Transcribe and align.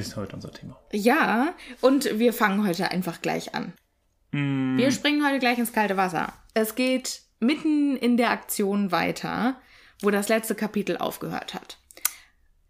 ist 0.00 0.16
heute 0.16 0.36
unser 0.36 0.52
Thema. 0.52 0.78
Ja, 0.92 1.54
und 1.80 2.18
wir 2.18 2.32
fangen 2.32 2.66
heute 2.66 2.90
einfach 2.90 3.22
gleich 3.22 3.54
an. 3.54 3.72
Wir 4.32 4.92
springen 4.92 5.26
heute 5.26 5.40
gleich 5.40 5.58
ins 5.58 5.72
kalte 5.72 5.96
Wasser. 5.96 6.32
Es 6.54 6.76
geht 6.76 7.22
mitten 7.40 7.96
in 7.96 8.16
der 8.16 8.30
Aktion 8.30 8.92
weiter, 8.92 9.56
wo 10.02 10.10
das 10.10 10.28
letzte 10.28 10.54
Kapitel 10.54 10.96
aufgehört 10.96 11.54
hat. 11.54 11.78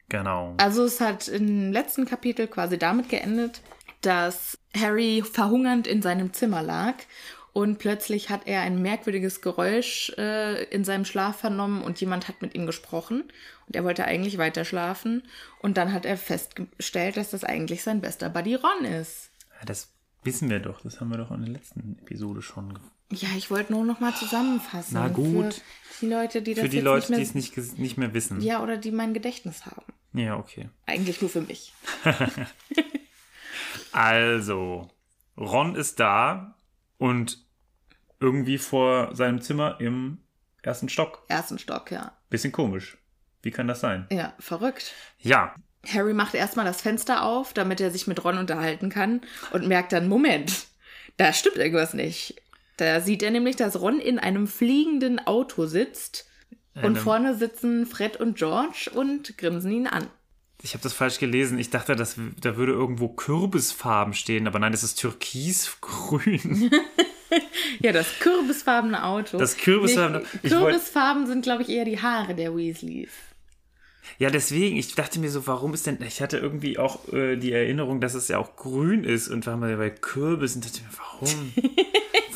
Genau. 0.09 0.55
Also 0.57 0.85
es 0.85 1.01
hat 1.01 1.29
im 1.29 1.71
letzten 1.73 2.07
Kapitel 2.07 2.47
quasi 2.47 2.79
damit 2.79 3.09
geendet, 3.11 3.61
dass 4.01 4.59
Harry 4.75 5.23
verhungernd 5.23 5.87
in 5.87 6.01
seinem 6.03 6.33
Zimmer 6.33 6.63
lag 6.63 6.95
und 7.53 7.79
plötzlich 7.79 8.31
hat 8.31 8.47
er 8.47 8.61
ein 8.63 8.81
merkwürdiges 8.81 9.41
Geräusch 9.41 10.13
äh, 10.19 10.65
in 10.65 10.85
seinem 10.85 11.05
Schlaf 11.05 11.39
vernommen 11.39 11.83
und 11.83 12.01
jemand 12.01 12.29
hat 12.29 12.43
mit 12.43 12.55
ihm 12.55 12.67
gesprochen 12.67 13.25
und 13.67 13.77
er 13.77 13.85
wollte 13.85 14.05
eigentlich 14.05 14.39
weiter 14.39 14.65
schlafen 14.65 15.23
und 15.61 15.77
dann 15.77 15.93
hat 15.93 16.05
er 16.05 16.17
festgestellt, 16.17 17.17
dass 17.17 17.31
das 17.31 17.45
eigentlich 17.45 17.83
sein 17.83 18.01
bester 18.01 18.29
Buddy 18.31 18.55
Ron 18.55 18.85
ist. 18.85 19.31
Ja, 19.59 19.67
das 19.67 19.93
wissen 20.23 20.51
wir 20.51 20.61
doch. 20.61 20.81
Das 20.83 21.01
haben 21.01 21.11
wir 21.11 21.19
doch 21.19 21.31
in 21.31 21.43
der 21.45 21.53
letzten 21.53 21.99
Episode 22.01 22.43
schon. 22.43 22.79
Ja, 23.13 23.29
ich 23.37 23.51
wollte 23.51 23.73
nur 23.73 23.85
noch 23.85 24.01
mal 24.01 24.15
zusammenfassen. 24.15 24.95
Na 24.95 25.09
gut. 25.09 25.63
Für 25.83 26.07
die 26.07 26.13
Leute, 26.13 26.43
die 26.43 26.55
das 26.55 26.63
Für 26.63 26.69
die 26.69 26.81
Leute, 26.81 27.13
die 27.13 27.19
nicht 27.19 27.35
es 27.35 27.35
mehr, 27.35 27.65
nicht, 27.65 27.79
nicht 27.79 27.99
mehr 27.99 28.15
wissen. 28.15 28.41
Ja, 28.41 28.63
oder 28.63 28.77
die 28.77 28.93
mein 28.93 29.13
Gedächtnis 29.15 29.67
haben. 29.67 29.93
ja, 30.13 30.37
okay. 30.37 30.71
Eigentlich 30.87 31.21
nur 31.21 31.31
für 31.31 31.43
mich. 31.43 31.73
Also, 33.93 34.89
Ron 35.37 35.75
ist 35.75 36.01
da 36.01 36.57
und 36.99 37.45
irgendwie 38.21 38.59
vor 38.59 39.15
seinem 39.15 39.41
Zimmer 39.41 39.81
im 39.81 40.19
ersten 40.63 40.89
Stock. 40.89 41.25
Ersten 41.29 41.59
Stock, 41.59 41.91
ja. 41.91 42.13
Bisschen 42.29 42.53
komisch. 42.53 42.99
Wie 43.43 43.51
kann 43.51 43.67
das 43.67 43.81
sein? 43.81 44.07
Ja, 44.13 44.35
verrückt. 44.39 44.93
Ja, 45.19 45.55
Harry 45.89 46.13
macht 46.13 46.35
erstmal 46.35 46.67
das 46.67 46.83
Fenster 46.83 47.23
auf, 47.25 47.55
damit 47.55 47.81
er 47.81 47.91
sich 47.91 48.07
mit 48.07 48.23
Ron 48.23 48.37
unterhalten 48.37 48.91
kann 48.91 49.23
und 49.53 49.67
merkt 49.67 49.93
dann, 49.95 50.09
Moment, 50.09 50.67
da 51.17 51.33
stimmt 51.33 51.57
irgendwas 51.57 51.95
nicht. 51.95 52.37
Da 52.77 53.01
sieht 53.01 53.23
er 53.23 53.31
nämlich, 53.31 53.57
dass 53.57 53.81
Ron 53.81 53.99
in 53.99 54.19
einem 54.19 54.47
fliegenden 54.47 55.19
Auto 55.27 55.65
sitzt 55.65 56.29
und 56.75 56.85
Einem- 56.85 56.97
vorne 56.97 57.35
sitzen 57.35 57.87
Fred 57.87 58.19
und 58.19 58.37
George 58.37 58.91
und 58.95 59.39
grinsen 59.39 59.73
ihn 59.73 59.87
an. 59.87 60.07
ich 60.63 60.75
habe 60.75 60.83
das 60.83 60.93
falsch 60.93 61.19
gelesen. 61.19 61.59
Ich 61.59 61.71
dachte, 61.71 61.97
dass, 61.97 62.17
da 62.41 62.57
würde 62.57 62.73
irgendwo 62.73 63.09
Kürbisfarben 63.09 64.13
stehen, 64.13 64.47
aber 64.47 64.59
nein, 64.59 64.73
das 64.73 64.83
ist 64.85 64.97
türkisgrün. 65.01 66.71
Ja, 67.83 67.93
das 67.93 68.19
kürbisfarbene 68.21 69.05
Auto. 69.05 69.39
Das 69.39 69.57
kürbisfarbene- 69.57 70.23
wollt- 70.43 70.43
Kürbisfarben 70.43 71.27
sind, 71.27 71.43
glaube 71.43 71.63
ich, 71.63 71.69
eher 71.71 71.85
die 71.85 72.01
Haare 72.01 72.35
der 72.35 72.55
Weasleys. 72.57 73.11
ja, 74.19 74.29
deswegen, 74.31 74.77
ich 74.77 74.95
dachte 74.95 75.19
mir 75.19 75.31
so, 75.31 75.47
warum 75.47 75.73
ist 75.75 75.87
denn, 75.87 75.99
ich 76.07 76.21
hatte 76.21 76.37
irgendwie 76.39 76.79
auch 76.79 77.11
äh, 77.13 77.37
die 77.37 77.53
Erinnerung, 77.53 78.01
dass 78.01 78.15
es 78.15 78.29
ja 78.29 78.39
auch 78.39 78.57
grün 78.57 79.05
ist 79.05 79.29
und 79.29 79.47
war 79.47 79.57
mal 79.57 79.77
bei 79.77 79.89
Kürbis 79.91 80.55
und 80.57 80.65
dachte 80.65 80.81
mir, 80.83 80.91
warum? 80.99 81.53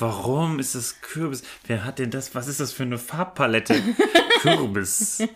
Warum 0.00 0.58
ist 0.58 0.74
das 0.74 1.00
Kürbis? 1.02 1.44
Wer 1.68 1.84
hat 1.84 2.00
denn 2.00 2.10
das? 2.10 2.34
Was 2.34 2.48
ist 2.48 2.58
das 2.58 2.72
für 2.72 2.82
eine 2.82 2.98
Farbpalette? 2.98 3.80
Kürbis. 4.40 5.22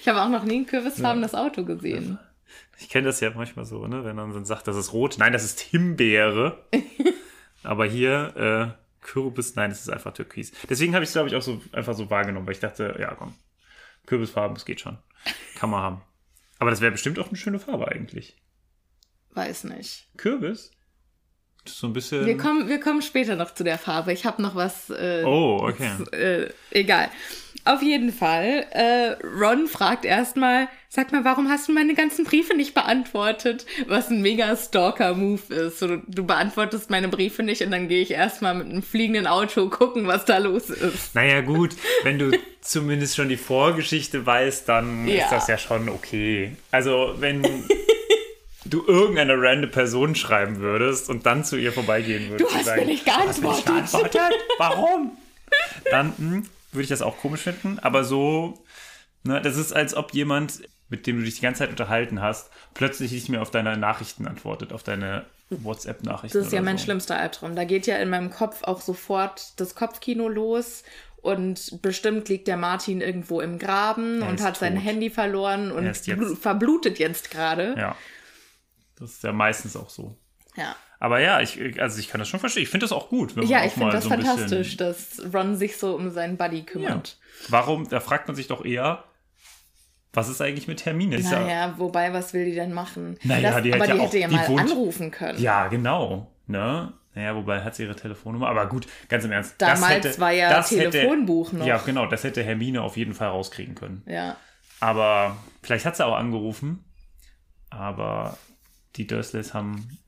Ich 0.00 0.08
habe 0.08 0.22
auch 0.22 0.28
noch 0.30 0.44
nie 0.44 0.60
ein 0.60 0.66
kürbisfarbenes 0.66 1.34
Auto 1.34 1.64
gesehen. 1.64 2.18
Ich 2.78 2.88
kenne 2.88 3.06
das 3.08 3.20
ja 3.20 3.30
manchmal 3.34 3.66
so, 3.66 3.86
ne? 3.86 4.04
wenn 4.04 4.16
man 4.16 4.32
dann 4.32 4.44
sagt, 4.46 4.68
das 4.68 4.76
ist 4.76 4.92
rot. 4.92 5.16
Nein, 5.18 5.32
das 5.32 5.44
ist 5.44 5.60
Himbeere. 5.60 6.64
Aber 7.62 7.84
hier 7.86 8.74
äh, 8.76 8.85
Kürbis, 9.06 9.54
nein, 9.54 9.70
es 9.70 9.82
ist 9.82 9.88
einfach 9.88 10.12
Türkis. 10.12 10.52
Deswegen 10.68 10.94
habe 10.94 11.04
ich 11.04 11.10
es, 11.10 11.12
glaube 11.14 11.28
ich, 11.28 11.36
auch 11.36 11.42
so 11.42 11.62
einfach 11.72 11.94
so 11.94 12.10
wahrgenommen, 12.10 12.44
weil 12.46 12.54
ich 12.54 12.60
dachte, 12.60 12.96
ja, 12.98 13.14
komm, 13.14 13.34
Kürbisfarben, 14.04 14.54
das 14.54 14.64
geht 14.64 14.80
schon. 14.80 14.98
Kann 15.54 15.70
man 15.70 15.80
haben. 15.80 16.02
Aber 16.58 16.70
das 16.70 16.80
wäre 16.80 16.90
bestimmt 16.90 17.18
auch 17.20 17.28
eine 17.28 17.36
schöne 17.36 17.60
Farbe 17.60 17.88
eigentlich. 17.88 18.36
Weiß 19.30 19.64
nicht. 19.64 20.08
Kürbis? 20.16 20.72
Das 21.64 21.74
ist 21.74 21.80
so 21.80 21.86
ein 21.86 21.92
bisschen. 21.92 22.26
Wir 22.26 22.36
kommen, 22.36 22.68
wir 22.68 22.80
kommen 22.80 23.00
später 23.00 23.36
noch 23.36 23.54
zu 23.54 23.62
der 23.62 23.78
Farbe. 23.78 24.12
Ich 24.12 24.26
habe 24.26 24.42
noch 24.42 24.56
was. 24.56 24.90
Äh, 24.90 25.22
oh, 25.24 25.60
okay. 25.62 26.02
äh, 26.12 26.50
egal. 26.70 27.08
Auf 27.66 27.82
jeden 27.82 28.12
Fall. 28.12 28.64
Äh, 28.70 29.16
Ron 29.26 29.66
fragt 29.66 30.04
erstmal, 30.04 30.68
sag 30.88 31.10
mal, 31.12 31.24
warum 31.24 31.48
hast 31.48 31.68
du 31.68 31.72
meine 31.72 31.94
ganzen 31.94 32.24
Briefe 32.24 32.54
nicht 32.54 32.74
beantwortet? 32.74 33.66
Was 33.88 34.08
ein 34.08 34.22
mega 34.22 34.56
Stalker-Move 34.56 35.52
ist. 35.52 35.78
So, 35.80 35.96
du 36.06 36.24
beantwortest 36.24 36.90
meine 36.90 37.08
Briefe 37.08 37.42
nicht 37.42 37.62
und 37.62 37.70
dann 37.72 37.88
gehe 37.88 38.02
ich 38.02 38.12
erstmal 38.12 38.54
mit 38.54 38.68
einem 38.68 38.82
fliegenden 38.82 39.26
Auto 39.26 39.68
gucken, 39.68 40.06
was 40.06 40.24
da 40.24 40.38
los 40.38 40.70
ist. 40.70 41.14
Naja, 41.14 41.40
gut, 41.40 41.74
wenn 42.04 42.18
du 42.18 42.38
zumindest 42.60 43.16
schon 43.16 43.28
die 43.28 43.36
Vorgeschichte 43.36 44.24
weißt, 44.24 44.68
dann 44.68 45.06
Ja. 45.08 45.24
ist 45.24 45.32
das 45.32 45.48
ja 45.48 45.58
schon 45.58 45.88
okay. 45.88 46.52
Also, 46.70 47.14
wenn 47.18 47.42
du 48.64 48.84
irgendeine 48.86 49.34
random 49.40 49.70
Person 49.70 50.14
schreiben 50.14 50.60
würdest 50.60 51.08
und 51.10 51.26
dann 51.26 51.44
zu 51.44 51.56
ihr 51.56 51.72
vorbeigehen 51.72 52.30
würdest. 52.30 52.50
Du 52.50 52.54
hast 52.56 52.64
sagen, 52.66 52.80
mir 52.80 52.86
nicht 52.86 53.06
"Du 53.06 53.10
hast 53.10 53.40
mir 53.42 53.48
geantwortet." 53.48 53.74
nicht 53.74 54.12
geantwortet? 54.12 54.38
Warum? 54.58 55.16
Dann 55.90 56.12
hm, 56.18 56.46
würde 56.76 56.84
ich 56.84 56.88
das 56.90 57.02
auch 57.02 57.18
komisch 57.18 57.42
finden, 57.42 57.78
aber 57.80 58.04
so, 58.04 58.64
ne, 59.24 59.40
das 59.42 59.56
ist, 59.56 59.72
als 59.72 59.94
ob 59.94 60.14
jemand, 60.14 60.60
mit 60.88 61.06
dem 61.06 61.18
du 61.18 61.24
dich 61.24 61.36
die 61.36 61.40
ganze 61.42 61.58
Zeit 61.60 61.70
unterhalten 61.70 62.22
hast, 62.22 62.50
plötzlich 62.74 63.10
nicht 63.12 63.28
mehr 63.28 63.42
auf 63.42 63.50
deine 63.50 63.76
Nachrichten 63.76 64.26
antwortet, 64.28 64.72
auf 64.72 64.82
deine 64.84 65.26
WhatsApp-Nachrichten. 65.50 66.36
Das 66.38 66.46
ist 66.48 66.52
ja 66.52 66.62
mein 66.62 66.78
so. 66.78 66.84
schlimmster 66.84 67.16
Albtraum. 67.18 67.56
Da 67.56 67.64
geht 67.64 67.86
ja 67.86 67.96
in 67.96 68.08
meinem 68.10 68.30
Kopf 68.30 68.62
auch 68.62 68.80
sofort 68.80 69.58
das 69.60 69.74
Kopfkino 69.74 70.28
los. 70.28 70.82
Und 71.16 71.82
bestimmt 71.82 72.28
liegt 72.28 72.46
der 72.46 72.56
Martin 72.56 73.00
irgendwo 73.00 73.40
im 73.40 73.58
Graben 73.58 74.22
Er 74.22 74.28
und 74.28 74.40
hat 74.42 74.56
sein 74.58 74.74
tot. 74.76 74.84
Handy 74.84 75.10
verloren 75.10 75.72
und 75.72 75.84
jetzt- 75.84 76.06
blu- 76.06 76.36
verblutet 76.36 77.00
jetzt 77.00 77.32
gerade. 77.32 77.74
Ja. 77.76 77.96
Das 78.98 79.10
ist 79.10 79.22
ja 79.24 79.32
meistens 79.32 79.76
auch 79.76 79.90
so. 79.90 80.16
Ja. 80.56 80.74
Aber 80.98 81.20
ja, 81.20 81.40
ich, 81.40 81.80
also 81.80 81.98
ich 82.00 82.08
kann 82.08 82.18
das 82.20 82.28
schon 82.28 82.40
verstehen. 82.40 82.62
Ich 82.62 82.70
finde 82.70 82.84
das 82.84 82.92
auch 82.92 83.08
gut. 83.10 83.36
Wenn 83.36 83.42
man 83.44 83.50
Ja, 83.52 83.60
auch 83.60 83.64
ich 83.66 83.72
finde 83.72 83.92
das 83.92 84.04
so 84.04 84.10
fantastisch, 84.10 84.76
dass 84.78 85.20
Ron 85.32 85.54
sich 85.56 85.76
so 85.76 85.94
um 85.94 86.10
seinen 86.10 86.36
Buddy 86.38 86.58
ja. 86.58 86.64
kümmert. 86.64 87.18
Warum, 87.48 87.86
da 87.88 88.00
fragt 88.00 88.28
man 88.28 88.34
sich 88.34 88.46
doch 88.46 88.64
eher, 88.64 89.04
was 90.14 90.28
ist 90.30 90.40
eigentlich 90.40 90.68
mit 90.68 90.86
Hermine? 90.86 91.18
Ja- 91.18 91.30
Naja, 91.40 91.74
wobei, 91.76 92.12
was 92.14 92.32
will 92.32 92.46
die 92.46 92.54
denn 92.54 92.72
machen? 92.72 93.18
Naja, 93.22 93.52
das, 93.52 93.62
die 93.62 93.74
hat 93.74 93.80
aber 93.82 93.88
ja 93.88 93.94
die 93.94 94.00
auch- 94.00 94.04
hätte 94.06 94.18
ja 94.18 94.28
mal 94.28 94.48
wohnt- 94.48 94.60
anrufen 94.62 95.10
können. 95.10 95.38
Ja, 95.38 95.68
genau. 95.68 96.32
Ne? 96.46 96.94
Naja, 97.14 97.34
wobei 97.36 97.62
hat 97.62 97.74
sie 97.74 97.82
ihre 97.82 97.96
Telefonnummer. 97.96 98.48
Aber 98.48 98.66
gut, 98.66 98.86
ganz 99.10 99.24
im 99.24 99.32
Ernst. 99.32 99.56
Damals 99.58 100.04
hätte, 100.04 100.18
war 100.18 100.32
ja 100.32 100.48
das 100.50 100.70
Telefonbuch 100.70 101.48
hätte, 101.48 101.56
noch. 101.58 101.66
Ja, 101.66 101.76
genau. 101.78 102.06
Das 102.06 102.24
hätte 102.24 102.42
Hermine 102.42 102.80
auf 102.82 102.96
jeden 102.96 103.12
Fall 103.14 103.28
rauskriegen 103.28 103.74
können. 103.74 104.02
ja. 104.06 104.36
Aber 104.80 105.38
vielleicht 105.62 105.86
hat 105.86 105.96
sie 105.96 106.04
auch 106.06 106.14
angerufen. 106.16 106.84
Aber 107.70 108.36
die 108.96 109.06
Dursleys 109.06 109.54
haben 109.54 109.98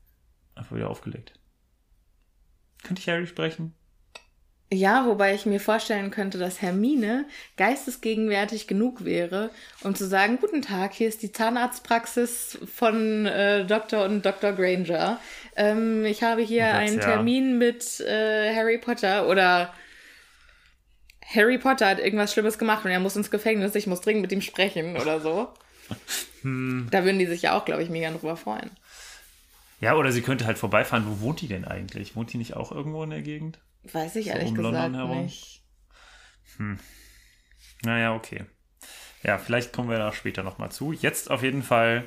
einfach 0.59 0.75
wieder 0.75 0.89
aufgelegt. 0.89 1.33
Könnte 2.83 3.01
ich 3.01 3.09
Harry 3.09 3.27
sprechen? 3.27 3.73
Ja, 4.71 5.07
wobei 5.07 5.33
ich 5.33 5.47
mir 5.47 5.59
vorstellen 5.59 6.11
könnte, 6.11 6.37
dass 6.37 6.61
Hermine 6.61 7.25
geistesgegenwärtig 7.57 8.67
genug 8.67 9.03
wäre, 9.03 9.49
um 9.81 9.95
zu 9.95 10.07
sagen, 10.07 10.37
guten 10.39 10.61
Tag, 10.61 10.93
hier 10.93 11.07
ist 11.07 11.23
die 11.23 11.31
Zahnarztpraxis 11.31 12.59
von 12.71 13.25
äh, 13.25 13.65
Dr. 13.65 14.05
und 14.05 14.23
Dr. 14.23 14.51
Granger. 14.51 15.19
Ähm, 15.55 16.05
ich 16.05 16.21
habe 16.21 16.43
hier 16.43 16.65
Oh 16.65 16.71
Gott, 16.71 16.81
einen 16.81 16.99
ja. 16.99 17.03
Termin 17.03 17.57
mit 17.57 17.99
äh, 18.01 18.55
Harry 18.55 18.77
Potter 18.77 19.27
oder 19.27 19.73
Harry 21.25 21.57
Potter 21.57 21.87
hat 21.87 21.99
irgendwas 21.99 22.31
Schlimmes 22.31 22.59
gemacht 22.59 22.85
und 22.85 22.91
er 22.91 22.99
muss 22.99 23.15
ins 23.15 23.31
Gefängnis, 23.31 23.73
ich 23.73 23.87
muss 23.87 24.01
dringend 24.01 24.21
mit 24.21 24.31
ihm 24.31 24.41
sprechen 24.41 24.97
oder 24.97 25.19
so. 25.19 25.49
Hm. 26.43 26.87
Da 26.91 27.03
würden 27.03 27.17
die 27.17 27.25
sich 27.25 27.41
ja 27.41 27.57
auch, 27.57 27.65
glaube 27.65 27.81
ich, 27.81 27.89
mega 27.89 28.11
drüber 28.11 28.37
freuen. 28.37 28.69
Ja, 29.79 29.95
oder 29.95 30.11
sie 30.11 30.21
könnte 30.21 30.45
halt 30.45 30.57
vorbeifahren. 30.57 31.05
Wo 31.07 31.21
wohnt 31.21 31.41
die 31.41 31.47
denn 31.47 31.65
eigentlich? 31.65 32.15
Wohnt 32.15 32.33
die 32.33 32.37
nicht 32.37 32.55
auch 32.55 32.71
irgendwo 32.71 33.03
in 33.03 33.09
der 33.09 33.21
Gegend? 33.21 33.59
Weiß 33.83 34.15
ich 34.17 34.27
ehrlich 34.27 34.49
um 34.49 34.55
gesagt 34.55 34.73
London 34.73 34.95
herum? 34.95 35.23
nicht. 35.23 35.63
Naja, 37.83 38.13
okay. 38.13 38.45
Ja, 39.23 39.37
vielleicht 39.37 39.73
kommen 39.73 39.89
wir 39.89 39.97
da 39.97 40.11
später 40.11 40.43
nochmal 40.43 40.71
zu. 40.71 40.91
Jetzt 40.91 41.31
auf 41.31 41.43
jeden 41.43 41.63
Fall 41.63 42.05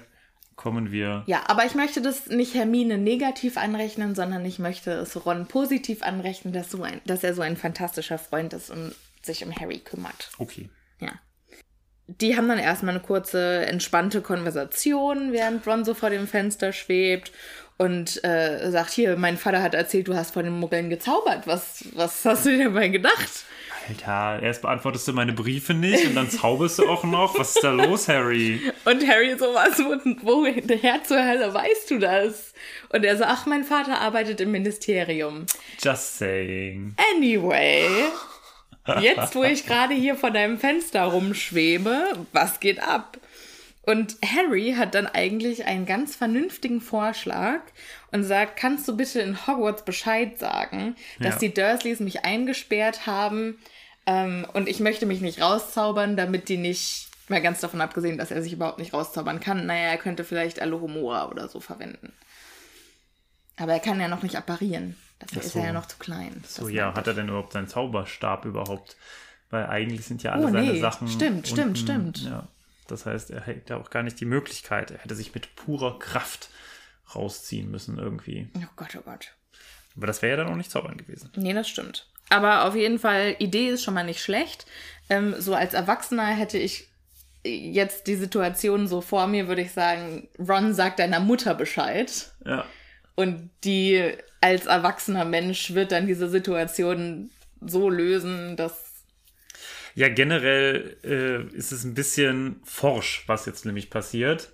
kommen 0.56 0.92
wir. 0.92 1.24
Ja, 1.26 1.44
aber 1.46 1.64
ich 1.64 1.74
möchte 1.74 2.02
das 2.02 2.26
nicht 2.26 2.54
Hermine 2.54 2.98
negativ 2.98 3.56
anrechnen, 3.56 4.14
sondern 4.14 4.44
ich 4.44 4.58
möchte 4.58 4.92
es 4.92 5.24
Ron 5.24 5.46
positiv 5.46 6.02
anrechnen, 6.02 6.52
dass, 6.52 6.70
so 6.70 6.82
ein, 6.82 7.00
dass 7.06 7.24
er 7.24 7.34
so 7.34 7.42
ein 7.42 7.56
fantastischer 7.56 8.18
Freund 8.18 8.52
ist 8.52 8.70
und 8.70 8.94
sich 9.22 9.44
um 9.44 9.54
Harry 9.54 9.78
kümmert. 9.78 10.30
Okay. 10.38 10.68
Ja. 11.00 11.12
Die 12.06 12.36
haben 12.36 12.48
dann 12.48 12.58
erstmal 12.58 12.94
eine 12.94 13.02
kurze, 13.02 13.64
entspannte 13.66 14.20
Konversation, 14.20 15.32
während 15.32 15.66
Ron 15.66 15.84
so 15.84 15.94
vor 15.94 16.10
dem 16.10 16.26
Fenster 16.26 16.72
schwebt 16.72 17.32
und 17.78 18.22
äh, 18.24 18.70
sagt, 18.70 18.90
hier, 18.90 19.16
mein 19.16 19.36
Vater 19.36 19.62
hat 19.62 19.74
erzählt, 19.74 20.08
du 20.08 20.14
hast 20.14 20.32
vor 20.32 20.42
den 20.42 20.52
Muggeln 20.52 20.90
gezaubert. 20.90 21.46
Was, 21.46 21.84
was 21.94 22.24
hast 22.24 22.46
du 22.46 22.50
dir 22.50 22.64
dabei 22.64 22.88
gedacht? 22.88 23.44
Alter, 23.88 24.42
erst 24.42 24.62
beantwortest 24.62 25.08
du 25.08 25.12
meine 25.12 25.32
Briefe 25.32 25.74
nicht 25.74 26.06
und 26.06 26.14
dann 26.14 26.30
zauberst 26.30 26.78
du 26.78 26.88
auch 26.88 27.04
noch. 27.04 27.38
Was 27.38 27.56
ist 27.56 27.64
da 27.64 27.72
los, 27.72 28.08
Harry? 28.08 28.60
Und 28.84 29.06
Harry 29.06 29.36
so, 29.36 29.46
was, 29.46 29.78
wo, 29.78 29.96
woher 30.22 31.02
zur 31.02 31.24
Hölle 31.24 31.52
weißt 31.52 31.90
du 31.90 31.98
das? 31.98 32.52
Und 32.90 33.04
er 33.04 33.16
so, 33.16 33.24
ach, 33.24 33.46
mein 33.46 33.64
Vater 33.64 34.00
arbeitet 34.00 34.40
im 34.40 34.52
Ministerium. 34.52 35.46
Just 35.82 36.18
saying. 36.18 36.94
Anyway, 37.16 37.88
jetzt 39.00 39.34
wo 39.34 39.42
ich 39.42 39.66
gerade 39.66 39.94
hier 39.94 40.14
vor 40.14 40.30
deinem 40.30 40.58
Fenster 40.58 41.02
rumschwebe, 41.04 42.12
was 42.32 42.60
geht 42.60 42.80
ab? 42.80 43.18
Und 43.84 44.16
Harry 44.24 44.74
hat 44.78 44.94
dann 44.94 45.08
eigentlich 45.08 45.64
einen 45.66 45.86
ganz 45.86 46.14
vernünftigen 46.14 46.80
Vorschlag 46.80 47.60
und 48.12 48.22
sagt, 48.22 48.56
kannst 48.56 48.86
du 48.86 48.96
bitte 48.96 49.20
in 49.20 49.46
Hogwarts 49.46 49.84
Bescheid 49.84 50.38
sagen, 50.38 50.94
dass 51.18 51.34
Ja. 51.34 51.40
die 51.40 51.54
Dursleys 51.54 51.98
mich 51.98 52.24
eingesperrt 52.24 53.06
haben 53.06 53.58
ähm, 54.06 54.46
und 54.52 54.68
ich 54.68 54.78
möchte 54.78 55.04
mich 55.06 55.20
nicht 55.20 55.40
rauszaubern, 55.40 56.16
damit 56.16 56.48
die 56.48 56.58
nicht, 56.58 57.08
mal 57.28 57.42
ganz 57.42 57.60
davon 57.60 57.80
abgesehen, 57.80 58.18
dass 58.18 58.30
er 58.30 58.42
sich 58.42 58.52
überhaupt 58.52 58.78
nicht 58.78 58.92
rauszaubern 58.94 59.40
kann, 59.40 59.66
naja, 59.66 59.88
er 59.90 59.98
könnte 59.98 60.22
vielleicht 60.22 60.60
Alohomora 60.60 61.28
oder 61.28 61.48
so 61.48 61.58
verwenden. 61.58 62.12
Aber 63.56 63.72
er 63.72 63.80
kann 63.80 64.00
ja 64.00 64.08
noch 64.08 64.22
nicht 64.22 64.36
apparieren. 64.36 64.96
Dafür 65.18 65.38
Ach 65.40 65.44
ist 65.46 65.52
so. 65.52 65.58
er 65.58 65.66
ja 65.66 65.72
noch 65.72 65.86
zu 65.86 65.98
klein. 65.98 66.42
So, 66.46 66.68
ja, 66.68 66.94
hat 66.94 67.06
er 67.06 67.14
denn 67.14 67.28
überhaupt 67.28 67.52
seinen 67.52 67.68
Zauberstab 67.68 68.44
überhaupt? 68.44 68.96
Weil 69.50 69.66
eigentlich 69.66 70.04
sind 70.04 70.22
ja 70.22 70.32
alle 70.32 70.46
Oh, 70.46 70.50
seine 70.52 70.72
nee. 70.72 70.80
Sachen. 70.80 71.06
Stimmt, 71.08 71.46
stimmt, 71.48 71.78
stimmt. 71.78 72.18
Ja. 72.24 72.48
Das 72.92 73.06
heißt, 73.06 73.30
er 73.30 73.40
hätte 73.42 73.76
auch 73.76 73.90
gar 73.90 74.02
nicht 74.02 74.20
die 74.20 74.24
Möglichkeit. 74.24 74.90
Er 74.90 74.98
hätte 74.98 75.14
sich 75.14 75.34
mit 75.34 75.56
purer 75.56 75.98
Kraft 75.98 76.50
rausziehen 77.14 77.70
müssen 77.70 77.98
irgendwie. 77.98 78.48
Oh 78.56 78.60
Gott, 78.76 78.96
oh 78.98 79.02
Gott. 79.02 79.32
Aber 79.96 80.06
das 80.06 80.22
wäre 80.22 80.36
ja 80.36 80.44
dann 80.44 80.52
auch 80.52 80.56
nicht 80.56 80.70
zaubern 80.70 80.96
gewesen. 80.96 81.30
Nee, 81.36 81.52
das 81.52 81.68
stimmt. 81.68 82.06
Aber 82.28 82.64
auf 82.64 82.74
jeden 82.74 82.98
Fall, 82.98 83.36
Idee 83.38 83.68
ist 83.68 83.82
schon 83.82 83.94
mal 83.94 84.04
nicht 84.04 84.22
schlecht. 84.22 84.66
Ähm, 85.10 85.34
so 85.38 85.54
als 85.54 85.74
Erwachsener 85.74 86.26
hätte 86.26 86.58
ich 86.58 86.88
jetzt 87.44 88.06
die 88.06 88.14
Situation 88.14 88.86
so 88.86 89.00
vor 89.00 89.26
mir, 89.26 89.48
würde 89.48 89.62
ich 89.62 89.72
sagen, 89.72 90.28
Ron 90.38 90.74
sagt 90.74 90.98
deiner 90.98 91.20
Mutter 91.20 91.54
Bescheid. 91.54 92.30
Ja. 92.46 92.64
Und 93.14 93.50
die 93.64 94.14
als 94.40 94.66
erwachsener 94.66 95.24
Mensch 95.24 95.74
wird 95.74 95.92
dann 95.92 96.06
diese 96.06 96.28
Situation 96.28 97.30
so 97.60 97.88
lösen, 97.88 98.56
dass. 98.56 98.81
Ja, 99.94 100.08
generell 100.08 100.96
äh, 101.04 101.56
ist 101.56 101.72
es 101.72 101.84
ein 101.84 101.94
bisschen 101.94 102.60
forsch, 102.64 103.24
was 103.26 103.46
jetzt 103.46 103.66
nämlich 103.66 103.90
passiert. 103.90 104.50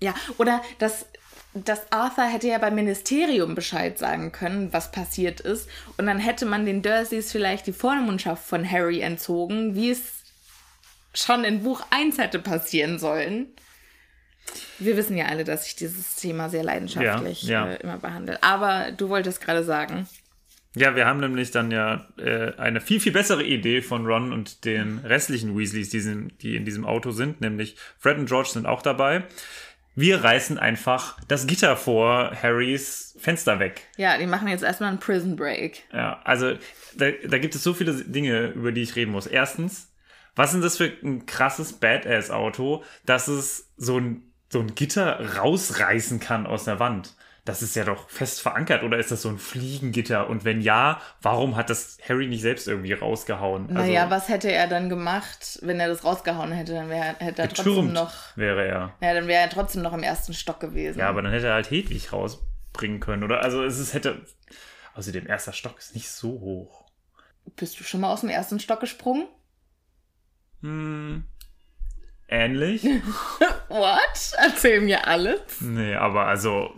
Ja, 0.00 0.14
oder 0.38 0.62
dass, 0.78 1.06
dass 1.54 1.90
Arthur 1.90 2.24
hätte 2.24 2.48
ja 2.48 2.58
beim 2.58 2.74
Ministerium 2.74 3.54
Bescheid 3.54 3.98
sagen 3.98 4.32
können, 4.32 4.72
was 4.72 4.92
passiert 4.92 5.40
ist. 5.40 5.68
Und 5.96 6.06
dann 6.06 6.18
hätte 6.18 6.46
man 6.46 6.66
den 6.66 6.82
Dursleys 6.82 7.32
vielleicht 7.32 7.66
die 7.66 7.72
Vormundschaft 7.72 8.46
von 8.46 8.70
Harry 8.70 9.00
entzogen, 9.00 9.74
wie 9.74 9.90
es 9.90 10.00
schon 11.14 11.44
in 11.44 11.62
Buch 11.62 11.82
1 11.90 12.18
hätte 12.18 12.38
passieren 12.38 12.98
sollen. 12.98 13.48
Wir 14.78 14.96
wissen 14.96 15.16
ja 15.16 15.26
alle, 15.26 15.44
dass 15.44 15.66
ich 15.66 15.76
dieses 15.76 16.16
Thema 16.16 16.48
sehr 16.48 16.62
leidenschaftlich 16.62 17.42
Ja, 17.42 17.66
ja. 17.66 17.72
Äh, 17.72 17.82
immer 17.82 17.98
behandle. 17.98 18.42
Aber 18.42 18.92
du 18.92 19.08
wolltest 19.08 19.40
gerade 19.40 19.64
sagen. 19.64 20.06
Ja, 20.76 20.94
wir 20.94 21.06
haben 21.06 21.20
nämlich 21.20 21.52
dann 21.52 21.70
ja 21.70 22.06
äh, 22.18 22.52
eine 22.58 22.82
viel, 22.82 23.00
viel 23.00 23.12
bessere 23.12 23.42
Idee 23.42 23.80
von 23.80 24.04
Ron 24.04 24.30
und 24.30 24.66
den 24.66 24.98
restlichen 24.98 25.56
Weasleys, 25.56 25.88
die, 25.88 26.00
sind, 26.00 26.42
die 26.42 26.54
in 26.54 26.66
diesem 26.66 26.84
Auto 26.84 27.12
sind, 27.12 27.40
nämlich 27.40 27.76
Fred 27.98 28.18
und 28.18 28.26
George 28.26 28.50
sind 28.52 28.66
auch 28.66 28.82
dabei. 28.82 29.24
Wir 29.94 30.22
reißen 30.22 30.58
einfach 30.58 31.18
das 31.28 31.46
Gitter 31.46 31.78
vor 31.78 32.30
Harrys 32.42 33.16
Fenster 33.18 33.58
weg. 33.58 33.88
Ja, 33.96 34.18
die 34.18 34.26
machen 34.26 34.48
jetzt 34.48 34.62
erstmal 34.62 34.90
einen 34.90 35.00
Prison 35.00 35.34
Break. 35.34 35.84
Ja, 35.94 36.20
also 36.24 36.52
da, 36.94 37.10
da 37.26 37.38
gibt 37.38 37.54
es 37.54 37.62
so 37.62 37.72
viele 37.72 37.94
Dinge, 37.94 38.48
über 38.48 38.70
die 38.70 38.82
ich 38.82 38.96
reden 38.96 39.12
muss. 39.12 39.26
Erstens, 39.26 39.90
was 40.34 40.52
ist 40.52 40.62
das 40.62 40.76
für 40.76 40.92
ein 41.02 41.24
krasses 41.24 41.72
Badass-Auto, 41.72 42.84
dass 43.06 43.28
es 43.28 43.72
so 43.78 43.98
ein, 43.98 44.30
so 44.50 44.60
ein 44.60 44.74
Gitter 44.74 45.38
rausreißen 45.38 46.20
kann 46.20 46.46
aus 46.46 46.64
der 46.64 46.78
Wand? 46.78 47.15
Das 47.46 47.62
ist 47.62 47.76
ja 47.76 47.84
doch 47.84 48.10
fest 48.10 48.42
verankert 48.42 48.82
oder 48.82 48.98
ist 48.98 49.12
das 49.12 49.22
so 49.22 49.28
ein 49.28 49.38
Fliegengitter? 49.38 50.28
Und 50.28 50.44
wenn 50.44 50.60
ja, 50.60 51.00
warum 51.22 51.54
hat 51.54 51.70
das 51.70 51.96
Harry 52.06 52.26
nicht 52.26 52.42
selbst 52.42 52.66
irgendwie 52.66 52.92
rausgehauen? 52.92 53.68
Also, 53.68 53.80
naja, 53.80 54.10
was 54.10 54.28
hätte 54.28 54.50
er 54.50 54.66
dann 54.66 54.88
gemacht, 54.88 55.60
wenn 55.62 55.78
er 55.78 55.86
das 55.86 56.02
rausgehauen 56.04 56.50
hätte? 56.50 56.74
Dann 56.74 56.88
wäre 56.88 57.14
hätte 57.20 57.42
er 57.42 57.48
trotzdem 57.48 57.92
noch. 57.92 58.12
wäre 58.34 58.66
er. 58.66 58.94
Ja, 59.00 59.14
dann 59.14 59.28
wäre 59.28 59.42
er 59.42 59.48
trotzdem 59.48 59.82
noch 59.82 59.92
im 59.92 60.02
ersten 60.02 60.34
Stock 60.34 60.58
gewesen. 60.58 60.98
Ja, 60.98 61.08
aber 61.08 61.22
dann 61.22 61.30
hätte 61.30 61.46
er 61.46 61.54
halt 61.54 61.70
Hedwig 61.70 62.12
rausbringen 62.12 62.98
können, 62.98 63.22
oder? 63.22 63.42
Also 63.42 63.62
es 63.62 63.78
ist, 63.78 63.94
hätte. 63.94 64.26
Außerdem, 64.94 65.28
erster 65.28 65.52
Stock 65.52 65.78
ist 65.78 65.94
nicht 65.94 66.10
so 66.10 66.28
hoch. 66.40 66.84
Bist 67.54 67.78
du 67.78 67.84
schon 67.84 68.00
mal 68.00 68.12
aus 68.12 68.22
dem 68.22 68.30
ersten 68.30 68.58
Stock 68.58 68.80
gesprungen? 68.80 69.28
Ähnlich. 72.28 72.82
What? 73.68 74.32
Erzähl 74.38 74.80
mir 74.80 75.06
alles. 75.06 75.60
Nee, 75.60 75.94
aber 75.94 76.26
also 76.26 76.76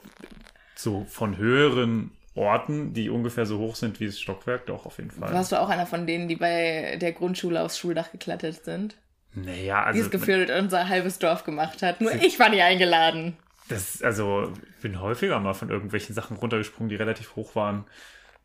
so 0.78 1.04
von 1.08 1.36
höheren 1.36 2.12
Orten, 2.34 2.92
die 2.94 3.10
ungefähr 3.10 3.46
so 3.46 3.58
hoch 3.58 3.74
sind 3.74 3.98
wie 3.98 4.06
das 4.06 4.20
Stockwerk, 4.20 4.66
doch 4.66 4.86
auf 4.86 4.98
jeden 4.98 5.10
Fall. 5.10 5.32
Warst 5.32 5.50
du 5.50 5.60
auch 5.60 5.68
einer 5.68 5.86
von 5.86 6.06
denen, 6.06 6.28
die 6.28 6.36
bei 6.36 6.96
der 7.00 7.12
Grundschule 7.12 7.60
aufs 7.62 7.78
Schuldach 7.78 8.12
geklettert 8.12 8.64
sind? 8.64 8.96
Naja, 9.34 9.80
Die 9.80 9.86
also 9.86 10.00
es 10.02 10.10
gefühlt 10.10 10.50
unser 10.50 10.88
halbes 10.88 11.18
Dorf 11.18 11.42
gemacht 11.42 11.82
hat. 11.82 12.00
Nur 12.00 12.14
ich 12.14 12.38
war 12.38 12.48
nie 12.48 12.62
eingeladen. 12.62 13.36
das, 13.68 14.02
also 14.02 14.52
ich 14.76 14.82
bin 14.82 15.00
häufiger 15.00 15.40
mal 15.40 15.54
von 15.54 15.68
irgendwelchen 15.68 16.14
Sachen 16.14 16.36
runtergesprungen, 16.36 16.88
die 16.88 16.96
relativ 16.96 17.34
hoch 17.34 17.56
waren. 17.56 17.84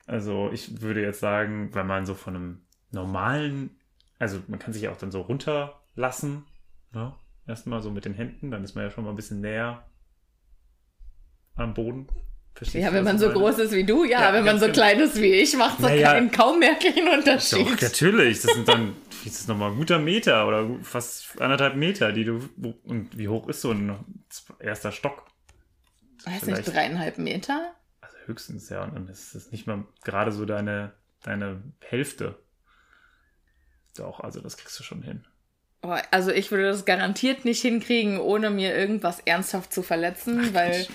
Also 0.08 0.50
ich 0.52 0.82
würde 0.82 1.02
jetzt 1.02 1.20
sagen, 1.20 1.70
wenn 1.74 1.86
man 1.88 2.08
so 2.08 2.16
von 2.16 2.36
einem 2.36 2.62
normalen, 2.92 3.70
also 4.18 4.40
man 4.48 4.58
kann 4.60 4.74
sich 4.74 4.82
ja 4.82 4.92
auch 4.92 4.98
dann 4.98 5.12
so 5.12 5.22
runterlassen, 5.22 6.46
ne? 6.94 7.14
Erstmal 7.46 7.82
so 7.82 7.92
mit 7.92 8.06
den 8.06 8.14
Händen, 8.14 8.52
dann 8.52 8.64
ist 8.64 8.74
man 8.74 8.86
ja 8.86 8.90
schon 8.90 9.04
mal 9.04 9.12
ein 9.12 9.16
bisschen 9.18 9.42
näher 9.42 9.84
am 11.56 11.74
Boden. 11.74 12.08
Verstehst 12.56 12.84
Ja, 12.84 12.94
wenn 12.94 13.04
man 13.04 13.18
so 13.18 13.28
meine? 13.28 13.40
groß 13.40 13.60
ist 13.60 13.72
wie 13.74 13.84
du, 13.84 14.04
ja, 14.04 14.22
Ja, 14.22 14.34
wenn 14.34 14.46
man 14.46 14.60
so 14.60 14.66
genau. 14.66 14.74
klein 14.74 15.00
ist 15.00 15.20
wie 15.20 15.32
ich, 15.34 15.56
macht 15.58 15.80
so 15.80 15.88
Naja. 15.88 16.12
keinen 16.14 16.30
kaum 16.32 16.60
merklichen 16.60 17.08
Unterschied. 17.08 17.66
Doch, 17.68 17.82
natürlich. 17.82 18.42
Das 18.42 18.54
sind 18.54 18.68
dann, 18.68 18.96
das 19.24 19.34
ist 19.40 19.48
nochmal 19.50 19.72
ein 19.72 19.78
guter 19.78 19.98
Meter 19.98 20.48
oder 20.48 20.70
fast 20.84 21.42
anderthalb 21.42 21.76
Meter, 21.76 22.12
die 22.12 22.26
du, 22.26 22.40
und 22.84 23.18
wie 23.18 23.28
hoch 23.28 23.48
ist 23.48 23.62
so 23.62 23.72
ein 23.72 23.98
erster 24.60 24.92
Stock? 24.92 25.26
Weiß 26.26 26.46
nicht, 26.46 26.66
dreieinhalb 26.72 27.18
Meter? 27.18 27.74
Also 28.02 28.18
höchstens, 28.28 28.70
ja, 28.70 28.84
und 28.84 28.94
dann 28.96 29.08
ist 29.08 29.34
es 29.34 29.52
nicht 29.52 29.66
mal 29.66 29.86
gerade 30.04 30.32
so 30.32 30.46
deine, 30.46 30.94
deine 31.24 31.64
Hälfte. 31.82 32.36
Doch, 33.98 34.20
also 34.20 34.42
das 34.42 34.58
kriegst 34.58 34.80
du 34.80 34.84
schon 34.84 35.02
hin. 35.02 35.26
Also 36.12 36.32
ich 36.32 36.50
würde 36.50 36.64
das 36.68 36.86
garantiert 36.86 37.44
nicht 37.44 37.62
hinkriegen, 37.62 38.18
ohne 38.20 38.50
mir 38.50 38.74
irgendwas 38.74 39.20
ernsthaft 39.20 39.74
zu 39.74 39.84
verletzen, 39.84 40.54
weil 40.54 40.88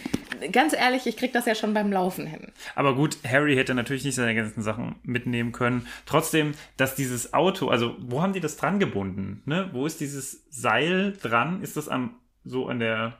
ganz 0.52 0.73
ehrlich, 0.73 1.07
ich 1.07 1.16
krieg 1.16 1.33
das 1.33 1.47
ja 1.47 1.54
schon 1.54 1.75
beim 1.75 1.90
Laufen 1.92 2.26
hin. 2.26 2.52
Aber 2.75 2.95
gut, 2.95 3.18
Harry 3.26 3.54
hätte 3.57 3.75
natürlich 3.75 4.04
nicht 4.04 4.14
seine 4.14 4.35
ganzen 4.35 4.62
Sachen 4.62 4.97
mitnehmen 5.02 5.52
können. 5.52 5.87
Trotzdem, 6.07 6.54
dass 6.76 6.95
dieses 6.95 7.33
Auto, 7.35 7.68
also 7.68 7.97
wo 7.99 8.23
haben 8.23 8.33
die 8.33 8.40
das 8.40 8.57
dran 8.57 8.78
gebunden? 8.78 9.42
Ne? 9.47 9.71
Wo 9.73 9.87
ist 9.87 10.00
dieses 10.00 10.45
Seil 10.50 11.14
dran? 11.21 11.62
Ist 11.62 11.76
das 11.76 11.88
am 11.88 12.14
so 12.45 12.66
an 12.68 12.78
der 12.80 13.18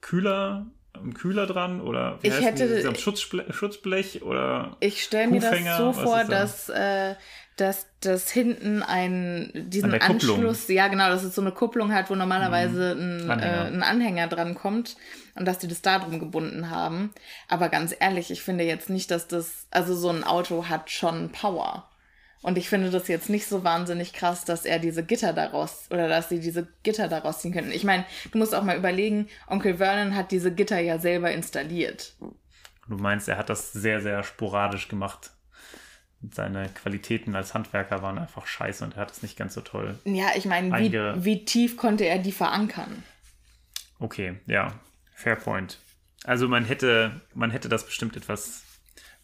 Kühler, 0.00 0.66
am 0.92 1.14
Kühler 1.14 1.46
dran 1.46 1.80
oder 1.80 2.18
wie 2.22 2.28
Ich 2.28 2.40
hätte- 2.40 2.66
dieses, 2.66 2.86
am 2.86 2.94
Schutzblech, 2.94 3.54
Schutzblech 3.54 4.22
oder 4.22 4.76
Ich 4.80 5.02
stelle 5.02 5.28
mir 5.28 5.40
das 5.40 5.76
so 5.78 5.92
vor, 5.92 6.18
da? 6.24 6.24
dass, 6.24 6.68
äh, 6.68 7.14
dass 7.56 7.86
das 8.00 8.30
hinten 8.30 8.82
ein, 8.82 9.50
diesen 9.54 9.92
An. 9.92 10.00
Anschluss, 10.00 10.68
ja 10.68 10.88
genau, 10.88 11.08
dass 11.10 11.22
es 11.22 11.34
so 11.34 11.42
eine 11.42 11.52
Kupplung 11.52 11.92
hat, 11.92 12.08
wo 12.08 12.14
normalerweise 12.14 12.92
ein, 12.98 13.24
Mhm. 13.24 13.30
Anhänger. 13.30 13.64
Äh, 13.64 13.66
ein 13.74 13.82
Anhänger 13.82 14.26
dran 14.28 14.54
kommt 14.54 14.96
und 15.34 15.46
dass 15.46 15.58
die 15.58 15.68
das 15.68 15.82
da 15.82 15.98
drum 15.98 16.20
gebunden 16.20 16.70
haben. 16.70 17.12
Aber 17.48 17.68
ganz 17.68 17.94
ehrlich, 17.98 18.30
ich 18.30 18.42
finde 18.42 18.64
jetzt 18.64 18.90
nicht, 18.90 19.10
dass 19.10 19.28
das, 19.28 19.66
also 19.70 19.94
so 19.94 20.10
ein 20.10 20.24
Auto 20.24 20.68
hat 20.68 20.90
schon 20.90 21.30
Power. 21.30 21.90
Und 22.42 22.56
ich 22.56 22.70
finde 22.70 22.90
das 22.90 23.08
jetzt 23.08 23.28
nicht 23.28 23.46
so 23.46 23.64
wahnsinnig 23.64 24.14
krass, 24.14 24.44
dass 24.44 24.64
er 24.64 24.78
diese 24.78 25.04
Gitter 25.04 25.34
daraus, 25.34 25.88
oder 25.90 26.08
dass 26.08 26.30
sie 26.30 26.40
diese 26.40 26.68
Gitter 26.82 27.08
daraus 27.08 27.40
ziehen 27.40 27.52
könnten. 27.52 27.70
Ich 27.70 27.84
meine, 27.84 28.06
du 28.32 28.38
musst 28.38 28.54
auch 28.54 28.62
mal 28.62 28.78
überlegen, 28.78 29.28
Onkel 29.46 29.76
Vernon 29.76 30.16
hat 30.16 30.30
diese 30.30 30.52
Gitter 30.52 30.80
ja 30.80 30.98
selber 30.98 31.30
installiert. 31.32 32.14
Du 32.88 32.96
meinst, 32.96 33.28
er 33.28 33.36
hat 33.36 33.50
das 33.50 33.72
sehr, 33.72 34.00
sehr 34.00 34.22
sporadisch 34.22 34.88
gemacht. 34.88 35.32
Seine 36.32 36.68
Qualitäten 36.68 37.34
als 37.34 37.54
Handwerker 37.54 38.02
waren 38.02 38.18
einfach 38.18 38.46
scheiße 38.46 38.84
und 38.84 38.96
er 38.96 39.02
hat 39.02 39.10
es 39.10 39.22
nicht 39.22 39.36
ganz 39.36 39.54
so 39.54 39.60
toll. 39.60 39.98
Ja, 40.04 40.28
ich 40.34 40.44
meine, 40.44 40.76
wie, 40.78 40.92
wie 41.24 41.44
tief 41.44 41.76
konnte 41.76 42.04
er 42.04 42.18
die 42.18 42.32
verankern? 42.32 43.04
Okay, 43.98 44.38
ja, 44.46 44.72
fair 45.20 45.36
point. 45.36 45.78
Also 46.24 46.48
man 46.48 46.64
hätte, 46.64 47.20
man 47.34 47.50
hätte 47.50 47.68
das 47.68 47.84
bestimmt 47.84 48.16
etwas 48.16 48.64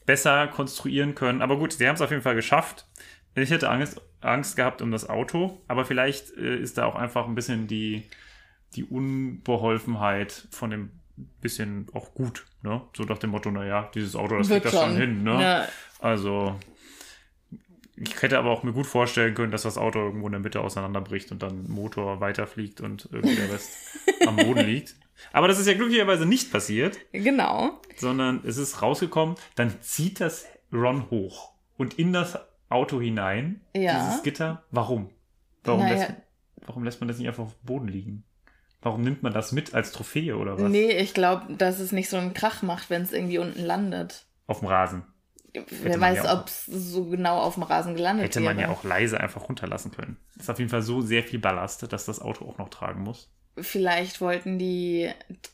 besser 0.07 0.47
konstruieren 0.49 1.15
können. 1.15 1.43
Aber 1.43 1.59
gut, 1.59 1.73
sie 1.73 1.87
haben 1.87 1.97
es 1.97 2.00
auf 2.00 2.11
jeden 2.11 2.23
Fall 2.23 2.35
geschafft. 2.35 2.87
Ich 3.35 3.50
hätte 3.50 3.69
Angst, 3.69 4.00
Angst 4.21 4.57
gehabt 4.57 4.81
um 4.81 4.91
das 4.91 5.09
Auto, 5.09 5.62
aber 5.69 5.85
vielleicht 5.85 6.37
äh, 6.38 6.57
ist 6.57 6.79
da 6.79 6.87
auch 6.87 6.95
einfach 6.95 7.26
ein 7.26 7.35
bisschen 7.35 7.67
die, 7.67 8.05
die 8.75 8.85
Unbeholfenheit 8.85 10.49
von 10.50 10.71
dem 10.71 10.91
bisschen 11.41 11.87
auch 11.93 12.15
gut. 12.15 12.47
Ne? 12.62 12.83
So 12.97 13.05
nach 13.05 13.19
dem 13.19 13.31
Motto, 13.31 13.50
naja, 13.50 13.91
dieses 13.95 14.17
Auto, 14.17 14.38
das 14.38 14.49
kriegt 14.49 14.67
das 14.67 14.73
schon 14.73 14.91
schon. 14.91 14.97
hin. 14.97 15.23
Ne? 15.23 15.43
Ja. 15.43 15.69
Also 15.99 16.59
ich 17.97 18.21
hätte 18.23 18.38
aber 18.38 18.50
auch 18.50 18.62
mir 18.62 18.73
gut 18.73 18.87
vorstellen 18.87 19.35
können, 19.35 19.53
dass 19.53 19.62
das 19.62 19.79
Auto 19.79 19.99
irgendwo 19.99 20.26
in 20.26 20.33
der 20.33 20.41
Mitte 20.41 20.61
auseinanderbricht 20.61 21.33
und 21.33 21.43
dann 21.43 21.69
Motor 21.69 22.21
weiterfliegt 22.21 22.81
und 22.81 23.09
irgendwie 23.11 23.37
der 23.37 23.50
Rest 23.53 23.71
am 24.26 24.37
Boden 24.37 24.61
liegt. 24.67 24.97
Aber 25.33 25.49
das 25.49 25.59
ist 25.59 25.67
ja 25.67 25.75
glücklicherweise 25.75 26.26
nicht 26.26 26.53
passiert, 26.53 26.99
Genau. 27.12 27.81
sondern 27.97 28.43
es 28.45 28.59
ist 28.59 28.83
rausgekommen, 28.83 29.37
dann 29.55 29.81
zieht 29.81 30.21
das 30.21 30.47
Ron 30.73 31.11
hoch 31.11 31.53
und 31.79 31.99
in 31.99 32.12
das 32.12 32.38
Auto 32.69 33.00
hinein, 33.00 33.61
Ja. 33.75 34.05
dieses 34.07 34.23
Gitter. 34.23 34.65
Warum? 34.71 35.09
Warum, 35.65 35.81
Naja. 35.81 35.95
lässt, 35.95 36.12
warum 36.67 36.85
lässt 36.85 37.00
man 37.00 37.09
das 37.09 37.19
nicht 37.19 37.29
einfach 37.29 37.45
auf 37.45 37.55
dem 37.55 37.67
Boden 37.67 37.88
liegen? 37.88 38.25
Warum 38.83 39.00
nimmt 39.03 39.23
man 39.23 39.33
das 39.33 39.53
mit 39.53 39.75
als 39.75 39.91
Trophäe 39.93 40.37
oder 40.37 40.61
was? 40.61 40.71
Nee, 40.71 40.91
ich 40.99 41.15
glaube, 41.15 41.55
dass 41.55 41.81
es 41.81 41.93
nicht 41.93 42.09
so 42.11 42.19
einen 42.19 42.35
Krach 42.35 42.62
macht, 42.62 42.91
wenn 42.91 43.03
es 43.03 43.12
irgendwie 43.12 43.38
unten 43.38 43.65
landet. 43.65 44.26
Auf 44.47 44.61
dem 44.61 44.69
Rasen. 44.69 45.03
Wer 45.69 45.99
man 45.99 46.01
weiß, 46.01 46.25
ja 46.25 46.39
ob 46.39 46.47
es 46.47 46.67
so 46.67 47.05
genau 47.07 47.39
auf 47.39 47.55
dem 47.55 47.63
Rasen 47.63 47.95
gelandet 47.95 48.27
Hätte 48.27 48.41
man 48.41 48.57
wäre. 48.57 48.69
ja 48.69 48.75
auch 48.75 48.85
leise 48.85 49.21
einfach 49.21 49.49
runterlassen 49.49 49.93
können. 49.93 50.17
Ist 50.39 50.51
auf 50.51 50.59
jeden 50.59 50.71
Fall 50.71 50.83
so 50.83 51.01
sehr 51.01 51.23
viel 51.23 51.39
Ballast, 51.39 51.91
dass 51.93 52.05
das 52.05 52.21
Auto 52.21 52.45
auch 52.45 52.59
noch 52.59 52.69
tragen 52.69 53.03
muss. 53.03 53.31
Vielleicht 53.59 54.21
wollten 54.21 54.59
die, 54.59 55.09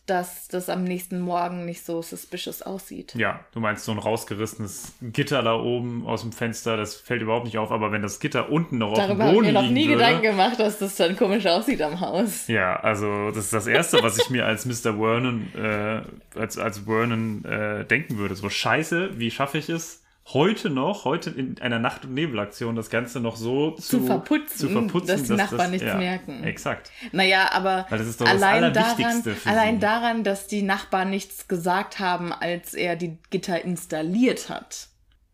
dass 0.07 0.49
das 0.49 0.69
am 0.69 0.83
nächsten 0.83 1.21
Morgen 1.21 1.65
nicht 1.65 1.85
so 1.85 2.03
suspicious 2.03 2.61
aussieht. 2.61 3.15
Ja, 3.15 3.41
du 3.53 3.61
meinst 3.61 3.85
so 3.85 3.93
ein 3.93 3.99
rausgerissenes 3.99 4.95
Gitter 5.01 5.43
da 5.43 5.55
oben 5.55 6.05
aus 6.07 6.23
dem 6.23 6.33
Fenster, 6.33 6.77
das 6.77 6.97
fällt 6.97 7.23
überhaupt 7.23 7.45
nicht 7.45 7.59
auf, 7.59 7.71
aber 7.71 7.93
wenn 7.93 8.03
das 8.03 8.19
Gitter 8.19 8.51
unten 8.51 8.79
noch 8.79 8.93
auf 8.93 8.99
Darüber 8.99 9.15
dem 9.15 9.21
habe 9.21 9.31
ich 9.31 9.37
Boden 9.37 9.47
mir 9.47 9.53
noch 9.53 9.71
nie 9.71 9.87
würde, 9.87 9.99
Gedanken 9.99 10.23
gemacht, 10.23 10.59
dass 10.59 10.79
das 10.79 10.97
dann 10.97 11.17
komisch 11.17 11.47
aussieht 11.47 11.81
am 11.81 12.01
Haus. 12.01 12.49
Ja, 12.49 12.75
also 12.77 13.31
das 13.31 13.45
ist 13.45 13.53
das 13.53 13.67
Erste, 13.69 14.03
was 14.03 14.19
ich 14.19 14.31
mir 14.31 14.47
als 14.47 14.67
Mr. 14.67 14.97
Vernon, 14.97 15.47
äh, 15.55 16.03
als, 16.39 16.59
als 16.59 16.81
Vernon 16.81 17.45
äh, 17.45 17.85
denken 17.85 18.19
würde. 18.19 18.35
So 18.35 18.49
scheiße, 18.49 19.19
wie 19.19 19.31
schaffe 19.31 19.59
ich 19.59 19.69
es, 19.69 20.02
heute 20.29 20.71
noch, 20.71 21.05
heute 21.05 21.31
in 21.31 21.61
einer 21.61 21.79
Nacht- 21.79 22.05
und 22.05 22.15
Nebelaktion 22.15 22.77
das 22.77 22.91
Ganze 22.91 23.21
noch 23.21 23.37
so 23.37 23.73
zu, 23.73 24.05
verputzen, 24.07 24.57
zu 24.59 24.69
verputzen 24.69 25.09
dass 25.09 25.23
die 25.25 25.33
Nachbarn 25.33 25.71
nichts 25.73 25.95
merken. 25.95 26.45
Exakt. 26.45 26.91
Naja, 27.11 27.51
aber 27.53 27.87
Weil 27.89 27.99
das 27.99 28.09
ist 28.09 28.21
doch 28.21 28.27
das 28.27 28.43
allein, 28.43 28.73
daran, 28.73 29.23
allein 29.45 29.81
daran, 29.81 30.25
dass 30.25 30.47
die 30.47 30.63
Nachbarn 30.63 31.11
nichts 31.11 31.49
gesagt 31.49 31.99
haben, 31.99 32.33
als 32.33 32.75
er 32.75 32.97
die 32.97 33.19
Gitter 33.31 33.63
installiert 33.65 34.49
hat. 34.49 34.89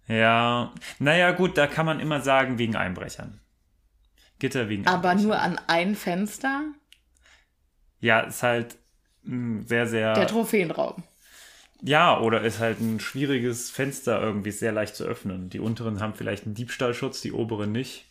Ja, 0.06 0.72
naja, 0.98 1.32
gut, 1.32 1.58
da 1.58 1.66
kann 1.66 1.84
man 1.84 2.00
immer 2.00 2.20
sagen, 2.22 2.58
wegen 2.58 2.76
Einbrechern. 2.76 3.40
Gitter 4.38 4.68
wegen 4.68 4.86
Aber 4.86 5.10
Einbrechern. 5.10 5.26
nur 5.28 5.38
an 5.38 5.60
ein 5.66 5.94
Fenster? 5.94 6.62
Ja, 8.00 8.20
ist 8.20 8.42
halt 8.42 8.78
mh, 9.24 9.66
sehr, 9.66 9.86
sehr. 9.86 10.14
Der 10.14 10.26
Trophäenraum. 10.26 11.02
Ja, 11.82 12.18
oder 12.20 12.42
ist 12.42 12.58
halt 12.58 12.80
ein 12.80 12.98
schwieriges 13.00 13.70
Fenster 13.70 14.20
irgendwie 14.20 14.50
sehr 14.50 14.72
leicht 14.72 14.96
zu 14.96 15.04
öffnen. 15.04 15.48
Die 15.50 15.60
unteren 15.60 16.00
haben 16.00 16.14
vielleicht 16.14 16.44
einen 16.44 16.54
Diebstahlschutz, 16.54 17.20
die 17.20 17.32
oberen 17.32 17.70
nicht. 17.72 18.04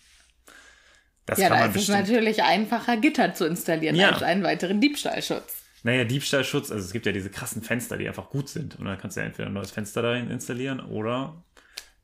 Das 1.26 1.40
Ja, 1.40 1.50
kann 1.50 1.58
da 1.58 1.64
man 1.66 1.70
ist 1.72 1.76
es 1.82 1.88
bestimmt. 1.88 2.08
natürlich 2.08 2.44
einfacher, 2.44 2.96
Gitter 2.98 3.34
zu 3.34 3.46
installieren 3.46 3.96
Ja. 3.98 4.12
als 4.12 4.24
einen 4.24 4.44
weiteren 4.44 4.80
Diebstahlschutz. 4.80 5.64
Naja, 5.84 6.06
Diebstahlschutz, 6.06 6.72
also 6.72 6.84
es 6.84 6.92
gibt 6.94 7.06
ja 7.06 7.12
diese 7.12 7.30
krassen 7.30 7.62
Fenster, 7.62 7.98
die 7.98 8.08
einfach 8.08 8.30
gut 8.30 8.50
sind. 8.50 8.80
Und 8.80 8.86
dann 8.86 8.98
kannst 8.98 9.18
du 9.18 9.22
ja 9.22 9.28
entweder 9.28 9.50
ein 9.50 9.54
neues 9.54 9.72
Fenster 9.72 10.02
dahin 10.02 10.32
installieren 10.32 10.80
oder 10.80 11.44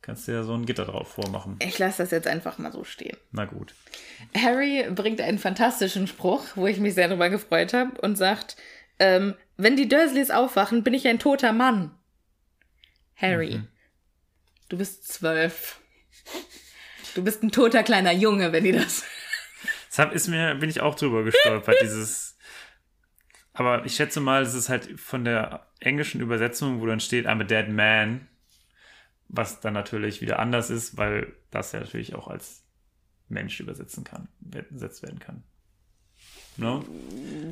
kannst 0.02 0.28
du 0.28 0.34
ja 0.34 0.44
so 0.44 0.54
ein 0.54 0.66
Gitter 0.66 0.84
drauf 0.86 1.14
vormachen. 1.14 1.58
Ich 1.66 1.80
lasse 1.80 2.04
das 2.04 2.12
jetzt 2.12 2.28
einfach 2.28 2.58
mal 2.58 2.72
so 2.74 2.84
stehen. 2.84 3.16
Na 3.32 3.46
gut. 3.46 3.74
Harry 4.38 4.86
bringt 4.94 5.22
einen 5.22 5.40
fantastischen 5.40 6.08
Spruch, 6.08 6.44
wo 6.56 6.68
ich 6.68 6.80
mich 6.80 6.94
sehr 6.94 7.08
darüber 7.08 7.30
gefreut 7.30 7.74
habe, 7.74 8.00
und 8.02 8.18
sagt, 8.18 8.58
ähm, 9.00 9.36
wenn 9.58 9.76
die 9.76 9.88
Dursleys 9.88 10.32
aufwachen, 10.32 10.84
bin 10.84 10.94
ich 10.94 11.08
ein 11.08 11.20
toter 11.20 11.54
Mann. 11.54 11.92
Harry, 13.16 13.62
du 14.70 14.78
bist 14.78 15.08
zwölf. 15.08 15.80
Du 17.16 17.24
bist 17.24 17.44
ein 17.44 17.52
toter 17.52 17.84
kleiner 17.84 18.12
Junge, 18.12 18.52
wenn 18.52 18.64
die 18.64 18.72
das... 18.72 19.04
Hab, 19.98 20.14
ist 20.14 20.28
mir, 20.28 20.56
bin 20.56 20.70
ich 20.70 20.82
auch 20.82 20.96
drüber 20.96 21.24
gestolpert, 21.24 21.78
dieses. 21.82 22.36
Aber 23.54 23.86
ich 23.86 23.96
schätze 23.96 24.20
mal, 24.20 24.42
es 24.42 24.56
ist 24.56 24.70
halt 24.70 25.00
von 25.00 25.24
der 25.24 25.68
englischen 25.80 26.22
Übersetzung, 26.22 26.82
wo 26.82 26.88
dann 26.88 27.00
steht, 27.00 27.28
I'm 27.28 27.42
a 27.42 27.44
dead 27.44 27.70
man, 27.70 28.28
was 29.28 29.60
dann 29.60 29.74
natürlich 29.74 30.22
wieder 30.22 30.40
anders 30.40 30.72
ist, 30.72 30.98
weil 30.98 31.36
das 31.52 31.72
ja 31.72 31.82
natürlich 31.82 32.16
auch 32.16 32.28
als 32.28 32.64
Mensch 33.30 33.60
übersetzen 33.60 34.04
kann, 34.04 34.28
übersetzt 34.42 35.04
werden 35.04 35.20
kann. 35.20 35.44
Ne? 36.58 36.84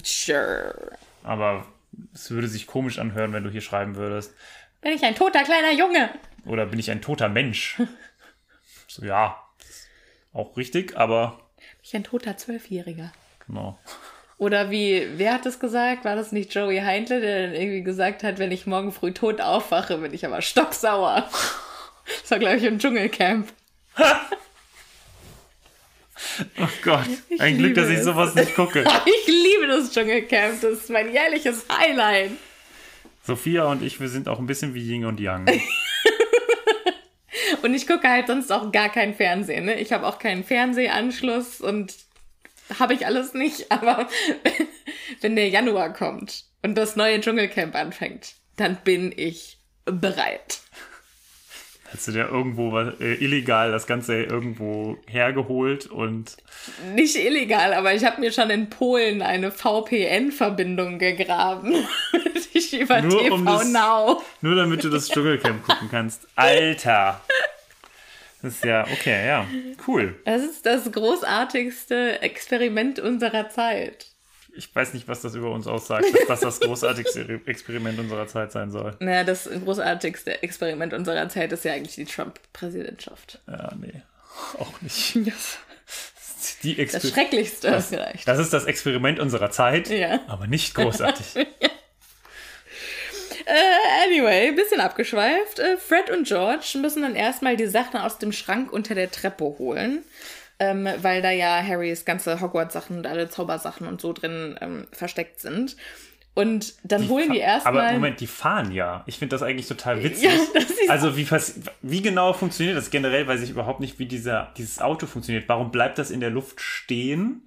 Sure. 0.03 0.97
Aber 1.23 1.65
es 2.13 2.31
würde 2.31 2.47
sich 2.47 2.67
komisch 2.67 2.99
anhören, 2.99 3.33
wenn 3.33 3.43
du 3.43 3.49
hier 3.49 3.61
schreiben 3.61 3.95
würdest, 3.95 4.33
Bin 4.81 4.93
ich 4.93 5.03
ein 5.03 5.15
toter 5.15 5.43
kleiner 5.43 5.71
Junge? 5.71 6.09
oder 6.45 6.65
bin 6.65 6.79
ich 6.79 6.89
ein 6.91 7.01
toter 7.01 7.29
Mensch? 7.29 7.81
So, 8.87 9.05
ja, 9.05 9.41
auch 10.33 10.57
richtig, 10.57 10.97
aber 10.97 11.39
Bin 11.55 11.65
ich 11.83 11.95
ein 11.95 12.03
toter 12.03 12.35
Zwölfjähriger? 12.35 13.11
genau. 13.47 13.79
Oder 14.37 14.71
wie, 14.71 15.07
wer 15.17 15.35
hat 15.35 15.45
das 15.45 15.59
gesagt? 15.59 16.03
War 16.03 16.15
das 16.15 16.31
nicht 16.31 16.53
Joey 16.53 16.79
Heindle, 16.79 17.21
der 17.21 17.43
dann 17.47 17.53
irgendwie 17.55 17.83
gesagt 17.83 18.23
hat, 18.23 18.39
wenn 18.39 18.51
ich 18.51 18.65
morgen 18.65 18.91
früh 18.91 19.13
tot 19.13 19.39
aufwache, 19.39 19.99
bin 19.99 20.13
ich 20.13 20.25
aber 20.25 20.41
stocksauer. 20.41 21.29
Das 22.23 22.31
war, 22.31 22.39
glaube 22.39 22.57
ich, 22.57 22.63
im 22.63 22.79
Dschungelcamp. 22.79 23.47
Oh 26.59 26.67
Gott, 26.83 27.09
ein 27.39 27.57
Glück, 27.57 27.75
dass 27.75 27.89
ich 27.89 28.03
sowas 28.03 28.35
nicht 28.35 28.55
gucke. 28.55 28.83
Ich 29.05 29.27
liebe 29.27 29.67
das 29.67 29.91
Dschungelcamp, 29.91 30.61
das 30.61 30.79
ist 30.79 30.89
mein 30.89 31.11
jährliches 31.11 31.65
Highlight. 31.69 32.31
Sophia 33.25 33.65
und 33.65 33.83
ich, 33.83 33.99
wir 33.99 34.09
sind 34.09 34.27
auch 34.27 34.39
ein 34.39 34.47
bisschen 34.47 34.73
wie 34.73 34.81
Yin 34.81 35.05
und 35.05 35.19
Yang. 35.19 35.47
Und 37.61 37.73
ich 37.73 37.87
gucke 37.87 38.09
halt 38.09 38.27
sonst 38.27 38.51
auch 38.51 38.71
gar 38.71 38.89
kein 38.89 39.13
Fernsehen. 39.13 39.65
Ne? 39.65 39.79
Ich 39.79 39.91
habe 39.91 40.07
auch 40.07 40.19
keinen 40.19 40.43
Fernsehanschluss 40.43 41.61
und 41.61 41.95
habe 42.79 42.93
ich 42.93 43.05
alles 43.05 43.33
nicht. 43.33 43.71
Aber 43.71 44.07
wenn 45.21 45.35
der 45.35 45.49
Januar 45.49 45.93
kommt 45.93 46.45
und 46.63 46.75
das 46.75 46.95
neue 46.95 47.19
Dschungelcamp 47.21 47.75
anfängt, 47.75 48.33
dann 48.57 48.77
bin 48.83 49.13
ich 49.15 49.59
bereit. 49.85 50.61
Hast 51.93 52.07
du 52.07 52.11
dir 52.13 52.29
irgendwo 52.29 52.71
was, 52.71 52.99
äh, 53.01 53.15
illegal 53.15 53.71
das 53.71 53.85
Ganze 53.85 54.23
irgendwo 54.23 54.97
hergeholt 55.07 55.87
und 55.87 56.37
Nicht 56.95 57.15
illegal, 57.17 57.73
aber 57.73 57.93
ich 57.93 58.05
habe 58.05 58.21
mir 58.21 58.31
schon 58.31 58.49
in 58.49 58.69
Polen 58.69 59.21
eine 59.21 59.51
VPN-Verbindung 59.51 60.99
gegraben. 60.99 61.73
ich 62.53 62.79
über 62.79 63.01
Nur 63.01 63.19
TV 63.21 63.35
um 63.35 63.45
das- 63.45 63.71
Now. 63.71 64.21
nur 64.41 64.55
damit 64.55 64.83
du 64.83 64.89
das 64.89 65.09
Dschungelcamp 65.09 65.63
gucken 65.65 65.89
kannst. 65.91 66.27
Alter! 66.35 67.21
Das 68.41 68.53
ist 68.55 68.63
ja, 68.65 68.83
okay, 68.91 69.27
ja. 69.27 69.45
Cool. 69.85 70.15
Das 70.25 70.41
ist 70.41 70.65
das 70.65 70.91
großartigste 70.91 72.21
Experiment 72.23 72.99
unserer 72.99 73.49
Zeit. 73.49 74.07
Ich 74.55 74.73
weiß 74.75 74.93
nicht, 74.93 75.07
was 75.07 75.21
das 75.21 75.33
über 75.35 75.51
uns 75.51 75.65
aussagt, 75.67 76.05
dass 76.13 76.27
das 76.27 76.39
das 76.41 76.59
großartigste 76.59 77.39
Experiment 77.45 77.99
unserer 77.99 78.27
Zeit 78.27 78.51
sein 78.51 78.69
soll. 78.71 78.95
Naja, 78.99 79.23
das 79.23 79.49
großartigste 79.49 80.43
Experiment 80.43 80.93
unserer 80.93 81.27
Zeit 81.29 81.51
ist 81.51 81.63
ja 81.65 81.73
eigentlich 81.73 81.95
die 81.95 82.05
Trump-Präsidentschaft. 82.05 83.39
Ja, 83.47 83.71
nee. 83.79 84.01
Auch 84.59 84.81
nicht. 84.81 85.15
Yes. 85.25 85.57
Die 86.63 86.75
Das 86.87 87.07
Schrecklichste 87.07 87.69
das, 87.69 87.89
vielleicht. 87.89 88.27
das 88.27 88.39
ist 88.39 88.51
das 88.51 88.65
Experiment 88.65 89.19
unserer 89.19 89.51
Zeit, 89.51 89.89
Ja. 89.89 90.19
aber 90.27 90.47
nicht 90.47 90.73
großartig. 90.73 91.25
Äh, 93.45 94.05
anyway, 94.07 94.51
bisschen 94.51 94.79
abgeschweift. 94.81 95.59
Äh, 95.59 95.77
Fred 95.77 96.09
und 96.11 96.27
George 96.27 96.77
müssen 96.79 97.01
dann 97.01 97.15
erstmal 97.15 97.57
die 97.57 97.65
Sachen 97.65 97.99
aus 97.99 98.19
dem 98.19 98.31
Schrank 98.31 98.71
unter 98.71 98.93
der 98.93 99.09
Treppe 99.09 99.43
holen. 99.43 100.03
Ähm, 100.63 100.87
weil 101.01 101.23
da 101.23 101.31
ja 101.31 101.59
Harrys 101.59 102.05
ganze 102.05 102.39
Hogwarts-Sachen 102.39 102.95
und 102.97 103.07
alle 103.07 103.29
Zaubersachen 103.29 103.87
und 103.87 103.99
so 103.99 104.13
drin 104.13 104.59
ähm, 104.61 104.85
versteckt 104.91 105.39
sind. 105.39 105.75
Und 106.35 106.75
dann 106.83 107.09
holen 107.09 107.31
die 107.31 107.39
erstmal. 107.39 107.79
Aber 107.79 107.93
Moment, 107.93 108.19
die 108.19 108.27
fahren 108.27 108.71
ja. 108.71 109.03
Ich 109.07 109.17
finde 109.17 109.33
das 109.33 109.41
eigentlich 109.41 109.67
total 109.67 110.03
witzig. 110.03 110.29
Ja, 110.83 110.89
also 110.89 111.17
wie, 111.17 111.27
wie 111.81 112.01
genau 112.03 112.33
funktioniert 112.33 112.77
das 112.77 112.91
generell? 112.91 113.27
Weiß 113.27 113.41
ich 113.41 113.49
überhaupt 113.49 113.79
nicht, 113.79 113.97
wie 113.97 114.05
dieser, 114.05 114.51
dieses 114.55 114.81
Auto 114.81 115.07
funktioniert. 115.07 115.49
Warum 115.49 115.71
bleibt 115.71 115.97
das 115.97 116.11
in 116.11 116.19
der 116.19 116.29
Luft 116.29 116.61
stehen? 116.61 117.41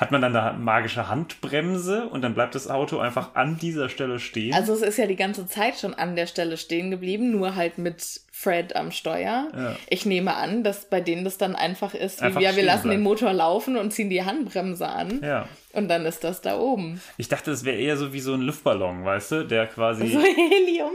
Hat 0.00 0.10
man 0.12 0.22
dann 0.22 0.34
eine 0.34 0.56
magische 0.58 1.08
Handbremse 1.08 2.06
und 2.08 2.22
dann 2.22 2.32
bleibt 2.32 2.54
das 2.54 2.68
Auto 2.70 2.98
einfach 3.00 3.34
an 3.34 3.58
dieser 3.58 3.90
Stelle 3.90 4.18
stehen? 4.18 4.54
Also 4.54 4.72
es 4.72 4.80
ist 4.80 4.96
ja 4.96 5.06
die 5.06 5.14
ganze 5.14 5.46
Zeit 5.46 5.78
schon 5.78 5.92
an 5.92 6.16
der 6.16 6.26
Stelle 6.26 6.56
stehen 6.56 6.90
geblieben, 6.90 7.30
nur 7.30 7.54
halt 7.54 7.76
mit 7.76 8.02
Fred 8.32 8.74
am 8.76 8.92
Steuer. 8.92 9.48
Ja. 9.54 9.76
Ich 9.90 10.06
nehme 10.06 10.34
an, 10.36 10.64
dass 10.64 10.88
bei 10.88 11.02
denen 11.02 11.24
das 11.24 11.36
dann 11.36 11.54
einfach 11.54 11.92
ist, 11.92 12.22
wie 12.22 12.24
Einfach 12.24 12.40
ja, 12.40 12.56
wir 12.56 12.62
lassen 12.62 12.88
den 12.88 13.02
bleibt. 13.02 13.20
Motor 13.20 13.34
laufen 13.34 13.76
und 13.76 13.92
ziehen 13.92 14.08
die 14.08 14.24
Handbremse 14.24 14.88
an. 14.88 15.20
ja. 15.22 15.46
Und 15.74 15.88
dann 15.88 16.04
ist 16.06 16.24
das 16.24 16.40
da 16.40 16.58
oben. 16.58 17.00
Ich 17.16 17.28
dachte, 17.28 17.50
es 17.52 17.64
wäre 17.64 17.76
eher 17.76 17.96
so 17.96 18.12
wie 18.12 18.18
so 18.20 18.32
ein 18.32 18.40
Luftballon, 18.40 19.04
weißt 19.04 19.32
du, 19.32 19.46
der 19.46 19.66
quasi. 19.66 20.08
So 20.08 20.18
Helium. 20.18 20.90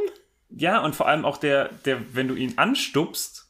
Ja, 0.49 0.79
und 0.83 0.95
vor 0.95 1.07
allem 1.07 1.23
auch 1.25 1.37
der, 1.37 1.69
der, 1.85 1.99
wenn 2.13 2.27
du 2.27 2.35
ihn 2.35 2.53
anstupst, 2.57 3.44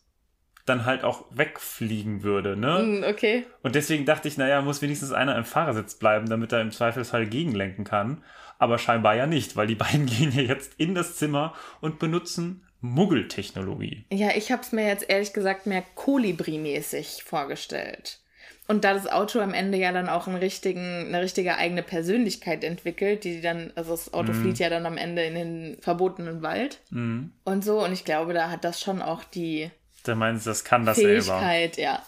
dann 0.65 0.85
halt 0.85 1.03
auch 1.03 1.25
wegfliegen 1.31 2.23
würde, 2.23 2.55
ne? 2.57 2.77
Hm, 2.79 3.03
Okay. 3.07 3.45
Und 3.61 3.75
deswegen 3.75 4.05
dachte 4.05 4.27
ich, 4.27 4.37
naja, 4.37 4.61
muss 4.61 4.81
wenigstens 4.81 5.11
einer 5.11 5.35
im 5.37 5.45
Fahrersitz 5.45 5.95
bleiben, 5.95 6.27
damit 6.27 6.51
er 6.51 6.61
im 6.61 6.71
Zweifelsfall 6.71 7.27
gegenlenken 7.27 7.83
kann. 7.83 8.23
Aber 8.57 8.77
scheinbar 8.79 9.15
ja 9.15 9.27
nicht, 9.27 9.55
weil 9.55 9.67
die 9.67 9.75
beiden 9.85 10.05
gehen 10.05 10.31
ja 10.31 10.41
jetzt 10.41 10.73
in 10.77 10.95
das 10.95 11.15
Zimmer 11.17 11.53
und 11.81 11.99
benutzen 11.99 12.61
Muggeltechnologie. 12.81 14.05
Ja, 14.11 14.29
ich 14.35 14.51
habe 14.51 14.61
es 14.61 14.71
mir 14.71 14.87
jetzt 14.87 15.09
ehrlich 15.09 15.33
gesagt 15.33 15.65
mehr 15.65 15.83
Kolibri-mäßig 15.95 17.23
vorgestellt. 17.23 18.19
Und 18.67 18.83
da 18.83 18.93
das 18.95 19.07
Auto 19.07 19.39
am 19.41 19.53
Ende 19.53 19.77
ja 19.77 19.91
dann 19.91 20.09
auch 20.09 20.27
einen 20.27 20.37
richtigen, 20.37 21.05
eine 21.07 21.21
richtige 21.21 21.55
eigene 21.57 21.83
Persönlichkeit 21.83 22.63
entwickelt, 22.63 23.23
die 23.23 23.39
dann, 23.41 23.71
also 23.75 23.91
das 23.91 24.13
Auto 24.13 24.31
Mhm. 24.33 24.41
flieht 24.41 24.59
ja 24.59 24.69
dann 24.69 24.87
am 24.87 24.97
Ende 24.97 25.23
in 25.23 25.35
den 25.35 25.77
verbotenen 25.81 26.41
Wald 26.41 26.79
und 26.91 27.63
so. 27.63 27.83
Und 27.83 27.93
ich 27.93 28.05
glaube, 28.05 28.33
da 28.33 28.49
hat 28.49 28.63
das 28.63 28.81
schon 28.81 29.03
auch 29.03 29.23
die 29.23 29.69
Da 30.07 30.15
meinst 30.15 30.45
du, 30.45 30.51
das 30.51 30.63
kann 30.63 30.85
das 30.85 30.97
selber. 30.97 31.39
Fähigkeit, 31.39 31.77
ja. 31.77 32.03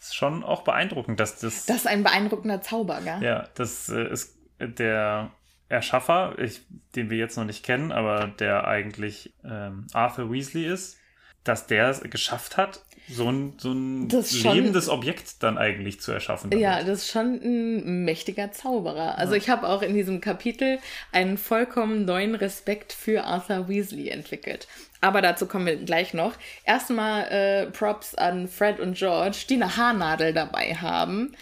ist 0.00 0.16
schon 0.16 0.44
auch 0.44 0.62
beeindruckend, 0.62 1.20
dass 1.20 1.38
das. 1.38 1.66
Das 1.66 1.78
ist 1.78 1.86
ein 1.86 2.02
beeindruckender 2.02 2.62
Zauber, 2.62 3.00
gell? 3.02 3.22
ja, 3.22 3.48
das 3.54 3.88
äh, 3.88 4.08
ist 4.08 4.36
der 4.60 5.30
Erschaffer, 5.68 6.38
ich, 6.38 6.62
den 6.94 7.10
wir 7.10 7.18
jetzt 7.18 7.36
noch 7.36 7.44
nicht 7.44 7.64
kennen, 7.64 7.92
aber 7.92 8.26
der 8.26 8.66
eigentlich 8.66 9.34
ähm, 9.44 9.86
Arthur 9.92 10.32
Weasley 10.32 10.66
ist, 10.66 10.98
dass 11.44 11.66
der 11.66 11.88
es 11.88 12.00
geschafft 12.02 12.56
hat, 12.56 12.82
so 13.10 13.30
ein, 13.30 13.54
so 13.56 13.72
ein 13.72 14.08
schon- 14.10 14.54
lebendes 14.54 14.90
Objekt 14.90 15.42
dann 15.42 15.56
eigentlich 15.56 15.98
zu 16.00 16.12
erschaffen. 16.12 16.50
damit. 16.50 16.62
Ja, 16.62 16.82
das 16.82 16.98
ist 17.04 17.10
schon 17.10 17.40
ein 17.42 18.04
mächtiger 18.04 18.52
Zauberer. 18.52 19.16
Also 19.16 19.32
ich 19.32 19.48
habe 19.48 19.66
auch 19.66 19.80
in 19.80 19.94
diesem 19.94 20.20
Kapitel 20.20 20.78
einen 21.10 21.38
vollkommen 21.38 22.04
neuen 22.04 22.34
Respekt 22.34 22.92
für 22.92 23.24
Arthur 23.24 23.66
Weasley 23.68 24.08
entwickelt. 24.10 24.68
Aber 25.00 25.22
dazu 25.22 25.46
kommen 25.46 25.64
wir 25.64 25.76
gleich 25.76 26.12
noch. 26.12 26.34
Erstmal 26.64 27.22
äh, 27.30 27.66
Props 27.70 28.14
an 28.14 28.46
Fred 28.46 28.78
und 28.78 28.94
George, 28.98 29.38
die 29.48 29.54
eine 29.54 29.74
Haarnadel 29.76 30.34
dabei 30.34 30.74
haben. 30.74 31.34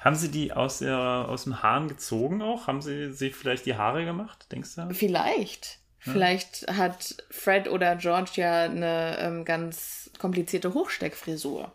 Haben 0.00 0.16
sie 0.16 0.30
die 0.30 0.52
aus, 0.52 0.80
der, 0.80 0.98
aus 0.98 1.44
dem 1.44 1.62
Haaren 1.62 1.88
gezogen 1.88 2.42
auch? 2.42 2.66
Haben 2.66 2.82
sie 2.82 3.10
sich 3.10 3.34
vielleicht 3.34 3.64
die 3.64 3.76
Haare 3.76 4.04
gemacht, 4.04 4.52
denkst 4.52 4.74
du? 4.74 4.92
Vielleicht. 4.92 5.78
Vielleicht 6.12 6.66
hat 6.70 7.16
Fred 7.30 7.68
oder 7.68 7.96
George 7.96 8.32
ja 8.34 8.64
eine 8.64 9.16
ähm, 9.18 9.44
ganz 9.44 10.10
komplizierte 10.18 10.74
Hochsteckfrisur 10.74 11.72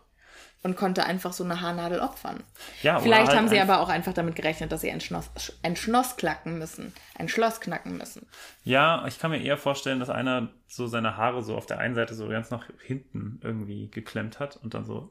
und 0.62 0.76
konnte 0.76 1.04
einfach 1.04 1.32
so 1.32 1.42
eine 1.42 1.60
Haarnadel 1.60 2.00
opfern. 2.00 2.42
Ja, 2.82 3.00
Vielleicht 3.00 3.28
halt 3.28 3.38
haben 3.38 3.48
sie 3.48 3.58
aber 3.60 3.80
auch 3.80 3.88
einfach 3.88 4.12
damit 4.12 4.36
gerechnet, 4.36 4.70
dass 4.70 4.82
sie 4.82 4.90
ein 4.90 5.00
Schloss, 5.00 5.30
ein 5.62 5.74
Schloss 5.74 6.16
klacken 6.16 6.58
müssen. 6.58 6.92
Ein 7.16 7.28
Schloss 7.28 7.60
knacken 7.60 7.96
müssen. 7.96 8.26
Ja, 8.62 9.04
ich 9.06 9.18
kann 9.18 9.30
mir 9.30 9.42
eher 9.42 9.56
vorstellen, 9.56 10.00
dass 10.00 10.10
einer 10.10 10.50
so 10.68 10.86
seine 10.86 11.16
Haare 11.16 11.42
so 11.42 11.56
auf 11.56 11.66
der 11.66 11.78
einen 11.78 11.94
Seite 11.94 12.14
so 12.14 12.28
ganz 12.28 12.50
nach 12.50 12.66
hinten 12.84 13.40
irgendwie 13.42 13.90
geklemmt 13.90 14.38
hat 14.38 14.56
und 14.62 14.74
dann 14.74 14.84
so. 14.84 15.10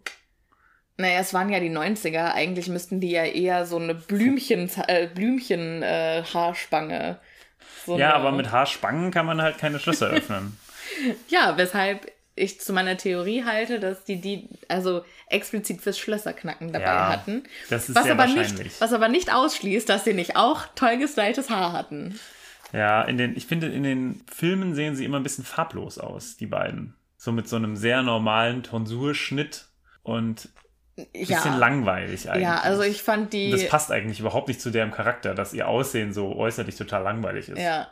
Naja, 0.98 1.20
es 1.20 1.34
waren 1.34 1.50
ja 1.50 1.60
die 1.60 1.72
90er. 1.72 2.34
Eigentlich 2.34 2.68
müssten 2.68 3.00
die 3.00 3.12
ja 3.12 3.24
eher 3.24 3.66
so 3.66 3.78
eine 3.78 3.96
Blümchen, 3.96 4.70
äh, 4.88 5.08
Blümchen 5.08 5.82
äh, 5.82 6.24
Haarspange. 6.32 7.20
So 7.86 7.98
Ja, 7.98 8.14
aber 8.14 8.32
mit 8.32 8.52
Haarspangen 8.52 9.12
kann 9.12 9.26
man 9.26 9.42
halt 9.42 9.58
keine 9.58 9.80
Schlösser 9.80 10.08
öffnen. 10.12 10.58
Ja, 11.28 11.58
weshalb 11.58 12.12
ich 12.36 12.62
zu 12.62 12.72
meiner 12.72 12.96
Theorie 12.96 13.44
halte, 13.44 13.80
dass 13.80 14.06
die 14.06 14.22
die 14.22 14.48
also 14.70 15.04
explizit 15.28 15.82
fürs 15.82 16.00
Schlösserknacken 16.00 16.72
dabei 16.72 16.86
Ja, 16.86 17.10
hatten. 17.10 17.44
das 17.70 17.90
ist 17.90 17.96
was 17.96 18.04
sehr 18.06 18.14
aber 18.14 18.28
nicht, 18.28 18.82
was 18.82 18.94
aber 18.94 19.10
nicht 19.10 19.34
ausschließt, 19.34 19.90
dass 19.90 20.06
sie 20.06 20.14
nicht 20.14 20.36
auch 20.38 20.66
toll 20.76 20.98
gestyltes 20.98 21.50
Haar 21.50 21.74
hatten. 21.74 22.18
Ja, 22.72 23.02
in 23.02 23.18
den, 23.18 23.36
ich 23.36 23.46
finde, 23.48 23.68
in 23.68 23.84
den 23.84 24.22
Filmen 24.34 24.74
sehen 24.76 24.96
sie 24.96 25.04
immer 25.04 25.18
ein 25.20 25.24
bisschen 25.24 25.44
farblos 25.44 25.98
aus, 25.98 26.38
die 26.38 26.46
beiden. 26.46 26.96
So 27.18 27.32
mit 27.34 27.50
so 27.50 27.56
einem 27.58 27.76
sehr 27.76 28.04
normalen 28.04 28.64
Tonsurschnitt 28.64 29.66
und 30.04 30.50
ein 31.00 31.28
bisschen 31.28 31.58
langweilig 31.58 32.30
eigentlich. 32.30 32.44
ja, 32.44 32.60
also 32.60 32.82
ich 32.84 33.02
fand 33.04 33.34
die 33.34 33.52
das 33.52 33.68
passt 33.68 33.92
eigentlich 33.92 34.20
überhaupt 34.20 34.48
nicht 34.48 34.62
zu 34.62 34.70
deren 34.70 34.92
Charakter, 34.92 35.34
dass 35.34 35.54
ihr 35.54 35.68
Aussehen 35.68 36.14
so 36.14 36.36
äußerlich 36.36 36.76
total 36.76 37.04
langweilig 37.04 37.50
ist. 37.50 37.60
Ja. 37.60 37.88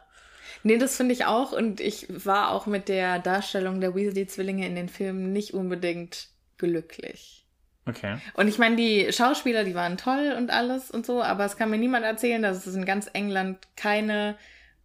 Nee, 0.63 0.77
das 0.77 0.97
finde 0.97 1.13
ich 1.13 1.25
auch. 1.25 1.51
Und 1.51 1.79
ich 1.79 2.07
war 2.25 2.51
auch 2.51 2.65
mit 2.65 2.89
der 2.89 3.19
Darstellung 3.19 3.79
der 3.79 3.95
Weasley-Zwillinge 3.95 4.65
in 4.65 4.75
den 4.75 4.89
Filmen 4.89 5.31
nicht 5.31 5.53
unbedingt 5.53 6.29
glücklich. 6.57 7.45
Okay. 7.87 8.17
Und 8.33 8.47
ich 8.47 8.57
meine, 8.57 8.75
die 8.75 9.11
Schauspieler, 9.13 9.63
die 9.63 9.75
waren 9.75 9.97
toll 9.97 10.33
und 10.37 10.51
alles 10.51 10.91
und 10.91 11.05
so, 11.05 11.23
aber 11.23 11.45
es 11.45 11.55
kann 11.55 11.69
mir 11.69 11.77
niemand 11.77 12.05
erzählen, 12.05 12.41
dass 12.41 12.65
es 12.65 12.75
in 12.75 12.85
ganz 12.85 13.09
England 13.13 13.59
keine 13.75 14.35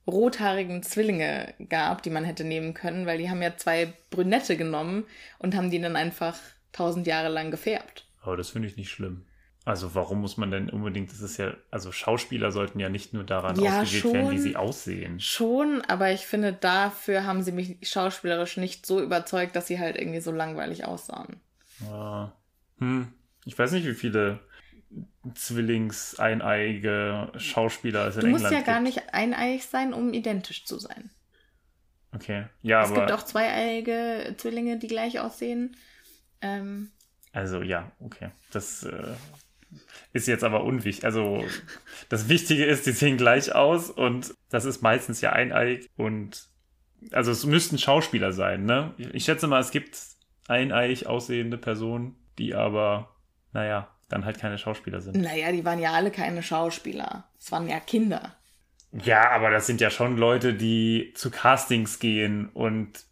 rothaarigen 0.06 0.82
Zwillinge 0.82 1.54
gab, 1.68 2.02
die 2.02 2.10
man 2.10 2.24
hätte 2.24 2.44
nehmen 2.44 2.74
können, 2.74 3.06
weil 3.06 3.18
die 3.18 3.30
haben 3.30 3.42
ja 3.42 3.56
zwei 3.56 3.92
Brünette 4.10 4.56
genommen 4.56 5.04
und 5.38 5.56
haben 5.56 5.70
die 5.70 5.80
dann 5.80 5.96
einfach 5.96 6.36
tausend 6.72 7.06
Jahre 7.06 7.28
lang 7.28 7.50
gefärbt. 7.50 8.06
Aber 8.22 8.36
das 8.36 8.50
finde 8.50 8.68
ich 8.68 8.76
nicht 8.76 8.90
schlimm. 8.90 9.26
Also 9.64 9.94
warum 9.94 10.20
muss 10.22 10.36
man 10.38 10.50
denn 10.50 10.70
unbedingt, 10.70 11.12
das 11.12 11.20
ist 11.20 11.36
ja, 11.36 11.54
also 11.70 11.92
Schauspieler 11.92 12.50
sollten 12.50 12.80
ja 12.80 12.88
nicht 12.88 13.12
nur 13.14 13.24
daran 13.24 13.56
Ja, 13.56 13.82
ausgewählt 13.82 14.12
werden, 14.12 14.30
wie 14.30 14.38
schon. 14.38 14.42
sie 14.42 14.56
aussehen. 14.56 15.20
Schon, 15.20 15.82
aber 15.82 16.10
ich 16.12 16.26
finde, 16.26 16.52
dafür 16.52 17.24
haben 17.26 17.42
sie 17.44 17.52
mich 17.52 17.78
schauspielerisch 17.82 18.56
nicht 18.56 18.86
so 18.86 19.00
überzeugt, 19.00 19.54
dass 19.54 19.68
sie 19.68 19.78
halt 19.78 19.96
irgendwie 19.96 20.20
so 20.20 20.32
langweilig 20.32 20.84
aussahen. 20.84 21.40
Ja. 21.80 22.32
Hm. 22.78 23.12
Ich 23.44 23.58
weiß 23.58 23.72
nicht, 23.72 23.86
wie 23.86 23.94
viele 23.94 24.40
zwillingseineige 25.34 27.32
Schauspieler 27.36 28.06
es 28.08 28.16
in 28.16 28.22
Du 28.22 28.26
musst 28.28 28.44
England 28.44 28.66
ja 28.66 28.72
gar 28.74 28.82
gibt. 28.82 28.96
nicht 28.96 29.14
eineiig 29.14 29.62
sein, 29.64 29.92
um 29.94 30.12
identisch 30.12 30.64
zu 30.64 30.78
sein. 30.78 31.10
Okay. 32.14 32.46
Ja, 32.62 32.82
Es 32.82 32.90
aber. 32.90 33.00
gibt 33.00 33.12
auch 33.12 33.22
zweieiige 33.22 34.34
Zwillinge, 34.36 34.78
die 34.78 34.86
gleich 34.88 35.20
aussehen. 35.20 35.76
Ähm, 36.40 36.90
Also 37.32 37.62
ja, 37.62 37.90
okay. 38.00 38.30
Das 38.52 38.84
äh, 38.84 39.14
ist 40.12 40.28
jetzt 40.28 40.44
aber 40.44 40.64
unwichtig. 40.64 41.04
Also 41.04 41.44
das 42.08 42.28
Wichtige 42.28 42.64
ist, 42.64 42.86
die 42.86 42.92
sehen 42.92 43.16
gleich 43.16 43.54
aus 43.54 43.90
und 43.90 44.34
das 44.50 44.64
ist 44.64 44.82
meistens 44.82 45.20
ja 45.20 45.32
eineig 45.32 45.88
und 45.96 46.46
also 47.10 47.32
es 47.32 47.44
müssten 47.44 47.78
Schauspieler 47.78 48.32
sein, 48.32 48.64
ne? 48.64 48.94
Ich 49.12 49.24
schätze 49.24 49.48
mal, 49.48 49.60
es 49.60 49.72
gibt 49.72 49.98
eineig 50.46 51.06
aussehende 51.06 51.58
Personen, 51.58 52.16
die 52.38 52.54
aber, 52.54 53.16
naja, 53.52 53.88
dann 54.08 54.24
halt 54.24 54.38
keine 54.38 54.58
Schauspieler 54.58 55.00
sind. 55.00 55.16
naja, 55.16 55.50
die 55.52 55.64
waren 55.64 55.80
ja 55.80 55.92
alle 55.92 56.10
keine 56.10 56.42
Schauspieler. 56.42 57.24
Es 57.40 57.50
waren 57.50 57.68
ja 57.68 57.80
Kinder. 57.80 58.36
Ja, 58.92 59.30
aber 59.30 59.50
das 59.50 59.66
sind 59.66 59.80
ja 59.80 59.90
schon 59.90 60.18
Leute, 60.18 60.52
die 60.52 61.12
zu 61.16 61.30
Castings 61.30 61.98
gehen 61.98 62.50
und 62.50 63.04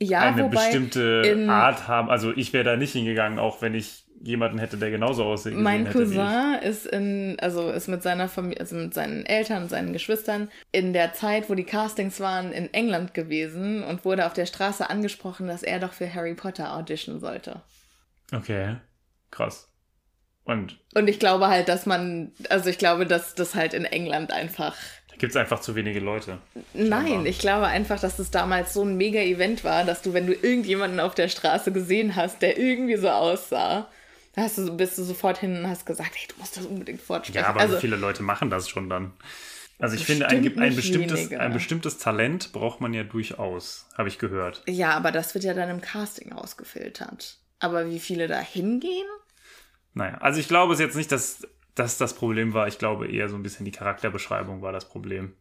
Ja, 0.00 0.20
eine 0.20 0.44
wobei 0.44 0.66
bestimmte 0.66 1.46
Art 1.48 1.88
haben. 1.88 2.08
Also 2.08 2.32
ich 2.36 2.52
wäre 2.52 2.64
da 2.64 2.76
nicht 2.76 2.92
hingegangen, 2.92 3.38
auch 3.38 3.62
wenn 3.62 3.74
ich 3.74 4.04
jemanden 4.20 4.58
hätte, 4.58 4.76
der 4.76 4.90
genauso 4.90 5.24
aussehen 5.24 5.62
Mein 5.62 5.84
wie 5.84 5.88
ich. 5.88 5.92
Cousin 5.92 6.54
ist 6.62 6.86
in, 6.86 7.36
also 7.40 7.70
ist 7.70 7.88
mit 7.88 8.02
seiner 8.02 8.28
Familie, 8.28 8.60
also 8.60 8.76
mit 8.76 8.94
seinen 8.94 9.24
Eltern 9.26 9.64
und 9.64 9.68
seinen 9.68 9.92
Geschwistern 9.92 10.50
in 10.72 10.92
der 10.92 11.14
Zeit, 11.14 11.48
wo 11.48 11.54
die 11.54 11.64
Castings 11.64 12.20
waren, 12.20 12.52
in 12.52 12.72
England 12.74 13.14
gewesen 13.14 13.82
und 13.84 14.04
wurde 14.04 14.26
auf 14.26 14.32
der 14.34 14.46
Straße 14.46 14.88
angesprochen, 14.88 15.46
dass 15.46 15.62
er 15.62 15.78
doch 15.78 15.92
für 15.92 16.12
Harry 16.12 16.34
Potter 16.34 16.74
auditionen 16.76 17.20
sollte. 17.20 17.62
Okay, 18.32 18.76
krass. 19.30 19.68
Und 20.44 20.78
Und 20.94 21.08
ich 21.08 21.18
glaube 21.18 21.48
halt, 21.48 21.68
dass 21.68 21.86
man, 21.86 22.32
also 22.48 22.70
ich 22.70 22.78
glaube, 22.78 23.06
dass 23.06 23.34
das 23.34 23.54
halt 23.54 23.74
in 23.74 23.84
England 23.84 24.32
einfach. 24.32 24.74
Gibt 25.18 25.32
es 25.32 25.36
einfach 25.36 25.60
zu 25.60 25.74
wenige 25.74 26.00
Leute. 26.00 26.38
Nein, 26.74 27.26
ich 27.26 27.38
glaube 27.38 27.66
einfach, 27.66 28.00
dass 28.00 28.18
es 28.18 28.30
damals 28.30 28.74
so 28.74 28.82
ein 28.82 28.96
mega 28.96 29.20
Event 29.20 29.64
war, 29.64 29.84
dass 29.84 30.02
du, 30.02 30.14
wenn 30.14 30.26
du 30.26 30.32
irgendjemanden 30.32 31.00
auf 31.00 31.14
der 31.14 31.28
Straße 31.28 31.72
gesehen 31.72 32.16
hast, 32.16 32.42
der 32.42 32.58
irgendwie 32.58 32.96
so 32.96 33.08
aussah, 33.08 33.88
hast 34.36 34.58
du, 34.58 34.76
bist 34.76 34.98
du 34.98 35.02
sofort 35.02 35.38
hin 35.38 35.56
und 35.58 35.68
hast 35.68 35.86
gesagt, 35.86 36.12
hey, 36.14 36.26
du 36.28 36.34
musst 36.38 36.56
das 36.56 36.66
unbedingt 36.66 37.00
fortsprechen. 37.00 37.42
Ja, 37.42 37.48
aber 37.48 37.60
also, 37.60 37.76
wie 37.76 37.80
viele 37.80 37.96
Leute 37.96 38.22
machen 38.22 38.50
das 38.50 38.68
schon 38.68 38.88
dann? 38.88 39.12
Also 39.80 39.94
ich 39.94 40.04
finde, 40.04 40.26
ein, 40.26 40.58
ein, 40.58 40.74
bestimmtes, 40.74 41.32
ein 41.32 41.52
bestimmtes 41.52 41.98
Talent 41.98 42.52
braucht 42.52 42.80
man 42.80 42.92
ja 42.94 43.04
durchaus, 43.04 43.86
habe 43.96 44.08
ich 44.08 44.18
gehört. 44.18 44.62
Ja, 44.66 44.90
aber 44.90 45.12
das 45.12 45.34
wird 45.34 45.44
ja 45.44 45.54
dann 45.54 45.70
im 45.70 45.80
Casting 45.80 46.32
rausgefiltert. 46.32 47.38
Aber 47.60 47.88
wie 47.88 48.00
viele 48.00 48.26
da 48.26 48.40
hingehen? 48.40 49.06
Naja, 49.94 50.18
also 50.20 50.40
ich 50.40 50.48
glaube 50.48 50.72
es 50.72 50.80
jetzt 50.80 50.96
nicht, 50.96 51.12
dass 51.12 51.46
das 51.78 51.98
das 51.98 52.14
Problem 52.14 52.52
war. 52.54 52.68
Ich 52.68 52.78
glaube 52.78 53.08
eher 53.10 53.28
so 53.28 53.36
ein 53.36 53.42
bisschen 53.42 53.64
die 53.64 53.72
Charakterbeschreibung 53.72 54.62
war 54.62 54.72
das 54.72 54.88
Problem. 54.88 55.36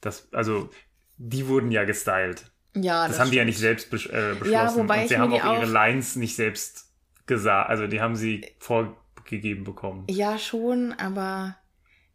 Das, 0.00 0.32
also, 0.32 0.70
die 1.16 1.46
wurden 1.48 1.70
ja 1.70 1.84
gestylt. 1.84 2.50
Ja, 2.74 3.06
Das, 3.06 3.18
haben 3.20 3.30
die 3.30 3.36
ja 3.36 3.44
nicht 3.44 3.58
selbst 3.58 3.90
besch 3.90 4.06
äh, 4.06 4.34
beschlossen. 4.38 4.50
Ja, 4.52 4.74
wobei 4.74 5.02
Und 5.02 5.08
sie 5.08 5.18
haben 5.18 5.32
die 5.32 5.40
auch 5.42 5.54
ihre 5.58 5.66
auch- 5.66 5.70
Lines 5.72 6.16
nicht 6.16 6.34
selbst 6.36 6.90
gesagt. 7.26 7.68
Also 7.70 7.86
die 7.86 8.00
haben 8.00 8.16
sie 8.16 8.46
vorgegeben 8.58 9.64
bekommen. 9.64 10.06
Ja, 10.08 10.38
schon, 10.38 10.92
aber 10.94 11.56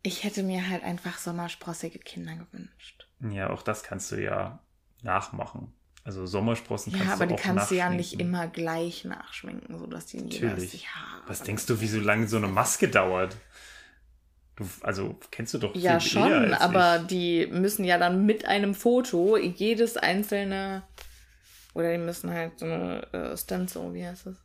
ich 0.01 0.23
hätte 0.23 0.43
mir 0.43 0.67
halt 0.69 0.83
einfach 0.83 1.17
sommersprossige 1.19 1.99
Kinder 1.99 2.35
gewünscht. 2.35 3.07
Ja, 3.19 3.49
auch 3.51 3.61
das 3.61 3.83
kannst 3.83 4.11
du 4.11 4.21
ja 4.21 4.59
nachmachen. 5.03 5.73
Also 6.07 6.25
Sommersprossen 6.25 6.93
kannst 6.93 7.05
Ja, 7.05 7.13
aber 7.15 7.27
du 7.27 7.35
die 7.35 7.41
kannst 7.41 7.69
du 7.69 7.75
ja 7.75 7.89
nicht 7.89 8.17
immer 8.17 8.47
gleich 8.47 9.03
nachschminken, 9.03 9.77
sodass 9.77 10.05
die 10.05 10.19
jeweils 10.19 10.53
Natürlich. 10.53 10.87
Haare. 10.87 11.23
Was 11.27 11.41
denkst 11.43 11.65
du, 11.65 11.81
wie 11.81 11.87
so 11.87 11.99
lange 11.99 12.29
so 12.29 12.37
eine 12.37 12.47
Maske 12.47 12.87
dauert? 12.87 13.35
Du, 14.55 14.63
also 14.83 15.19
kennst 15.31 15.53
du 15.53 15.57
doch 15.57 15.75
Ja, 15.75 15.99
schon, 15.99 16.53
aber 16.53 17.01
ich. 17.01 17.07
die 17.07 17.47
müssen 17.47 17.83
ja 17.83 17.97
dann 17.97 18.25
mit 18.25 18.45
einem 18.45 18.73
Foto 18.73 19.35
jedes 19.35 19.97
einzelne. 19.97 20.83
Oder 21.73 21.91
die 21.91 21.97
müssen 21.97 22.31
halt 22.31 22.57
so 22.57 22.65
eine 22.65 23.03
äh, 23.11 23.35
Stencil, 23.37 23.93
wie 23.93 24.07
heißt 24.07 24.27
das? 24.27 24.35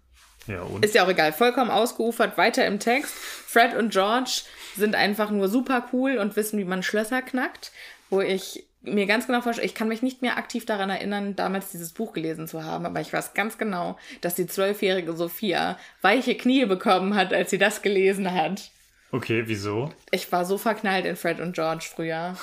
Ja? 0.48 0.66
Ist 0.80 0.96
ja 0.96 1.04
auch 1.04 1.08
egal, 1.08 1.32
vollkommen 1.32 1.70
ausgeufert, 1.70 2.36
weiter 2.36 2.66
im 2.66 2.80
Text. 2.80 3.14
Fred 3.14 3.76
und 3.76 3.92
George 3.92 4.40
sind 4.76 4.96
einfach 4.96 5.30
nur 5.30 5.48
super 5.48 5.86
cool 5.92 6.18
und 6.18 6.34
wissen, 6.34 6.58
wie 6.58 6.64
man 6.64 6.82
Schlösser 6.82 7.22
knackt, 7.22 7.70
wo 8.10 8.20
ich 8.20 8.66
mir 8.82 9.06
ganz 9.06 9.26
genau 9.26 9.40
vorstelle, 9.40 9.66
ich 9.66 9.74
kann 9.74 9.88
mich 9.88 10.02
nicht 10.02 10.22
mehr 10.22 10.36
aktiv 10.36 10.66
daran 10.66 10.90
erinnern, 10.90 11.36
damals 11.36 11.70
dieses 11.70 11.92
Buch 11.92 12.12
gelesen 12.12 12.48
zu 12.48 12.64
haben, 12.64 12.86
aber 12.86 13.00
ich 13.00 13.12
weiß 13.12 13.34
ganz 13.34 13.58
genau, 13.58 13.96
dass 14.20 14.34
die 14.34 14.46
zwölfjährige 14.46 15.12
Sophia 15.14 15.78
weiche 16.00 16.36
Knie 16.36 16.64
bekommen 16.66 17.14
hat, 17.14 17.32
als 17.32 17.50
sie 17.50 17.58
das 17.58 17.82
gelesen 17.82 18.32
hat. 18.32 18.70
Okay, 19.14 19.42
wieso? 19.44 19.92
Ich 20.10 20.32
war 20.32 20.46
so 20.46 20.56
verknallt 20.56 21.04
in 21.04 21.16
Fred 21.16 21.38
und 21.38 21.54
George 21.54 21.86
früher. 21.94 22.34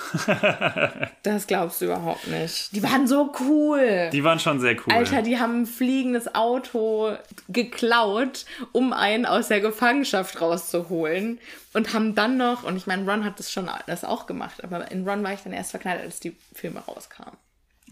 das 1.24 1.48
glaubst 1.48 1.82
du 1.82 1.86
überhaupt 1.86 2.28
nicht. 2.28 2.76
Die 2.76 2.84
waren 2.84 3.08
so 3.08 3.34
cool. 3.40 4.12
Die 4.14 4.24
waren 4.24 4.40
schon 4.40 4.60
sehr 4.60 4.76
cool. 4.76 4.94
Alter, 4.94 5.24
die 5.24 5.40
haben 5.40 5.64
ein 5.64 5.66
fliegendes 5.66 6.36
Auto 6.36 7.18
geklaut, 7.48 8.46
um 8.72 8.94
einen 8.94 9.26
aus 9.26 9.48
der 9.48 9.62
Gefangenschaft 9.62 10.40
rauszuholen. 10.40 11.40
Und 11.74 11.94
haben 11.94 12.14
dann 12.14 12.38
noch, 12.38 12.64
und 12.64 12.78
ich 12.78 12.86
meine, 12.86 13.10
Ron 13.10 13.26
hat 13.26 13.40
das 13.40 13.52
schon 13.52 13.68
alles 13.68 14.04
auch 14.04 14.28
gemacht, 14.28 14.64
aber 14.64 14.92
in 14.92 15.08
Ron 15.08 15.24
war 15.24 15.34
ich 15.34 15.42
dann 15.42 15.54
erst 15.54 15.72
verknallt, 15.72 16.02
als 16.02 16.20
die 16.20 16.36
Filme 16.54 16.82
rauskamen. 16.82 17.38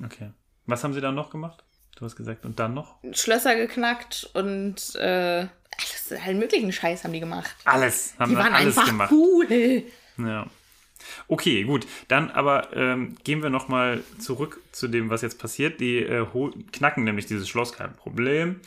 Okay. 0.03 0.29
Was 0.67 0.83
haben 0.83 0.93
sie 0.93 1.01
dann 1.01 1.15
noch 1.15 1.31
gemacht? 1.31 1.63
Du 1.95 2.05
hast 2.05 2.15
gesagt, 2.15 2.45
und 2.45 2.59
dann 2.59 2.75
noch? 2.75 2.97
Schlösser 3.11 3.55
geknackt 3.55 4.29
und 4.35 4.93
äh, 4.97 5.47
alles, 5.77 6.21
allen 6.25 6.39
möglichen 6.39 6.71
Scheiß 6.71 7.03
haben 7.03 7.13
die 7.13 7.19
gemacht. 7.19 7.55
Alles. 7.65 8.13
Haben 8.19 8.31
Die 8.31 8.37
waren 8.37 8.53
alles 8.53 8.77
einfach 8.77 8.91
gemacht. 8.91 9.11
cool. 9.11 9.83
Ja. 10.17 10.47
Okay, 11.27 11.63
gut. 11.63 11.87
Dann 12.07 12.31
aber 12.31 12.75
ähm, 12.75 13.15
gehen 13.23 13.41
wir 13.43 13.49
nochmal 13.49 14.03
zurück 14.19 14.61
zu 14.71 14.87
dem, 14.87 15.09
was 15.09 15.21
jetzt 15.21 15.39
passiert. 15.39 15.79
Die 15.79 15.97
äh, 15.99 16.25
knacken 16.71 17.03
nämlich 17.03 17.25
dieses 17.25 17.47
Schloss, 17.47 17.73
kein 17.73 17.95
Problem. 17.95 18.59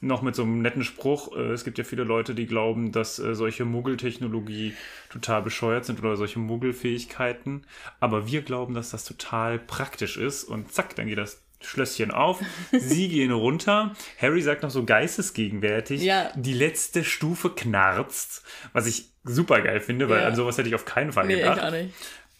Noch 0.00 0.22
mit 0.22 0.36
so 0.36 0.42
einem 0.44 0.62
netten 0.62 0.84
Spruch. 0.84 1.34
Äh, 1.36 1.52
es 1.52 1.64
gibt 1.64 1.78
ja 1.78 1.84
viele 1.84 2.04
Leute, 2.04 2.34
die 2.34 2.46
glauben, 2.46 2.92
dass 2.92 3.18
äh, 3.18 3.34
solche 3.34 3.64
Muggeltechnologie 3.64 4.74
total 5.10 5.42
bescheuert 5.42 5.86
sind 5.86 5.98
oder 6.00 6.16
solche 6.16 6.38
Muggelfähigkeiten. 6.38 7.64
Aber 7.98 8.26
wir 8.28 8.42
glauben, 8.42 8.74
dass 8.74 8.90
das 8.90 9.04
total 9.04 9.58
praktisch 9.58 10.16
ist. 10.16 10.44
Und 10.44 10.72
zack, 10.72 10.94
dann 10.94 11.08
geht 11.08 11.18
das 11.18 11.40
Schlösschen 11.60 12.10
auf. 12.10 12.40
Sie 12.72 13.08
gehen 13.10 13.32
runter. 13.32 13.94
Harry 14.20 14.40
sagt 14.42 14.62
noch 14.62 14.70
so 14.70 14.84
geistesgegenwärtig, 14.84 16.02
Ja. 16.02 16.30
die 16.36 16.52
letzte 16.52 17.04
Stufe 17.04 17.50
knarzt. 17.50 18.44
Was 18.72 18.86
ich 18.86 19.10
super 19.24 19.60
geil 19.60 19.80
finde, 19.80 20.08
weil 20.08 20.20
Ja. 20.22 20.28
an 20.28 20.34
sowas 20.36 20.56
hätte 20.58 20.68
ich 20.68 20.74
auf 20.74 20.84
keinen 20.84 21.12
Fall 21.12 21.26
Nee, 21.26 21.34
ich 21.34 21.40
gedacht 21.40 21.62
auch 21.62 21.70
nicht. 21.70 21.94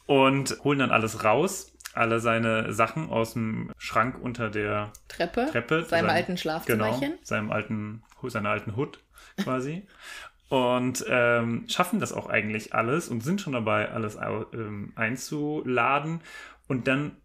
und 0.06 0.58
holen 0.64 0.78
dann 0.78 0.90
alles 0.90 1.24
raus, 1.24 1.72
alle 1.94 2.20
seine 2.20 2.72
Sachen 2.72 3.10
aus 3.10 3.32
dem 3.32 3.72
Schrank 3.76 4.16
unter 4.20 4.50
der 4.50 4.92
Treppe. 5.08 5.48
Treppe. 5.50 5.84
Seinem 5.84 6.06
Sein- 6.06 6.10
alten 6.16 6.36
Schlafzimmerchen. 6.38 7.00
Genau, 7.00 7.16
seinem 7.24 7.50
alten, 7.50 8.02
seiner 8.22 8.50
alten 8.50 8.76
Hut 8.76 9.00
quasi. 9.42 9.86
und 10.48 11.04
ähm, 11.08 11.64
schaffen 11.68 11.98
das 12.00 12.12
auch 12.12 12.28
eigentlich 12.28 12.72
alles 12.72 13.08
und 13.08 13.22
sind 13.22 13.40
schon 13.40 13.52
dabei, 13.52 13.90
alles 13.90 14.16
ähm, 14.54 14.92
einzuladen. 14.96 16.20
Und 16.68 16.86
dann 16.88 17.16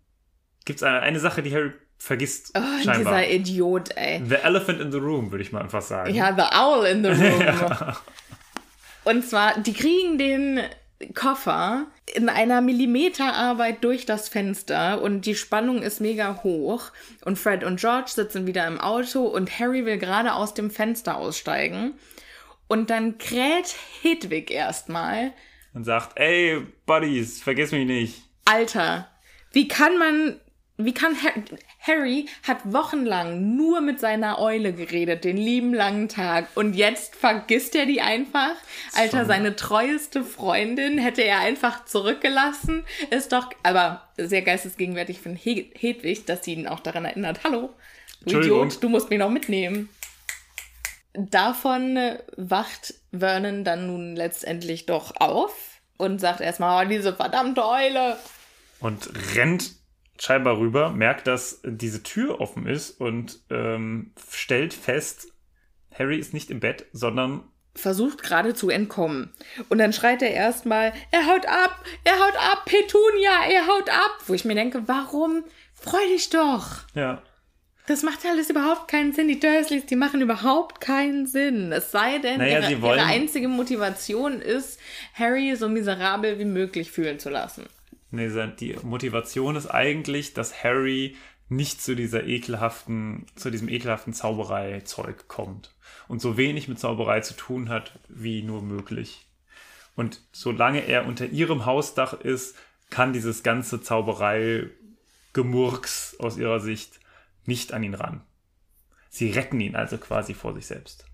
gibt 0.66 0.78
es 0.80 0.84
eine, 0.84 1.02
eine 1.02 1.20
Sache, 1.20 1.42
die 1.44 1.54
Harry 1.54 1.72
vergisst, 2.04 2.52
Oh, 2.56 2.62
scheinbar. 2.84 2.98
dieser 3.22 3.30
Idiot, 3.30 3.90
ey. 3.96 4.22
The 4.28 4.36
Elephant 4.36 4.80
in 4.82 4.92
the 4.92 4.98
Room, 4.98 5.32
würde 5.32 5.44
ich 5.44 5.52
mal 5.52 5.62
einfach 5.62 5.82
sagen. 5.82 6.14
Ja, 6.14 6.34
The 6.36 6.56
Owl 6.56 6.86
in 6.86 7.04
the 7.04 7.10
Room. 7.24 7.96
Und 9.04 9.26
zwar, 9.26 9.60
die 9.60 9.74
kriegen 9.74 10.18
den 10.18 10.62
Koffer 11.14 11.88
in 12.16 12.30
einer 12.30 12.62
Millimeterarbeit 12.62 13.84
durch 13.84 14.06
das 14.06 14.30
Fenster 14.30 15.02
und 15.02 15.26
die 15.26 15.36
Spannung 15.36 15.82
ist 15.82 16.00
mega 16.00 16.42
hoch. 16.44 16.92
Und 17.26 17.38
Fred 17.38 17.64
und 17.64 17.80
George 17.80 18.10
sitzen 18.14 18.48
wieder 18.48 18.66
im 18.68 18.80
Auto 18.80 19.24
und 19.26 19.60
Harry 19.60 19.86
will 19.86 19.98
gerade 19.98 20.34
aus 20.34 20.54
dem 20.54 20.72
Fenster 20.72 21.18
aussteigen. 21.18 21.94
Und 22.68 22.90
dann 22.90 23.18
kräht 23.18 23.76
Hedwig 24.02 24.50
erstmal. 24.52 25.34
Und 25.74 25.84
sagt, 25.84 26.18
ey, 26.18 26.66
Buddies, 26.86 27.42
vergiss 27.42 27.72
mich 27.72 27.86
nicht. 27.86 28.22
Alter, 28.46 29.10
wie 29.52 29.68
kann 29.68 29.98
man, 29.98 30.40
wie 30.78 30.94
kann 30.94 31.16
Harry, 31.22 31.44
Harry 31.80 32.26
hat 32.48 32.74
wochenlang 32.74 33.56
nur 33.56 33.80
mit 33.80 34.00
seiner 34.00 34.40
Eule 34.40 34.74
geredet, 34.74 35.24
den 35.24 35.38
lieben 35.38 35.74
langen 35.74 36.10
Tag. 36.10 36.48
Und 36.56 36.74
jetzt 36.74 37.16
vergisst 37.16 37.76
er 37.76 37.86
die 37.86 38.02
einfach? 38.02 38.56
Alter, 38.94 39.26
seine 39.26 39.56
treueste 39.56 40.24
Freundin 40.24 40.98
hätte 40.98 41.24
er 41.24 41.40
einfach 41.40 41.86
zurückgelassen. 41.86 42.86
Ist 43.12 43.34
doch, 43.34 43.52
aber 43.62 44.10
sehr 44.18 44.42
geistesgegenwärtig 44.42 45.20
von 45.20 45.36
He 45.36 45.72
Hedwig, 45.76 46.26
dass 46.26 46.44
sie 46.44 46.54
ihn 46.54 46.68
auch 46.68 46.80
daran 46.80 47.06
erinnert. 47.06 47.44
Hallo, 47.44 47.70
du. 48.26 48.40
Idiot, 48.40 48.82
du 48.82 48.90
musst 48.90 49.12
mich 49.12 49.20
noch 49.20 49.30
mitnehmen. 49.30 49.90
Davon 51.14 51.98
äh, 51.98 52.18
wacht 52.36 52.96
Vernon 53.12 53.64
dann 53.64 53.86
nun 53.86 54.16
letztendlich 54.16 54.88
doch 54.88 55.16
auf 55.18 55.54
und 55.98 56.20
sagt 56.20 56.42
erstmal, 56.42 56.84
oh, 56.84 56.90
diese 56.90 57.16
verdammte 57.16 57.64
Eule. 57.64 58.18
und 58.80 59.10
rennt 59.36 59.83
scheinbar 60.24 60.58
rüber, 60.58 60.90
merkt, 60.92 61.28
dass 61.28 61.62
diese 61.66 62.02
Tür 62.04 62.40
offen 62.42 62.66
ist 62.68 63.00
und 63.02 63.40
ähm, 63.50 64.12
stellt 64.32 64.74
fest, 64.74 65.28
Harry 65.98 66.18
ist 66.18 66.34
nicht 66.34 66.50
im 66.50 66.60
Bett, 66.60 66.86
sondern 66.94 67.44
versucht 67.76 68.22
gerade 68.24 68.54
zu 68.54 68.70
entkommen. 68.70 69.34
Und 69.70 69.80
dann 69.80 69.94
schreit 69.94 70.22
er 70.22 70.32
erstmal, 70.32 70.94
er 71.12 71.26
haut 71.28 71.46
ab, 71.48 71.84
er 72.04 72.14
haut 72.20 72.36
ab, 72.38 72.66
Petunia, 72.66 73.46
er 73.50 73.68
haut 73.68 73.90
ab. 73.90 74.18
Wo 74.28 74.34
ich 74.34 74.46
mir 74.46 74.56
denke, 74.56 74.84
warum? 74.88 75.44
Freu 75.74 75.98
dich 76.14 76.30
doch. 76.30 76.68
ja, 76.94 77.22
Das 77.88 78.04
macht 78.04 78.26
alles 78.26 78.50
überhaupt 78.50 78.88
keinen 78.90 79.12
Sinn. 79.12 79.28
Die 79.28 79.40
Dursleys, 79.40 79.86
die 79.88 79.96
machen 79.96 80.22
überhaupt 80.22 80.80
keinen 80.82 81.26
Sinn. 81.28 81.72
Es 81.74 81.92
sei 81.92 82.20
denn, 82.20 82.38
Naja, 82.38 82.60
ihre, 82.70 82.82
wollen- 82.82 83.00
ihre 83.00 83.08
einzige 83.08 83.48
Motivation 83.48 84.40
ist, 84.40 84.80
Harry 85.16 85.56
so 85.56 85.68
miserabel 85.68 86.40
wie 86.40 86.46
möglich 86.46 86.92
fühlen 86.92 87.20
zu 87.20 87.30
lassen. 87.30 87.66
Nee, 88.14 88.30
die 88.60 88.76
Motivation 88.84 89.56
ist 89.56 89.68
eigentlich, 89.68 90.34
dass 90.34 90.64
Harry 90.64 91.16
nicht 91.50 91.82
zu 91.82 91.96
dieser 91.96 92.26
ekelhaften, 92.26 93.26
zu 93.36 93.50
diesem 93.52 93.70
ekelhaften 93.70 94.14
Zaubereizeug 94.14 95.28
kommt 95.28 95.76
und 96.08 96.22
so 96.22 96.38
wenig 96.38 96.68
mit 96.68 96.80
Zauberei 96.80 97.22
zu 97.22 97.36
tun 97.36 97.70
hat 97.70 98.00
wie 98.08 98.44
nur 98.44 98.62
möglich. 98.62 99.26
Und 99.96 100.22
solange 100.32 100.88
er 100.88 101.06
unter 101.06 101.28
ihrem 101.28 101.66
Hausdach 101.66 102.14
ist, 102.14 102.56
kann 102.90 103.14
dieses 103.14 103.44
ganze 103.44 103.82
Zauberei-Gemurks 103.82 106.16
aus 106.20 106.38
ihrer 106.38 106.60
Sicht 106.60 107.00
nicht 107.46 107.74
an 107.74 107.84
ihn 107.84 107.94
ran. 107.94 108.24
Sie 109.10 109.30
retten 109.30 109.60
ihn 109.60 109.76
also 109.76 109.98
quasi 109.98 110.34
vor 110.34 110.56
sich 110.56 110.66
selbst. 110.66 111.06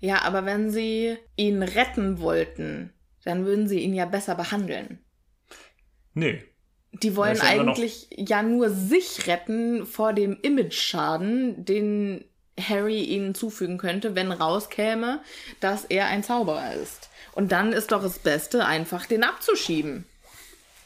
Ja, 0.00 0.22
aber 0.22 0.44
wenn 0.44 0.70
sie 0.70 1.16
ihn 1.36 1.62
retten 1.62 2.18
wollten, 2.18 2.92
dann 3.24 3.46
würden 3.46 3.68
sie 3.68 3.78
ihn 3.80 3.94
ja 3.94 4.06
besser 4.06 4.34
behandeln. 4.34 5.03
Nee. 6.14 6.42
Die 6.92 7.16
wollen 7.16 7.40
eigentlich 7.40 8.08
ja 8.16 8.42
nur 8.42 8.70
sich 8.70 9.26
retten 9.26 9.84
vor 9.84 10.12
dem 10.12 10.38
Image-Schaden, 10.42 11.64
den 11.64 12.24
Harry 12.58 13.02
ihnen 13.02 13.34
zufügen 13.34 13.78
könnte, 13.78 14.14
wenn 14.14 14.30
rauskäme, 14.30 15.20
dass 15.60 15.84
er 15.84 16.06
ein 16.06 16.22
Zauberer 16.22 16.74
ist. 16.74 17.10
Und 17.32 17.50
dann 17.50 17.72
ist 17.72 17.90
doch 17.90 18.02
das 18.02 18.20
Beste, 18.20 18.64
einfach 18.64 19.06
den 19.06 19.24
abzuschieben. 19.24 20.04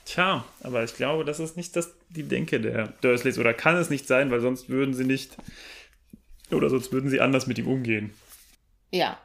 Tja, 0.06 0.46
aber 0.62 0.82
ich 0.82 0.94
glaube, 0.94 1.26
das 1.26 1.38
ist 1.38 1.58
nicht 1.58 1.76
das, 1.76 1.94
die 2.08 2.22
Denke 2.22 2.60
der 2.60 2.94
Dursleys 3.02 3.38
oder 3.38 3.52
kann 3.52 3.76
es 3.76 3.90
nicht 3.90 4.06
sein, 4.06 4.30
weil 4.30 4.40
sonst 4.40 4.70
würden 4.70 4.94
sie 4.94 5.04
nicht 5.04 5.36
oder 6.50 6.70
sonst 6.70 6.92
würden 6.92 7.10
sie 7.10 7.20
anders 7.20 7.46
mit 7.46 7.58
ihm 7.58 7.68
umgehen. 7.68 8.14
Ja. 8.90 9.18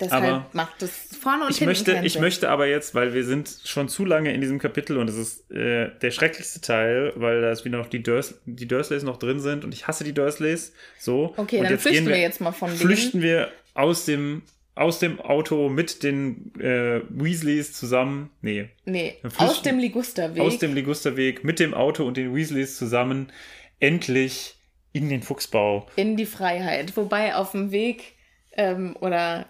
Deshalb 0.00 0.24
Aber 0.24 0.46
macht 0.52 0.80
es 0.82 0.92
vorne 1.20 1.44
und 1.44 1.50
Ich 1.50 1.58
hinten 1.58 1.70
möchte, 1.70 2.00
ich 2.04 2.20
möchte 2.20 2.48
aber 2.50 2.66
jetzt, 2.68 2.94
weil 2.94 3.14
wir 3.14 3.24
sind 3.24 3.50
schon 3.64 3.88
zu 3.88 4.04
lange 4.04 4.32
in 4.32 4.40
diesem 4.40 4.60
Kapitel 4.60 4.96
und 4.96 5.08
es 5.08 5.16
ist 5.16 5.50
äh, 5.50 5.90
der 6.00 6.12
schrecklichste 6.12 6.60
Teil, 6.60 7.12
weil 7.16 7.40
da 7.40 7.50
ist 7.50 7.64
wieder 7.64 7.78
noch 7.78 7.88
die, 7.88 8.02
Durs 8.02 8.40
die 8.46 8.68
Dursleys 8.68 9.02
noch 9.02 9.16
drin 9.16 9.40
sind 9.40 9.64
und 9.64 9.74
ich 9.74 9.88
hasse 9.88 10.04
die 10.04 10.12
Dursleys. 10.14 10.72
So. 11.00 11.34
Okay, 11.36 11.58
und 11.58 11.64
dann 11.64 11.78
flüchten 11.78 12.04
gehen 12.04 12.14
wir 12.14 12.20
jetzt 12.20 12.40
mal 12.40 12.52
von 12.52 12.68
denen. 12.68 12.80
Flüchten 12.80 13.22
wir 13.22 13.50
aus 13.74 14.04
dem 14.04 14.42
aus 14.76 15.00
dem 15.00 15.20
Auto 15.20 15.68
mit 15.68 16.04
den 16.04 16.52
äh, 16.60 17.00
Weasleys 17.08 17.72
zusammen. 17.72 18.30
Nee. 18.42 18.68
Nee, 18.84 19.16
aus 19.36 19.62
dem 19.62 19.80
Ligusterweg. 19.80 20.40
Aus 20.40 20.60
dem 20.60 20.72
Ligusterweg 20.72 21.42
mit 21.42 21.58
dem 21.58 21.74
Auto 21.74 22.04
und 22.04 22.16
den 22.16 22.32
Weasleys 22.32 22.76
zusammen 22.76 23.32
endlich 23.80 24.54
in 24.92 25.08
den 25.08 25.22
Fuchsbau. 25.22 25.88
in 25.96 26.16
die 26.16 26.26
Freiheit. 26.26 26.96
Wobei 26.96 27.34
auf 27.34 27.50
dem 27.50 27.72
Weg 27.72 28.14
ähm, 28.52 28.96
oder 29.00 29.46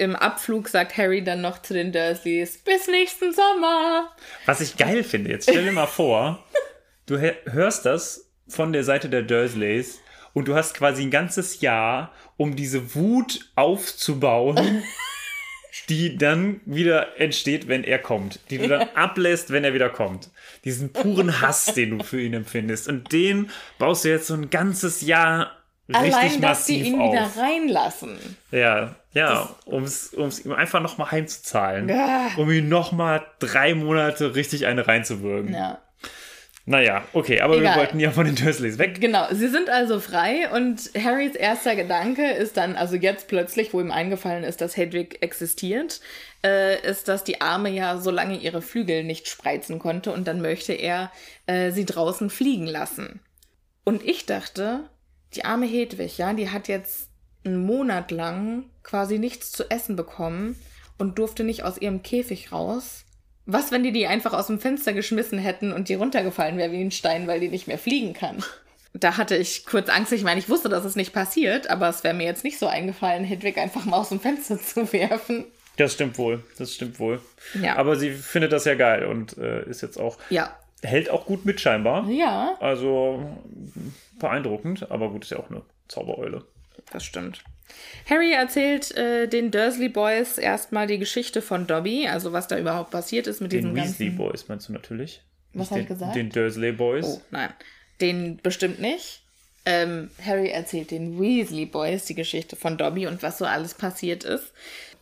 im 0.00 0.16
Abflug 0.16 0.68
sagt 0.68 0.96
Harry 0.96 1.22
dann 1.22 1.42
noch 1.42 1.60
zu 1.60 1.74
den 1.74 1.92
Dursleys, 1.92 2.56
bis 2.58 2.88
nächsten 2.88 3.34
Sommer. 3.34 4.10
Was 4.46 4.62
ich 4.62 4.78
geil 4.78 5.04
finde, 5.04 5.30
jetzt 5.30 5.50
stell 5.50 5.62
dir 5.62 5.72
mal 5.72 5.86
vor, 5.86 6.42
du 7.04 7.20
hörst 7.20 7.84
das 7.84 8.30
von 8.48 8.72
der 8.72 8.82
Seite 8.82 9.10
der 9.10 9.22
Dursleys 9.22 10.00
und 10.32 10.48
du 10.48 10.54
hast 10.54 10.72
quasi 10.72 11.02
ein 11.02 11.10
ganzes 11.10 11.60
Jahr, 11.60 12.14
um 12.38 12.56
diese 12.56 12.94
Wut 12.94 13.50
aufzubauen, 13.56 14.82
die 15.90 16.16
dann 16.16 16.62
wieder 16.64 17.20
entsteht, 17.20 17.68
wenn 17.68 17.84
er 17.84 17.98
kommt. 17.98 18.40
Die 18.48 18.56
du 18.56 18.68
dann 18.68 18.88
ablässt, 18.94 19.52
wenn 19.52 19.64
er 19.64 19.74
wieder 19.74 19.90
kommt. 19.90 20.30
Diesen 20.64 20.94
puren 20.94 21.42
Hass, 21.42 21.74
den 21.74 21.98
du 21.98 22.04
für 22.04 22.22
ihn 22.22 22.32
empfindest. 22.32 22.88
Und 22.88 23.12
den 23.12 23.50
baust 23.78 24.06
du 24.06 24.08
jetzt 24.08 24.28
so 24.28 24.34
ein 24.34 24.48
ganzes 24.48 25.02
Jahr 25.02 25.58
richtig 25.90 26.14
Allein, 26.14 26.40
dass 26.40 26.66
sie 26.66 26.80
ihn 26.80 26.98
auf. 26.98 27.12
wieder 27.12 27.30
reinlassen. 27.36 28.18
Ja, 28.50 28.96
ja, 29.12 29.48
um 29.64 29.84
es 29.84 30.12
ihm 30.12 30.52
einfach 30.52 30.80
nochmal 30.80 31.10
heimzuzahlen. 31.10 31.88
Ja. 31.88 32.30
Um 32.36 32.50
ihm 32.50 32.68
nochmal 32.68 33.26
drei 33.38 33.74
Monate 33.74 34.34
richtig 34.34 34.66
eine 34.66 34.86
reinzuwürgen. 34.86 35.52
Ja. 35.52 35.80
Naja, 36.66 37.04
okay, 37.14 37.40
aber 37.40 37.56
Egal. 37.56 37.74
wir 37.74 37.80
wollten 37.80 37.98
ja 37.98 38.12
von 38.12 38.26
den 38.26 38.36
Dursleys 38.36 38.78
weg. 38.78 39.00
Genau, 39.00 39.26
sie 39.32 39.48
sind 39.48 39.68
also 39.68 39.98
frei 39.98 40.48
und 40.52 40.90
Harrys 40.96 41.34
erster 41.34 41.74
Gedanke 41.74 42.30
ist 42.30 42.56
dann, 42.56 42.76
also 42.76 42.94
jetzt 42.94 43.26
plötzlich, 43.26 43.72
wo 43.72 43.80
ihm 43.80 43.90
eingefallen 43.90 44.44
ist, 44.44 44.60
dass 44.60 44.76
Hedwig 44.76 45.18
existiert, 45.20 46.00
äh, 46.44 46.80
ist, 46.88 47.08
dass 47.08 47.24
die 47.24 47.40
Arme 47.40 47.70
ja 47.70 47.98
so 47.98 48.12
lange 48.12 48.38
ihre 48.38 48.62
Flügel 48.62 49.02
nicht 49.02 49.26
spreizen 49.26 49.80
konnte 49.80 50.12
und 50.12 50.28
dann 50.28 50.40
möchte 50.40 50.72
er 50.72 51.10
äh, 51.46 51.72
sie 51.72 51.86
draußen 51.86 52.30
fliegen 52.30 52.66
lassen. 52.66 53.20
Und 53.82 54.04
ich 54.04 54.26
dachte, 54.26 54.84
die 55.34 55.44
arme 55.44 55.66
Hedwig, 55.66 56.18
ja, 56.18 56.34
die 56.34 56.50
hat 56.50 56.68
jetzt 56.68 57.09
einen 57.44 57.64
Monat 57.64 58.10
lang 58.10 58.64
quasi 58.82 59.18
nichts 59.18 59.52
zu 59.52 59.70
essen 59.70 59.96
bekommen 59.96 60.56
und 60.98 61.18
durfte 61.18 61.44
nicht 61.44 61.62
aus 61.64 61.78
ihrem 61.78 62.02
Käfig 62.02 62.52
raus. 62.52 63.04
Was, 63.46 63.72
wenn 63.72 63.82
die 63.82 63.92
die 63.92 64.06
einfach 64.06 64.32
aus 64.32 64.46
dem 64.48 64.60
Fenster 64.60 64.92
geschmissen 64.92 65.38
hätten 65.38 65.72
und 65.72 65.88
die 65.88 65.94
runtergefallen 65.94 66.56
wäre 66.58 66.72
wie 66.72 66.80
ein 66.82 66.90
Stein, 66.90 67.26
weil 67.26 67.40
die 67.40 67.48
nicht 67.48 67.66
mehr 67.66 67.78
fliegen 67.78 68.12
kann? 68.12 68.44
Da 68.92 69.16
hatte 69.16 69.36
ich 69.36 69.64
kurz 69.66 69.88
Angst. 69.88 70.12
Ich 70.12 70.24
meine, 70.24 70.38
ich 70.40 70.48
wusste, 70.48 70.68
dass 70.68 70.84
es 70.84 70.96
nicht 70.96 71.12
passiert, 71.12 71.70
aber 71.70 71.88
es 71.88 72.02
wäre 72.04 72.14
mir 72.14 72.24
jetzt 72.26 72.44
nicht 72.44 72.58
so 72.58 72.66
eingefallen, 72.66 73.24
Hedwig 73.24 73.56
einfach 73.58 73.84
mal 73.84 73.96
aus 73.98 74.08
dem 74.10 74.20
Fenster 74.20 74.58
zu 74.62 74.92
werfen. 74.92 75.46
Das 75.76 75.94
stimmt 75.94 76.18
wohl, 76.18 76.42
das 76.58 76.74
stimmt 76.74 76.98
wohl. 76.98 77.20
Ja. 77.62 77.76
Aber 77.76 77.96
sie 77.96 78.10
findet 78.10 78.52
das 78.52 78.64
ja 78.66 78.74
geil 78.74 79.06
und 79.06 79.38
äh, 79.38 79.64
ist 79.68 79.80
jetzt 79.80 79.96
auch, 79.96 80.18
Ja. 80.28 80.54
hält 80.82 81.08
auch 81.08 81.24
gut 81.24 81.46
mit 81.46 81.60
scheinbar. 81.60 82.08
Ja, 82.10 82.56
Also 82.60 83.24
beeindruckend, 84.18 84.90
aber 84.90 85.08
gut, 85.10 85.24
ist 85.24 85.30
ja 85.30 85.38
auch 85.38 85.50
eine 85.50 85.62
Zaubereule. 85.88 86.44
Das 86.92 87.04
stimmt. 87.04 87.42
Harry 88.08 88.32
erzählt 88.32 88.96
äh, 88.96 89.28
den 89.28 89.50
Dursley 89.50 89.88
Boys 89.88 90.38
erstmal 90.38 90.86
die 90.86 90.98
Geschichte 90.98 91.40
von 91.40 91.66
Dobby, 91.66 92.08
also 92.08 92.32
was 92.32 92.48
da 92.48 92.58
überhaupt 92.58 92.90
passiert 92.90 93.26
ist 93.26 93.40
mit 93.40 93.52
Den 93.52 93.60
diesem 93.60 93.76
Weasley 93.76 94.08
ganzen... 94.08 94.16
Boys 94.16 94.48
meinst 94.48 94.68
du 94.68 94.72
natürlich. 94.72 95.22
Was 95.52 95.70
Nicht 95.70 95.70
hab 95.70 95.78
ich 95.78 95.86
gesagt? 95.86 96.16
Den 96.16 96.30
Dursley 96.30 96.72
Boys. 96.72 97.06
Oh, 97.06 97.22
nein. 97.30 97.52
Den 98.00 98.38
bestimmt 98.42 98.80
nicht. 98.80 99.22
Ähm, 99.66 100.10
Harry 100.24 100.48
erzählt 100.48 100.90
den 100.90 101.20
Weasley 101.20 101.66
Boys 101.66 102.06
die 102.06 102.14
Geschichte 102.14 102.56
von 102.56 102.78
Dobby 102.78 103.06
und 103.06 103.22
was 103.22 103.38
so 103.38 103.44
alles 103.44 103.74
passiert 103.74 104.24
ist. 104.24 104.52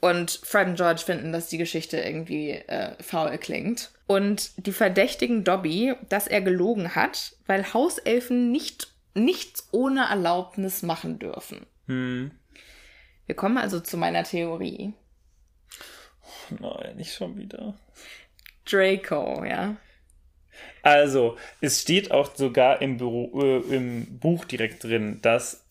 Und 0.01 0.41
Fred 0.43 0.69
und 0.69 0.77
George 0.77 1.03
finden, 1.05 1.33
dass 1.33 1.49
die 1.49 1.59
Geschichte 1.59 1.99
irgendwie 1.99 2.51
äh, 2.51 2.93
faul 3.01 3.37
klingt. 3.39 3.91
Und 4.07 4.53
die 4.57 4.73
verdächtigen 4.73 5.45
Dobby, 5.45 5.95
dass 6.09 6.27
er 6.27 6.41
gelogen 6.41 6.95
hat, 6.95 7.35
weil 7.47 7.73
Hauselfen 7.75 8.53
nicht, 8.53 8.89
nichts 9.19 9.69
ohne 9.73 10.09
Erlaubnis 10.09 10.83
machen 10.83 11.19
dürfen. 11.19 11.67
Wir 13.27 13.35
kommen 13.35 13.59
also 13.59 13.81
zu 13.81 13.97
meiner 13.97 14.25
Theorie. 14.25 14.93
Nein, 16.51 16.97
nicht 16.97 17.15
schon 17.15 17.37
wieder. 17.37 17.75
Draco, 18.65 19.45
ja. 19.45 19.77
Also, 20.83 21.37
es 21.61 21.81
steht 21.81 22.11
auch 22.11 22.35
sogar 22.35 22.83
im, 22.83 22.97
Büro, 22.97 23.41
äh, 23.41 23.75
im 23.75 24.19
Buch 24.19 24.45
direkt 24.45 24.85
drin, 24.85 25.21
dass 25.23 25.67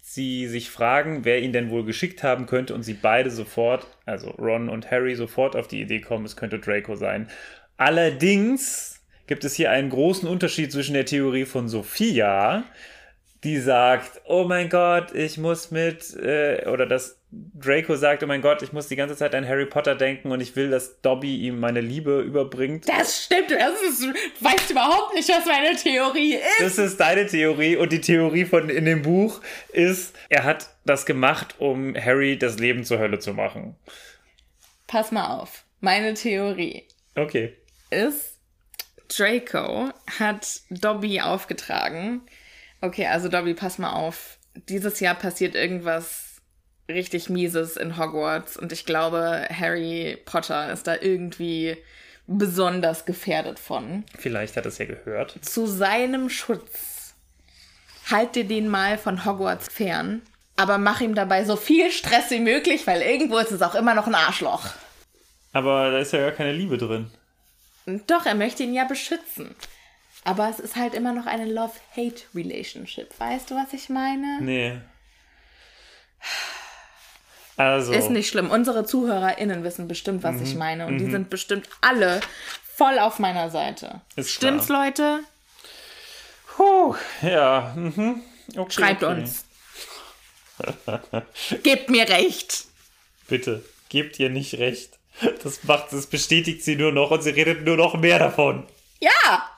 sie 0.00 0.46
sich 0.46 0.70
fragen, 0.70 1.24
wer 1.24 1.42
ihn 1.42 1.52
denn 1.52 1.70
wohl 1.70 1.84
geschickt 1.84 2.22
haben 2.22 2.46
könnte 2.46 2.74
und 2.74 2.82
sie 2.82 2.94
beide 2.94 3.30
sofort, 3.30 3.86
also 4.04 4.30
Ron 4.30 4.68
und 4.68 4.90
Harry, 4.90 5.14
sofort 5.14 5.56
auf 5.56 5.68
die 5.68 5.80
Idee 5.80 6.00
kommen, 6.00 6.24
es 6.24 6.36
könnte 6.36 6.58
Draco 6.58 6.96
sein. 6.96 7.28
Allerdings 7.76 8.95
gibt 9.26 9.44
es 9.44 9.54
hier 9.54 9.70
einen 9.70 9.90
großen 9.90 10.28
Unterschied 10.28 10.72
zwischen 10.72 10.94
der 10.94 11.04
Theorie 11.06 11.44
von 11.44 11.68
Sophia, 11.68 12.64
die 13.44 13.58
sagt, 13.58 14.22
oh 14.24 14.44
mein 14.44 14.68
Gott, 14.68 15.14
ich 15.14 15.38
muss 15.38 15.70
mit, 15.70 16.14
äh, 16.16 16.66
oder 16.68 16.86
dass 16.86 17.20
Draco 17.30 17.96
sagt, 17.96 18.22
oh 18.22 18.26
mein 18.26 18.40
Gott, 18.40 18.62
ich 18.62 18.72
muss 18.72 18.88
die 18.88 18.96
ganze 18.96 19.14
Zeit 19.14 19.34
an 19.34 19.46
Harry 19.46 19.66
Potter 19.66 19.94
denken 19.94 20.32
und 20.32 20.40
ich 20.40 20.56
will, 20.56 20.70
dass 20.70 21.00
Dobby 21.02 21.36
ihm 21.36 21.60
meine 21.60 21.80
Liebe 21.80 22.20
überbringt. 22.22 22.88
Das 22.88 23.24
stimmt, 23.24 23.50
das 23.50 23.82
ist, 23.82 24.02
du 24.02 24.12
weißt 24.44 24.70
überhaupt 24.70 25.14
nicht, 25.14 25.28
was 25.28 25.44
meine 25.44 25.76
Theorie 25.76 26.34
ist. 26.36 26.60
Das 26.60 26.78
ist 26.78 26.98
deine 26.98 27.26
Theorie 27.26 27.76
und 27.76 27.92
die 27.92 28.00
Theorie 28.00 28.46
von 28.46 28.70
in 28.70 28.84
dem 28.84 29.02
Buch 29.02 29.40
ist, 29.72 30.16
er 30.28 30.44
hat 30.44 30.70
das 30.84 31.04
gemacht, 31.04 31.56
um 31.58 31.94
Harry 31.94 32.38
das 32.38 32.58
Leben 32.58 32.84
zur 32.84 32.98
Hölle 32.98 33.18
zu 33.18 33.34
machen. 33.34 33.76
Pass 34.86 35.12
mal 35.12 35.38
auf. 35.38 35.64
Meine 35.80 36.14
Theorie 36.14 36.88
Okay. 37.16 37.56
ist, 37.90 38.35
Draco 39.08 39.90
hat 40.18 40.60
Dobby 40.70 41.20
aufgetragen. 41.20 42.22
Okay, 42.80 43.06
also 43.06 43.28
Dobby, 43.28 43.54
pass 43.54 43.78
mal 43.78 43.92
auf. 43.92 44.38
Dieses 44.68 45.00
Jahr 45.00 45.14
passiert 45.14 45.54
irgendwas 45.54 46.40
richtig 46.88 47.28
Mieses 47.28 47.76
in 47.76 47.98
Hogwarts 47.98 48.56
und 48.56 48.72
ich 48.72 48.86
glaube, 48.86 49.46
Harry 49.50 50.18
Potter 50.24 50.72
ist 50.72 50.86
da 50.86 50.96
irgendwie 51.00 51.76
besonders 52.26 53.04
gefährdet 53.04 53.58
von. 53.58 54.04
Vielleicht 54.18 54.56
hat 54.56 54.64
er 54.64 54.68
es 54.68 54.78
ja 54.78 54.86
gehört. 54.86 55.36
Zu 55.42 55.66
seinem 55.66 56.28
Schutz 56.28 57.14
halt 58.10 58.36
dir 58.36 58.44
den 58.44 58.68
mal 58.68 58.98
von 58.98 59.24
Hogwarts 59.24 59.68
fern, 59.68 60.22
aber 60.56 60.78
mach 60.78 61.00
ihm 61.00 61.14
dabei 61.14 61.44
so 61.44 61.56
viel 61.56 61.90
Stress 61.90 62.30
wie 62.30 62.40
möglich, 62.40 62.86
weil 62.86 63.02
irgendwo 63.02 63.38
ist 63.38 63.50
es 63.52 63.62
auch 63.62 63.74
immer 63.74 63.94
noch 63.94 64.06
ein 64.06 64.14
Arschloch. 64.14 64.66
Aber 65.52 65.90
da 65.90 65.98
ist 65.98 66.12
ja 66.12 66.20
gar 66.20 66.32
keine 66.32 66.52
Liebe 66.52 66.78
drin. 66.78 67.10
Doch, 68.06 68.26
er 68.26 68.34
möchte 68.34 68.62
ihn 68.62 68.74
ja 68.74 68.84
beschützen. 68.84 69.54
Aber 70.24 70.48
es 70.48 70.58
ist 70.58 70.74
halt 70.74 70.94
immer 70.94 71.12
noch 71.12 71.26
eine 71.26 71.44
Love-Hate-Relationship. 71.44 73.08
Weißt 73.18 73.50
du, 73.50 73.54
was 73.54 73.72
ich 73.72 73.88
meine? 73.88 74.40
Nee. 74.40 74.80
Also. 77.56 77.92
Ist 77.92 78.10
nicht 78.10 78.28
schlimm. 78.28 78.50
Unsere 78.50 78.84
ZuhörerInnen 78.84 79.62
wissen 79.62 79.86
bestimmt, 79.86 80.24
was 80.24 80.40
ich 80.40 80.56
meine. 80.56 80.86
Und 80.86 80.98
die 80.98 81.10
sind 81.10 81.30
bestimmt 81.30 81.68
alle 81.80 82.20
voll 82.74 82.98
auf 82.98 83.18
meiner 83.18 83.50
Seite. 83.50 84.02
Ist 84.16 84.32
Stimmt's, 84.32 84.66
klar. 84.66 84.86
Leute? 84.86 85.20
Puh, 86.56 86.96
ja. 87.22 87.72
Mhm. 87.76 88.22
Okay, 88.56 88.72
Schreibt 88.72 89.04
okay. 89.04 89.20
uns. 89.20 89.44
Gebt 91.62 91.88
mir 91.88 92.08
recht. 92.08 92.64
Bitte, 93.28 93.64
gebt 93.88 94.18
ihr 94.18 94.30
nicht 94.30 94.54
recht. 94.54 94.95
Das 95.42 95.64
macht, 95.64 95.92
das 95.92 96.06
bestätigt 96.06 96.62
sie 96.62 96.76
nur 96.76 96.92
noch 96.92 97.10
und 97.10 97.22
sie 97.22 97.30
redet 97.30 97.64
nur 97.64 97.76
noch 97.76 97.98
mehr 97.98 98.18
davon. 98.18 98.64
Ja! 99.00 99.48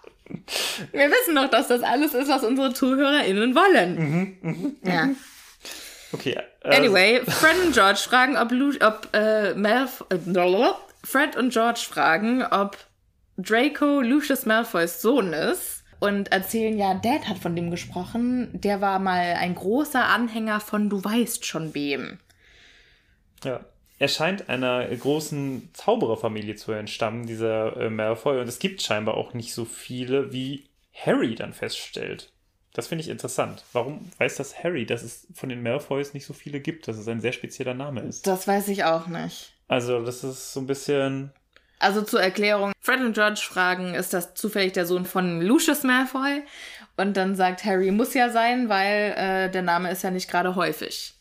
Wir 0.92 1.10
wissen 1.10 1.34
doch, 1.34 1.48
dass 1.48 1.68
das 1.68 1.82
alles 1.82 2.14
ist, 2.14 2.28
was 2.28 2.44
unsere 2.44 2.74
ZuhörerInnen 2.74 3.54
wollen. 3.54 4.76
Ja. 4.84 5.08
Okay. 6.12 6.38
äh, 6.62 6.76
Anyway, 6.76 7.20
Fred 7.26 7.56
und 7.64 7.72
George 7.72 8.00
fragen, 8.08 8.36
ob, 8.36 8.50
Lu 8.52 8.72
ob 8.80 9.08
äh, 9.12 9.54
Malf 9.54 10.04
äh, 10.10 10.18
Fred 11.04 11.36
und 11.36 11.52
George 11.52 11.80
fragen, 11.88 12.44
ob 12.44 12.76
Draco 13.36 14.00
Lucius 14.00 14.46
Malfoys 14.46 15.00
Sohn 15.00 15.32
ist 15.32 15.84
und 16.00 16.32
erzählen 16.32 16.78
ja, 16.78 16.94
Dad 16.94 17.28
hat 17.28 17.38
von 17.38 17.56
dem 17.56 17.70
gesprochen. 17.70 18.50
Der 18.52 18.80
war 18.80 18.98
mal 18.98 19.34
ein 19.38 19.54
großer 19.54 20.04
Anhänger 20.04 20.60
von 20.60 20.90
Du 20.90 21.02
weißt 21.02 21.44
schon 21.46 21.74
wem. 21.74 22.18
Ja. 23.44 23.60
Er 23.98 24.08
scheint 24.08 24.48
einer 24.48 24.86
großen 24.86 25.70
Zaubererfamilie 25.72 26.54
zu 26.54 26.72
entstammen, 26.72 27.26
dieser 27.26 27.76
äh, 27.76 27.90
Malfoy. 27.90 28.40
Und 28.40 28.48
es 28.48 28.60
gibt 28.60 28.80
scheinbar 28.80 29.16
auch 29.16 29.34
nicht 29.34 29.52
so 29.52 29.64
viele, 29.64 30.32
wie 30.32 30.68
Harry 30.94 31.34
dann 31.34 31.52
feststellt. 31.52 32.32
Das 32.74 32.86
finde 32.86 33.02
ich 33.02 33.10
interessant. 33.10 33.64
Warum 33.72 34.08
weiß 34.18 34.36
das 34.36 34.62
Harry, 34.62 34.86
dass 34.86 35.02
es 35.02 35.26
von 35.34 35.48
den 35.48 35.62
Malfoys 35.62 36.14
nicht 36.14 36.26
so 36.26 36.32
viele 36.32 36.60
gibt, 36.60 36.86
dass 36.86 36.96
es 36.96 37.08
ein 37.08 37.20
sehr 37.20 37.32
spezieller 37.32 37.74
Name 37.74 38.02
ist? 38.02 38.26
Das 38.26 38.46
weiß 38.46 38.68
ich 38.68 38.84
auch 38.84 39.08
nicht. 39.08 39.52
Also, 39.66 40.04
das 40.04 40.22
ist 40.22 40.52
so 40.52 40.60
ein 40.60 40.66
bisschen. 40.66 41.32
Also 41.80 42.02
zur 42.02 42.20
Erklärung, 42.20 42.72
Fred 42.80 43.00
und 43.00 43.14
George 43.14 43.40
fragen, 43.42 43.94
ist 43.94 44.12
das 44.12 44.34
zufällig 44.34 44.72
der 44.72 44.86
Sohn 44.86 45.04
von 45.04 45.40
Lucius 45.40 45.82
Malfoy? 45.84 46.42
Und 46.96 47.16
dann 47.16 47.36
sagt 47.36 47.64
Harry, 47.64 47.90
muss 47.90 48.14
ja 48.14 48.30
sein, 48.30 48.68
weil 48.68 49.14
äh, 49.16 49.50
der 49.50 49.62
Name 49.62 49.90
ist 49.90 50.02
ja 50.02 50.10
nicht 50.10 50.28
gerade 50.28 50.56
häufig. 50.56 51.14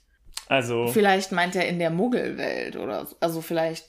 Also, 0.49 0.87
Vielleicht 0.87 1.31
meint 1.31 1.55
er 1.55 1.67
in 1.67 1.79
der 1.79 1.89
Muggelwelt 1.89 2.75
oder 2.77 3.05
so. 3.05 3.15
Also 3.19 3.41
vielleicht. 3.41 3.85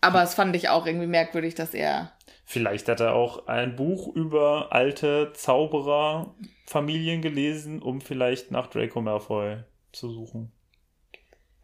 Aber 0.00 0.22
es 0.22 0.34
fand 0.34 0.56
ich 0.56 0.68
auch 0.68 0.86
irgendwie 0.86 1.06
merkwürdig, 1.06 1.54
dass 1.54 1.74
er. 1.74 2.12
vielleicht 2.46 2.88
hat 2.88 3.00
er 3.00 3.14
auch 3.14 3.46
ein 3.46 3.76
Buch 3.76 4.14
über 4.16 4.68
alte 4.72 5.32
Zaubererfamilien 5.34 7.20
gelesen, 7.22 7.80
um 7.82 8.00
vielleicht 8.00 8.50
nach 8.50 8.66
Draco 8.68 9.00
Malfoy 9.02 9.58
zu 9.92 10.10
suchen. 10.10 10.50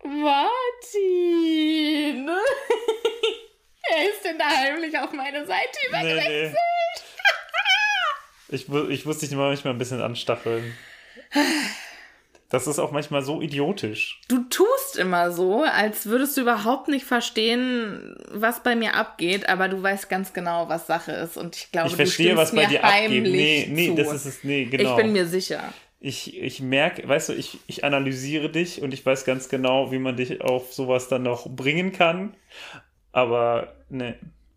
Martin! 0.05 2.29
er 3.91 4.11
ist 4.11 4.25
denn 4.25 4.39
da 4.39 4.47
heimlich 4.49 4.97
auf 4.99 5.13
meine 5.13 5.45
Seite 5.47 5.79
übergewechselt. 5.89 6.53
nee. 6.53 6.59
Ich, 8.49 8.71
wu- 8.71 8.87
ich 8.89 9.05
muss 9.05 9.19
dich 9.19 9.33
manchmal 9.33 9.75
ein 9.75 9.79
bisschen 9.79 10.01
anstacheln. 10.01 10.73
Das 12.49 12.67
ist 12.69 12.79
auch 12.79 12.93
manchmal 12.93 13.23
so 13.23 13.41
idiotisch. 13.43 14.21
Du 14.29 14.45
tust 14.49 14.97
immer 14.99 15.33
so, 15.33 15.63
als 15.65 16.07
würdest 16.07 16.37
du 16.37 16.43
überhaupt 16.43 16.87
nicht 16.89 17.05
verstehen, 17.05 18.17
was 18.31 18.63
bei 18.63 18.77
mir 18.77 18.95
abgeht, 18.95 19.49
aber 19.49 19.69
du 19.69 19.83
weißt 19.83 20.09
ganz 20.09 20.33
genau, 20.33 20.69
was 20.69 20.87
Sache 20.87 21.11
ist. 21.13 21.37
Und 21.37 21.57
ich 21.57 21.73
glaube, 21.73 21.89
Ich 21.89 21.95
du 21.95 21.97
verstehe, 21.97 22.27
stimmst 22.33 22.43
was 22.43 22.51
bei 22.55 22.63
mir 22.63 22.69
dir 22.69 22.85
abgeht. 22.85 23.01
heimlich 23.03 23.33
Nee, 23.33 23.67
nee, 23.71 23.89
zu. 23.89 23.95
das 23.97 24.13
ist 24.15 24.27
es. 24.27 24.45
Nee, 24.45 24.67
genau. 24.67 24.91
Ich 24.91 24.97
bin 24.97 25.13
mir 25.13 25.27
sicher. 25.27 25.73
ich, 25.99 26.41
ich 26.41 26.61
merke, 26.61 27.09
weißt 27.09 27.31
du, 27.31 27.33
ich, 27.33 27.59
ich 27.67 27.83
analysiere 27.83 28.49
dich 28.49 28.81
und 28.81 28.95
ich 28.95 29.05
weiß 29.05 29.25
ganz 29.25 29.49
genau, 29.49 29.91
wie 29.91 29.99
man 29.99 30.17
dich 30.17 30.41
auf 30.41 30.73
sowas 30.73 31.09
dann 31.09 31.25
noch 31.25 31.49
bringen 31.49 31.93
kann. 31.93 32.37
Aber, 33.11 33.75
ne. 33.89 34.15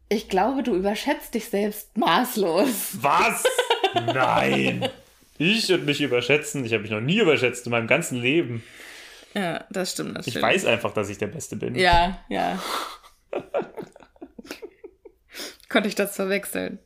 Ich 0.10 0.30
glaube, 0.30 0.62
du 0.64 0.76
überschätzt 0.76 1.34
dich 1.34 1.46
selbst 1.50 1.98
maßlos. 1.98 2.98
Was? 3.02 3.44
Nein! 4.14 4.88
Ich 5.40 5.72
und 5.72 5.86
mich 5.86 6.02
überschätzen. 6.02 6.66
Ich 6.66 6.74
habe 6.74 6.84
mich 6.84 6.92
noch 6.92 7.00
nie 7.00 7.20
überschätzt 7.20 7.66
in 7.66 7.72
meinem 7.72 7.88
ganzen 7.88 8.22
Leben. 8.22 8.62
Ja, 9.34 9.66
das 9.70 9.94
stimmt. 9.94 10.18
Das 10.18 10.28
Ich 10.28 10.40
weiß 10.40 10.66
einfach, 10.66 10.94
dass 10.94 11.10
ich 11.10 11.18
der 11.18 11.28
Beste 11.28 11.56
bin. 11.56 11.76
Ja, 11.76 12.24
ja. 12.30 12.62
Konnte 15.70 15.88
ich 15.88 15.96
das 15.96 16.16
verwechseln? 16.16 16.80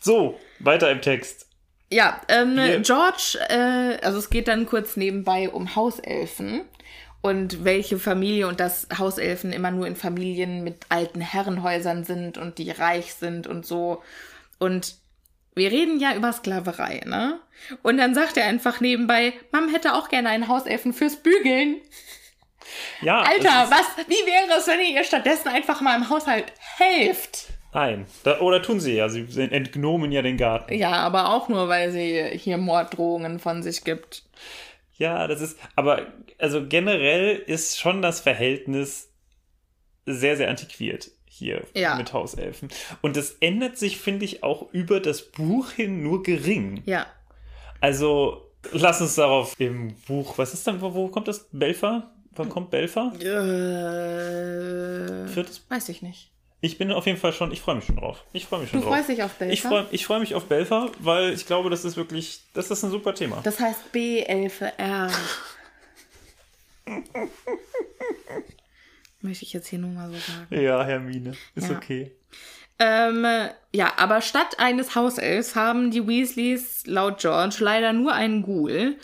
So, 0.00 0.38
weiter 0.58 0.90
im 0.90 1.00
Text. 1.00 1.46
Ja, 1.90 2.20
ähm, 2.28 2.56
George, 2.82 3.38
äh, 3.48 3.98
also 4.04 4.18
es 4.18 4.30
geht 4.30 4.48
dann 4.48 4.66
kurz 4.66 4.96
nebenbei 4.96 5.48
um 5.48 5.76
Hauselfen 5.76 6.62
und 7.20 7.64
welche 7.64 7.98
Familie 7.98 8.48
und 8.48 8.58
dass 8.58 8.88
Hauselfen 8.98 9.52
immer 9.52 9.70
nur 9.70 9.86
in 9.86 9.94
Familien 9.94 10.64
mit 10.64 10.86
alten 10.88 11.20
Herrenhäusern 11.20 12.02
sind 12.02 12.36
und 12.36 12.58
die 12.58 12.70
reich 12.72 13.14
sind 13.14 13.46
und 13.46 13.64
so. 13.64 14.02
Und 14.58 14.96
wir 15.54 15.70
reden 15.70 16.00
ja 16.00 16.14
über 16.14 16.32
Sklaverei, 16.32 17.02
ne? 17.06 17.40
Und 17.82 17.98
dann 17.98 18.14
sagt 18.14 18.36
er 18.36 18.46
einfach 18.46 18.80
nebenbei, 18.80 19.32
Mom 19.52 19.68
hätte 19.68 19.94
auch 19.94 20.08
gerne 20.08 20.28
einen 20.28 20.48
Hauselfen 20.48 20.92
fürs 20.92 21.16
Bügeln. 21.16 21.76
Ja, 23.02 23.20
Alter, 23.20 23.70
was, 23.70 24.06
wie 24.08 24.26
wäre 24.26 24.58
es, 24.58 24.66
wenn 24.66 24.80
ihr 24.80 24.96
ihr 24.96 25.04
stattdessen 25.04 25.48
einfach 25.48 25.80
mal 25.80 25.96
im 25.96 26.08
Haushalt 26.08 26.52
helft? 26.78 27.48
Nein. 27.72 28.06
Da, 28.22 28.40
oder 28.40 28.62
tun 28.62 28.80
sie 28.80 28.94
ja. 28.94 29.08
Sie 29.08 29.26
entgnomen 29.38 30.12
ja 30.12 30.22
den 30.22 30.36
Garten. 30.36 30.72
Ja, 30.74 30.92
aber 30.92 31.30
auch 31.30 31.48
nur, 31.48 31.68
weil 31.68 31.90
sie 31.90 32.30
hier 32.38 32.56
Morddrohungen 32.56 33.38
von 33.38 33.62
sich 33.62 33.84
gibt. 33.84 34.22
Ja, 34.96 35.26
das 35.26 35.40
ist, 35.40 35.58
aber 35.74 36.06
also 36.38 36.66
generell 36.66 37.36
ist 37.36 37.80
schon 37.80 38.00
das 38.00 38.20
Verhältnis 38.20 39.12
sehr, 40.06 40.36
sehr 40.36 40.48
antiquiert 40.48 41.10
hier 41.36 41.64
Ja. 41.74 41.96
mit 41.96 42.12
Hauselfen. 42.12 42.68
Und 43.02 43.16
das 43.16 43.36
ändert 43.40 43.76
sich, 43.78 43.98
finde 43.98 44.24
ich, 44.24 44.42
auch 44.42 44.70
über 44.72 45.00
das 45.00 45.22
Buch 45.22 45.70
hin 45.72 46.02
nur 46.02 46.22
gering. 46.22 46.82
Ja. 46.86 47.06
Also, 47.80 48.50
lass 48.72 49.00
uns 49.00 49.14
darauf 49.16 49.54
im 49.58 49.94
Buch, 50.06 50.38
was 50.38 50.54
ist 50.54 50.66
dann, 50.66 50.80
wo, 50.80 50.94
wo 50.94 51.08
kommt 51.08 51.28
das? 51.28 51.48
Belfer? 51.52 52.10
Wann 52.36 52.48
kommt 52.48 52.70
Belfer? 52.70 53.12
Äh, 53.20 53.24
Viertes? 55.28 55.64
weiß 55.68 55.88
ich 55.90 56.02
nicht. 56.02 56.30
Ich 56.60 56.78
bin 56.78 56.90
auf 56.92 57.04
jeden 57.06 57.18
Fall 57.18 57.32
schon, 57.34 57.52
ich 57.52 57.60
freue 57.60 57.74
mich 57.76 57.84
schon 57.84 57.96
drauf. 57.96 58.24
Ich 58.32 58.46
freue 58.46 58.60
mich 58.60 58.70
schon 58.70 58.80
Du 58.80 58.86
drauf. 58.86 58.94
freust 58.96 59.08
dich 59.10 59.22
auf 59.22 59.32
Belfer? 59.34 59.52
Ich 59.52 59.60
freue 59.62 59.86
ich 59.90 60.06
freu 60.06 60.18
mich 60.18 60.34
auf 60.34 60.46
Belfer, 60.46 60.90
weil 61.00 61.32
ich 61.34 61.44
glaube, 61.46 61.68
das 61.68 61.84
ist 61.84 61.96
wirklich, 61.98 62.40
das 62.54 62.70
ist 62.70 62.82
ein 62.84 62.90
super 62.90 63.14
Thema. 63.14 63.40
Das 63.44 63.60
heißt 63.60 63.80
B11R. 63.92 65.10
Möchte 69.24 69.44
ich 69.44 69.52
jetzt 69.54 69.68
hier 69.68 69.78
nur 69.78 69.90
mal 69.90 70.10
so 70.10 70.16
sagen. 70.18 70.46
ja, 70.62 70.84
Hermine, 70.84 71.32
ist 71.54 71.70
Ja. 71.70 71.76
okay. 71.76 72.12
Ähm, 72.78 73.24
ja, 73.72 73.92
aber 73.96 74.20
statt 74.20 74.56
eines 74.58 74.94
Hauselfs 74.94 75.54
haben 75.54 75.90
die 75.90 76.06
Weasleys 76.06 76.86
laut 76.86 77.18
George 77.20 77.56
leider 77.60 77.92
nur 77.92 78.12
einen 78.12 78.42
Ghoul, 78.42 78.96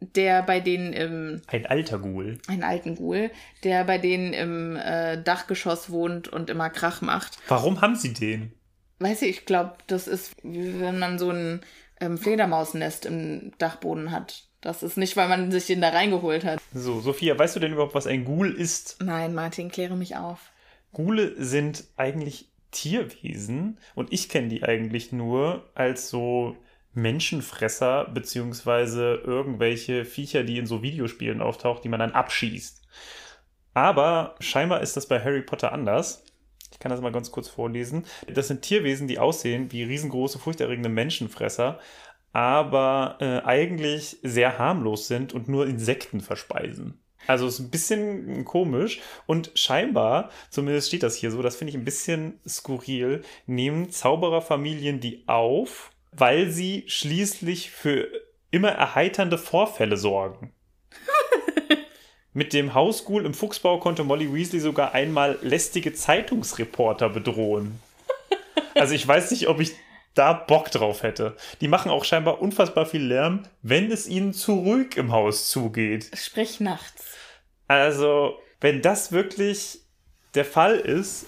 der 0.00 0.42
bei 0.42 0.58
denen 0.60 0.92
im, 0.94 1.42
Ein 1.46 1.66
alter 1.66 1.98
Ghoul. 1.98 2.38
einen 2.48 2.64
alten 2.64 2.96
Ghoul, 2.96 3.30
der 3.62 3.84
bei 3.84 3.98
denen 3.98 4.32
im 4.32 4.76
äh, 4.76 5.22
Dachgeschoss 5.22 5.90
wohnt 5.90 6.28
und 6.28 6.48
immer 6.50 6.70
Krach 6.70 7.02
macht. 7.02 7.38
Warum 7.48 7.80
haben 7.82 7.94
sie 7.94 8.12
den? 8.14 8.52
Weiß 8.98 9.22
ich, 9.22 9.28
ich 9.30 9.44
glaube, 9.46 9.74
das 9.86 10.08
ist, 10.08 10.34
wie 10.42 10.80
wenn 10.80 10.98
man 10.98 11.18
so 11.18 11.30
ein 11.30 11.60
ähm, 12.00 12.16
Fledermausnest 12.18 13.04
im 13.06 13.52
Dachboden 13.58 14.10
hat. 14.10 14.44
Das 14.60 14.82
ist 14.82 14.96
nicht, 14.96 15.16
weil 15.16 15.28
man 15.28 15.50
sich 15.50 15.66
den 15.66 15.80
da 15.80 15.88
reingeholt 15.88 16.44
hat. 16.44 16.60
So, 16.74 17.00
Sophia, 17.00 17.38
weißt 17.38 17.56
du 17.56 17.60
denn 17.60 17.72
überhaupt, 17.72 17.94
was 17.94 18.06
ein 18.06 18.24
Ghoul 18.24 18.52
ist? 18.52 18.98
Nein, 19.02 19.34
Martin, 19.34 19.70
kläre 19.70 19.96
mich 19.96 20.16
auf. 20.16 20.50
Ghule 20.92 21.34
sind 21.42 21.84
eigentlich 21.96 22.48
Tierwesen 22.70 23.78
und 23.94 24.12
ich 24.12 24.28
kenne 24.28 24.48
die 24.48 24.62
eigentlich 24.62 25.12
nur 25.12 25.70
als 25.74 26.10
so 26.10 26.56
Menschenfresser 26.92 28.06
beziehungsweise 28.12 29.20
irgendwelche 29.24 30.04
Viecher, 30.04 30.42
die 30.42 30.58
in 30.58 30.66
so 30.66 30.82
Videospielen 30.82 31.40
auftauchen, 31.40 31.82
die 31.82 31.88
man 31.88 32.00
dann 32.00 32.12
abschießt. 32.12 32.82
Aber 33.74 34.34
scheinbar 34.40 34.80
ist 34.80 34.96
das 34.96 35.06
bei 35.06 35.20
Harry 35.20 35.42
Potter 35.42 35.72
anders. 35.72 36.24
Ich 36.72 36.78
kann 36.78 36.90
das 36.90 37.00
mal 37.00 37.12
ganz 37.12 37.30
kurz 37.30 37.48
vorlesen. 37.48 38.04
Das 38.32 38.48
sind 38.48 38.62
Tierwesen, 38.62 39.06
die 39.06 39.18
aussehen 39.18 39.70
wie 39.72 39.84
riesengroße, 39.84 40.38
furchterregende 40.38 40.88
Menschenfresser, 40.88 41.78
aber 42.32 43.16
äh, 43.20 43.40
eigentlich 43.46 44.18
sehr 44.22 44.58
harmlos 44.58 45.08
sind 45.08 45.32
und 45.32 45.48
nur 45.48 45.66
Insekten 45.66 46.20
verspeisen. 46.20 47.00
Also 47.26 47.46
ist 47.46 47.58
ein 47.58 47.70
bisschen 47.70 48.44
komisch 48.44 49.00
und 49.26 49.52
scheinbar, 49.54 50.30
zumindest 50.48 50.88
steht 50.88 51.02
das 51.02 51.16
hier 51.16 51.30
so, 51.30 51.42
das 51.42 51.56
finde 51.56 51.70
ich 51.70 51.76
ein 51.76 51.84
bisschen 51.84 52.40
skurril, 52.48 53.22
nehmen 53.46 53.90
Zaubererfamilien 53.90 55.00
die 55.00 55.24
auf, 55.26 55.90
weil 56.12 56.50
sie 56.50 56.84
schließlich 56.86 57.70
für 57.70 58.08
immer 58.50 58.70
erheiternde 58.70 59.38
Vorfälle 59.38 59.96
sorgen. 59.96 60.52
Mit 62.32 62.52
dem 62.52 62.74
Hausghoul 62.74 63.26
im 63.26 63.34
Fuchsbau 63.34 63.78
konnte 63.78 64.02
Molly 64.02 64.32
Weasley 64.32 64.60
sogar 64.60 64.92
einmal 64.94 65.38
lästige 65.42 65.92
Zeitungsreporter 65.92 67.08
bedrohen. 67.10 67.80
Also 68.74 68.94
ich 68.94 69.06
weiß 69.06 69.32
nicht, 69.32 69.48
ob 69.48 69.60
ich 69.60 69.72
da 70.14 70.32
Bock 70.32 70.70
drauf 70.70 71.02
hätte. 71.02 71.36
Die 71.60 71.68
machen 71.68 71.90
auch 71.90 72.04
scheinbar 72.04 72.42
unfassbar 72.42 72.86
viel 72.86 73.02
Lärm, 73.02 73.44
wenn 73.62 73.90
es 73.90 74.08
ihnen 74.08 74.32
zu 74.32 74.54
ruhig 74.54 74.96
im 74.96 75.12
Haus 75.12 75.50
zugeht. 75.50 76.10
Sprich 76.14 76.60
nachts. 76.60 77.04
Also, 77.68 78.38
wenn 78.60 78.82
das 78.82 79.12
wirklich 79.12 79.80
der 80.34 80.44
Fall 80.44 80.76
ist, 80.76 81.26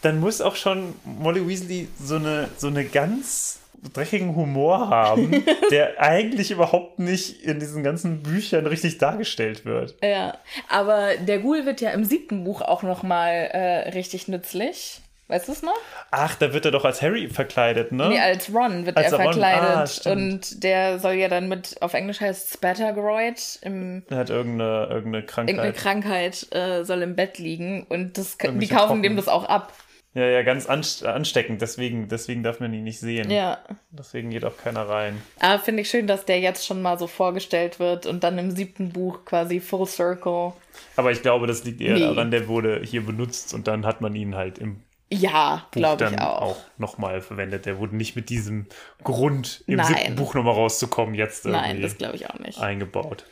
dann 0.00 0.18
muss 0.20 0.40
auch 0.40 0.56
schon 0.56 0.94
Molly 1.04 1.46
Weasley 1.46 1.88
so 2.00 2.16
eine, 2.16 2.48
so 2.56 2.66
eine 2.66 2.84
ganz 2.84 3.60
dreckigen 3.94 4.36
Humor 4.36 4.90
haben, 4.90 5.44
der 5.70 6.00
eigentlich 6.00 6.50
überhaupt 6.50 6.98
nicht 6.98 7.42
in 7.42 7.58
diesen 7.58 7.82
ganzen 7.82 8.22
Büchern 8.22 8.66
richtig 8.66 8.98
dargestellt 8.98 9.64
wird. 9.64 9.96
Ja, 10.02 10.38
aber 10.68 11.16
der 11.16 11.40
Ghoul 11.40 11.66
wird 11.66 11.80
ja 11.80 11.90
im 11.90 12.04
siebten 12.04 12.44
Buch 12.44 12.62
auch 12.62 12.82
noch 12.82 13.02
mal 13.02 13.30
äh, 13.30 13.90
richtig 13.90 14.28
nützlich. 14.28 15.00
Weißt 15.32 15.48
du 15.48 15.52
es 15.52 15.62
noch? 15.62 15.72
Ach, 16.10 16.34
da 16.34 16.52
wird 16.52 16.66
er 16.66 16.72
doch 16.72 16.84
als 16.84 17.00
Harry 17.00 17.26
verkleidet, 17.30 17.90
ne? 17.90 18.10
Nee, 18.10 18.18
als 18.20 18.52
Ron 18.54 18.84
wird 18.84 18.98
Als 18.98 19.12
er 19.12 19.18
Ron, 19.18 19.20
ah, 19.20 19.32
verkleidet. 19.32 19.88
stimmt. 19.88 20.16
und 20.16 20.62
der 20.62 20.98
soll 20.98 21.14
ja 21.14 21.28
dann 21.28 21.48
mit, 21.48 21.80
auf 21.80 21.94
Englisch 21.94 22.20
heißt 22.20 22.52
Spattergroid, 22.52 23.58
im, 23.62 24.02
er 24.10 24.16
hat 24.18 24.28
irgendeine, 24.28 24.88
irgendeine 24.90 25.24
Krankheit. 25.24 25.54
irgendeine 25.56 25.72
Krankheit, 25.72 26.46
äh, 26.54 26.84
soll 26.84 27.00
im 27.00 27.16
Bett 27.16 27.38
liegen. 27.38 27.84
Und 27.88 28.18
das, 28.18 28.36
die 28.36 28.68
kaufen 28.68 29.02
dem 29.02 29.16
das 29.16 29.26
auch 29.28 29.44
ab. 29.44 29.72
ja, 30.12 30.26
ja, 30.26 30.42
ganz 30.42 30.66
anst- 30.68 31.02
ansteckend. 31.06 31.62
Deswegen, 31.62 32.08
deswegen 32.08 32.42
darf 32.42 32.60
man 32.60 32.74
ihn 32.74 32.84
nicht 32.84 33.00
sehen. 33.00 33.30
Ja. 33.30 33.58
Deswegen 33.90 34.28
geht 34.28 34.44
auch 34.44 34.58
keiner 34.62 34.86
rein. 34.86 35.22
Aber 35.40 35.58
finde 35.58 35.80
ich 35.80 35.88
schön, 35.88 36.06
dass 36.06 36.26
der 36.26 36.40
jetzt 36.40 36.66
schon 36.66 36.82
mal 36.82 36.98
so 36.98 37.06
vorgestellt 37.06 37.78
wird 37.80 38.04
und 38.04 38.22
dann 38.22 38.36
im 38.36 38.50
siebten 38.50 38.90
Buch 38.90 39.24
quasi 39.24 39.60
Full 39.60 39.86
Circle. 39.86 40.52
Aber 40.96 41.10
ich 41.10 41.22
glaube, 41.22 41.46
das 41.46 41.64
liegt 41.64 41.80
eher 41.80 41.94
Nee. 41.94 42.00
daran, 42.00 42.30
der 42.30 42.48
wurde 42.48 42.82
hier 42.84 43.00
benutzt 43.06 43.54
und 43.54 43.66
dann 43.66 43.86
hat 43.86 44.02
man 44.02 44.14
ihn 44.14 44.34
halt 44.34 44.58
im 44.58 44.82
Ja, 45.14 45.66
glaube 45.72 46.08
ich 46.10 46.20
auch, 46.20 46.40
auch. 46.42 46.56
nochmal 46.78 47.20
verwendet. 47.20 47.66
Der 47.66 47.78
wurde 47.78 47.94
nicht 47.96 48.16
mit 48.16 48.30
diesem 48.30 48.66
Grund, 49.04 49.62
im 49.66 49.76
Nein. 49.76 49.86
siebten 49.86 50.16
Buch 50.16 50.34
nochmal 50.34 50.54
rauszukommen, 50.54 51.14
jetzt 51.14 51.44
irgendwie 51.44 51.60
Nein, 51.68 51.82
das 51.82 51.98
glaube 51.98 52.16
ich 52.16 52.30
auch 52.30 52.38
nicht. 52.38 52.58
eingebaut. 52.58 53.24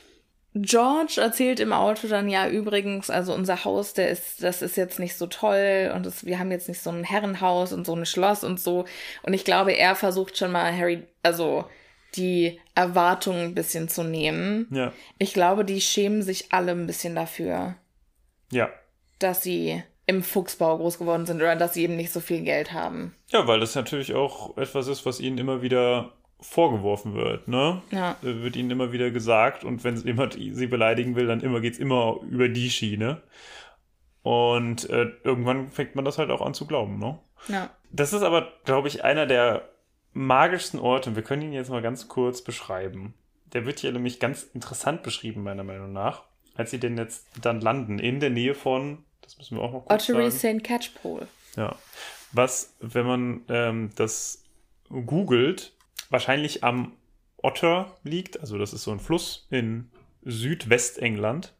George 0.54 1.20
erzählt 1.20 1.60
im 1.60 1.72
Auto 1.72 2.08
dann 2.08 2.28
ja 2.28 2.48
übrigens, 2.48 3.08
also 3.08 3.32
unser 3.32 3.64
Haus, 3.64 3.94
der 3.94 4.10
ist, 4.10 4.42
das 4.42 4.62
ist 4.62 4.76
jetzt 4.76 4.98
nicht 4.98 5.16
so 5.16 5.26
toll 5.28 5.92
und 5.94 6.04
das, 6.04 6.26
wir 6.26 6.40
haben 6.40 6.50
jetzt 6.50 6.66
nicht 6.68 6.82
so 6.82 6.90
ein 6.90 7.04
Herrenhaus 7.04 7.72
und 7.72 7.86
so 7.86 7.94
ein 7.94 8.04
Schloss 8.04 8.42
und 8.42 8.58
so. 8.58 8.84
Und 9.22 9.32
ich 9.32 9.44
glaube, 9.44 9.72
er 9.72 9.94
versucht 9.94 10.36
schon 10.36 10.50
mal 10.50 10.76
Harry, 10.76 11.04
also 11.22 11.64
die 12.16 12.60
Erwartungen 12.74 13.40
ein 13.44 13.54
bisschen 13.54 13.88
zu 13.88 14.02
nehmen. 14.02 14.66
Ja. 14.72 14.92
Ich 15.18 15.32
glaube, 15.34 15.64
die 15.64 15.80
schämen 15.80 16.22
sich 16.22 16.52
alle 16.52 16.72
ein 16.72 16.88
bisschen 16.88 17.14
dafür, 17.14 17.76
Ja. 18.50 18.68
dass 19.20 19.42
sie 19.44 19.84
im 20.06 20.22
Fuchsbau 20.22 20.76
groß 20.78 20.98
geworden 20.98 21.26
sind 21.26 21.36
oder 21.36 21.56
dass 21.56 21.74
sie 21.74 21.84
eben 21.84 21.96
nicht 21.96 22.12
so 22.12 22.20
viel 22.20 22.42
Geld 22.42 22.72
haben. 22.72 23.14
Ja, 23.28 23.46
weil 23.46 23.60
das 23.60 23.74
natürlich 23.74 24.14
auch 24.14 24.56
etwas 24.56 24.88
ist, 24.88 25.06
was 25.06 25.20
ihnen 25.20 25.38
immer 25.38 25.62
wieder 25.62 26.12
vorgeworfen 26.40 27.14
wird, 27.14 27.48
ne? 27.48 27.82
Ja. 27.90 28.16
Wird 28.22 28.56
ihnen 28.56 28.70
immer 28.70 28.92
wieder 28.92 29.10
gesagt 29.10 29.62
und 29.62 29.84
wenn 29.84 29.96
jemand 29.96 30.34
sie 30.34 30.66
beleidigen 30.66 31.14
will, 31.14 31.26
dann 31.26 31.40
immer 31.40 31.60
geht's 31.60 31.78
immer 31.78 32.18
über 32.28 32.48
die 32.48 32.70
Schiene. 32.70 33.22
Und 34.22 34.88
äh, 34.90 35.10
irgendwann 35.24 35.68
fängt 35.68 35.94
man 35.94 36.04
das 36.04 36.18
halt 36.18 36.30
auch 36.30 36.40
an 36.40 36.54
zu 36.54 36.66
glauben, 36.66 36.98
ne? 36.98 37.18
Ja. 37.48 37.70
Das 37.90 38.12
ist 38.12 38.22
aber, 38.22 38.48
glaube 38.64 38.88
ich, 38.88 39.04
einer 39.04 39.26
der 39.26 39.68
magischsten 40.12 40.80
Orte. 40.80 41.10
Und 41.10 41.16
wir 41.16 41.22
können 41.22 41.42
ihn 41.42 41.52
jetzt 41.52 41.70
mal 41.70 41.82
ganz 41.82 42.08
kurz 42.08 42.42
beschreiben. 42.42 43.14
Der 43.52 43.66
wird 43.66 43.80
hier 43.80 43.92
nämlich 43.92 44.20
ganz 44.20 44.42
interessant 44.42 45.02
beschrieben, 45.02 45.42
meiner 45.42 45.64
Meinung 45.64 45.92
nach. 45.92 46.24
Als 46.54 46.70
sie 46.70 46.78
denn 46.78 46.98
jetzt 46.98 47.28
dann 47.40 47.60
landen, 47.60 47.98
in 47.98 48.20
der 48.20 48.30
Nähe 48.30 48.54
von, 48.54 49.04
das 49.30 49.38
müssen 49.38 49.58
wir 49.58 49.62
auch 49.62 49.72
noch 49.72 49.86
kurz 49.86 50.08
Ottery. 50.10 50.30
St. 50.30 50.64
Catchpole. 50.64 51.28
Ja. 51.56 51.76
Was, 52.32 52.74
wenn 52.80 53.06
man 53.06 53.42
ähm, 53.48 53.90
das 53.94 54.42
googelt, 54.88 55.72
wahrscheinlich 56.08 56.64
am 56.64 56.96
Otter 57.36 57.96
liegt. 58.02 58.40
Also 58.40 58.58
das 58.58 58.72
ist 58.72 58.82
so 58.82 58.90
ein 58.90 58.98
Fluss 58.98 59.46
in 59.50 59.90
Südwestengland. 60.22 61.54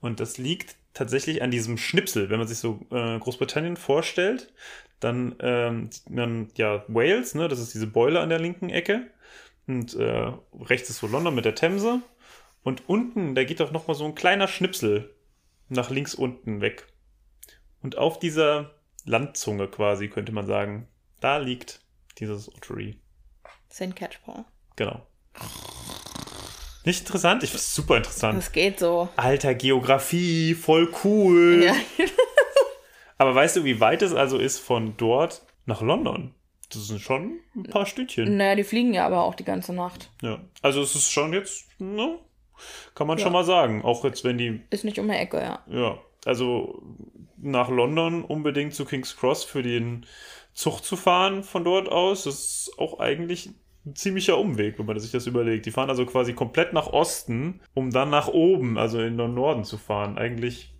Und 0.00 0.20
das 0.20 0.36
liegt 0.36 0.76
tatsächlich 0.92 1.42
an 1.42 1.50
diesem 1.50 1.78
Schnipsel. 1.78 2.28
Wenn 2.28 2.38
man 2.38 2.48
sich 2.48 2.58
so 2.58 2.80
äh, 2.90 3.18
Großbritannien 3.18 3.78
vorstellt, 3.78 4.52
dann 5.00 5.36
ähm, 5.40 5.90
sieht 5.90 6.10
man 6.10 6.50
ja 6.56 6.84
Wales, 6.88 7.34
ne? 7.34 7.48
das 7.48 7.60
ist 7.60 7.72
diese 7.72 7.86
Beule 7.86 8.20
an 8.20 8.28
der 8.28 8.40
linken 8.40 8.68
Ecke. 8.68 9.06
Und 9.66 9.94
äh, 9.94 10.32
rechts 10.60 10.90
ist 10.90 10.98
so 10.98 11.06
London 11.06 11.34
mit 11.34 11.46
der 11.46 11.54
Themse. 11.54 12.02
Und 12.62 12.88
unten, 12.90 13.34
da 13.34 13.44
geht 13.44 13.60
doch 13.60 13.72
noch 13.72 13.88
mal 13.88 13.94
so 13.94 14.04
ein 14.04 14.14
kleiner 14.14 14.48
Schnipsel 14.48 15.14
nach 15.70 15.88
links 15.88 16.14
unten 16.14 16.60
weg. 16.60 16.86
Und 17.82 17.96
auf 17.98 18.18
dieser 18.18 18.74
Landzunge 19.04 19.68
quasi, 19.68 20.08
könnte 20.08 20.32
man 20.32 20.46
sagen, 20.46 20.88
da 21.20 21.38
liegt 21.38 21.80
dieses 22.18 22.54
Ottery. 22.54 22.98
St. 23.70 23.94
Catchpole. 23.94 24.44
Genau. 24.76 25.06
Nicht 26.84 27.00
interessant? 27.00 27.42
Ich 27.42 27.50
finde 27.50 27.60
es 27.60 27.74
super 27.74 27.96
interessant. 27.98 28.38
Das 28.38 28.52
geht 28.52 28.78
so. 28.78 29.08
Alter, 29.16 29.54
Geografie, 29.54 30.54
voll 30.54 30.92
cool. 31.04 31.62
Ja. 31.64 31.74
Aber 33.18 33.34
weißt 33.34 33.56
du, 33.56 33.64
wie 33.64 33.80
weit 33.80 34.00
es 34.00 34.14
also 34.14 34.38
ist 34.38 34.58
von 34.58 34.94
dort 34.96 35.42
nach 35.66 35.82
London? 35.82 36.34
Das 36.72 36.86
sind 36.86 37.00
schon 37.00 37.40
ein 37.54 37.64
paar 37.64 37.84
Stündchen. 37.84 38.36
Naja, 38.36 38.54
die 38.54 38.64
fliegen 38.64 38.94
ja 38.94 39.04
aber 39.04 39.24
auch 39.24 39.34
die 39.34 39.44
ganze 39.44 39.72
Nacht. 39.72 40.08
Ja. 40.22 40.40
Also 40.62 40.80
es 40.80 40.94
ist 40.94 41.10
schon 41.10 41.32
jetzt, 41.32 41.68
ne? 41.80 42.18
Kann 42.94 43.08
man 43.08 43.18
schon 43.18 43.32
mal 43.32 43.44
sagen. 43.44 43.82
Auch 43.84 44.04
jetzt, 44.04 44.24
wenn 44.24 44.38
die 44.38 44.62
Ist 44.70 44.84
nicht 44.84 44.98
um 44.98 45.08
die 45.08 45.14
Ecke, 45.14 45.38
ja. 45.38 45.58
Ja, 45.68 45.98
also 46.24 46.80
nach 47.42 47.68
London 47.68 48.24
unbedingt 48.24 48.74
zu 48.74 48.84
King's 48.84 49.16
Cross 49.16 49.44
für 49.44 49.62
den 49.62 50.04
Zug 50.52 50.80
zu 50.84 50.96
fahren 50.96 51.42
von 51.44 51.62
dort 51.64 51.88
aus, 51.88 52.24
das 52.24 52.34
ist 52.34 52.72
auch 52.78 52.98
eigentlich 52.98 53.50
ein 53.86 53.94
ziemlicher 53.94 54.36
Umweg, 54.36 54.78
wenn 54.78 54.84
man 54.86 54.98
sich 54.98 55.12
das 55.12 55.26
überlegt. 55.26 55.64
Die 55.66 55.70
fahren 55.70 55.88
also 55.88 56.04
quasi 56.06 56.32
komplett 56.34 56.72
nach 56.72 56.88
Osten, 56.88 57.60
um 57.72 57.90
dann 57.90 58.10
nach 58.10 58.28
oben, 58.28 58.76
also 58.76 59.00
in 59.00 59.16
den 59.16 59.32
Norden 59.34 59.64
zu 59.64 59.78
fahren. 59.78 60.18
Eigentlich 60.18 60.74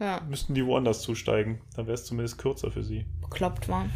Ja, 0.00 0.20
müssten 0.28 0.54
die 0.54 0.66
woanders 0.66 1.02
zusteigen. 1.02 1.60
Dann 1.76 1.86
wäre 1.86 1.94
es 1.94 2.04
zumindest 2.04 2.38
kürzer 2.38 2.70
für 2.72 2.82
sie. 2.82 3.06
bekloppt 3.20 3.68
waren. 3.68 3.92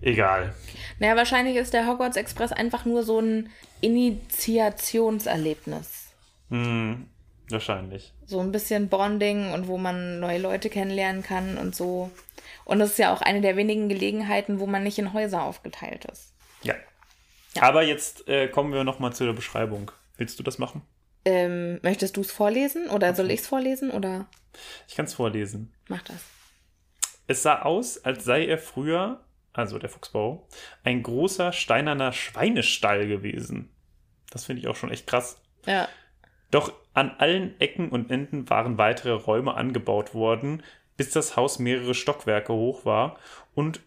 Egal. 0.00 0.54
Naja, 0.98 1.16
wahrscheinlich 1.16 1.56
ist 1.56 1.72
der 1.74 1.86
Hogwarts 1.86 2.16
Express 2.16 2.52
einfach 2.52 2.84
nur 2.84 3.02
so 3.02 3.20
ein 3.20 3.48
Initiationserlebnis. 3.80 6.12
Hm, 6.50 7.06
wahrscheinlich. 7.50 8.12
So 8.26 8.40
ein 8.40 8.52
bisschen 8.52 8.88
Bonding 8.88 9.52
und 9.52 9.68
wo 9.68 9.78
man 9.78 10.20
neue 10.20 10.38
Leute 10.38 10.70
kennenlernen 10.70 11.22
kann 11.22 11.58
und 11.58 11.74
so. 11.74 12.10
Und 12.64 12.78
das 12.78 12.90
ist 12.90 12.98
ja 12.98 13.12
auch 13.12 13.22
eine 13.22 13.40
der 13.40 13.56
wenigen 13.56 13.88
Gelegenheiten, 13.88 14.58
wo 14.60 14.66
man 14.66 14.82
nicht 14.82 14.98
in 14.98 15.12
Häuser 15.12 15.42
aufgeteilt 15.42 16.04
ist. 16.06 16.32
Ja. 16.62 16.74
Aber 17.60 17.82
jetzt 17.82 18.28
äh, 18.28 18.48
kommen 18.48 18.72
wir 18.72 18.84
nochmal 18.84 19.12
zu 19.12 19.24
der 19.24 19.32
Beschreibung. 19.32 19.90
Willst 20.16 20.38
du 20.38 20.42
das 20.42 20.58
machen? 20.58 20.82
Ähm, 21.24 21.80
möchtest 21.82 22.16
du 22.16 22.20
es 22.20 22.30
vorlesen 22.30 22.88
oder 22.88 23.14
soll 23.14 23.30
ich 23.30 23.40
es 23.40 23.46
vorlesen 23.46 23.90
oder 23.90 24.26
Ich 24.88 24.94
kann 24.94 25.06
es 25.06 25.14
vorlesen. 25.14 25.72
mach 25.88 26.02
das? 26.02 26.16
Es 27.26 27.42
sah 27.42 27.62
aus, 27.62 28.04
als 28.04 28.24
sei 28.24 28.46
er 28.46 28.58
früher, 28.58 29.24
also 29.52 29.78
der 29.78 29.88
Fuchsbau, 29.88 30.46
ein 30.84 31.02
großer 31.02 31.52
steinerner 31.52 32.12
Schweinestall 32.12 33.08
gewesen. 33.08 33.70
Das 34.30 34.44
finde 34.44 34.60
ich 34.62 34.68
auch 34.68 34.76
schon 34.76 34.90
echt 34.92 35.06
krass. 35.06 35.40
Ja. 35.66 35.88
Doch 36.56 36.72
an 36.94 37.10
allen 37.18 37.60
Ecken 37.60 37.90
und 37.90 38.10
Enden 38.10 38.48
waren 38.48 38.78
weitere 38.78 39.12
Räume 39.12 39.52
angebaut 39.56 40.14
worden, 40.14 40.62
bis 40.96 41.10
das 41.10 41.36
Haus 41.36 41.58
mehrere 41.58 41.92
Stockwerke 41.92 42.54
hoch 42.54 42.86
war 42.86 43.18
und 43.54 43.80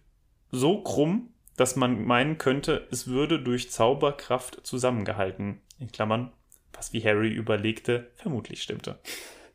so 0.52 0.84
krumm, 0.84 1.34
dass 1.58 1.76
man 1.76 2.06
meinen 2.06 2.38
könnte, 2.38 2.88
es 2.92 3.08
würde 3.08 3.40
durch 3.40 3.72
Zauberkraft 3.72 4.68
zusammengehalten. 4.68 5.62
In 5.80 5.92
Klammern, 5.92 6.32
was 6.72 6.94
wie 6.94 7.04
Harry 7.04 7.30
überlegte, 7.30 8.12
vermutlich 8.14 8.62
stimmte. 8.62 9.00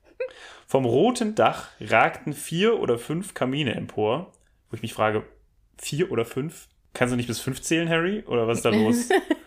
Vom 0.66 0.84
roten 0.84 1.36
Dach 1.36 1.68
ragten 1.80 2.32
vier 2.32 2.80
oder 2.80 2.98
fünf 2.98 3.32
Kamine 3.32 3.76
empor, 3.76 4.32
wo 4.70 4.74
ich 4.74 4.82
mich 4.82 4.92
frage, 4.92 5.22
vier 5.78 6.10
oder 6.10 6.24
fünf? 6.24 6.66
Kannst 6.94 7.12
du 7.12 7.16
nicht 7.16 7.28
bis 7.28 7.38
fünf 7.38 7.62
zählen, 7.62 7.88
Harry? 7.88 8.24
Oder 8.26 8.48
was 8.48 8.58
ist 8.58 8.64
da 8.64 8.70
los? 8.70 9.08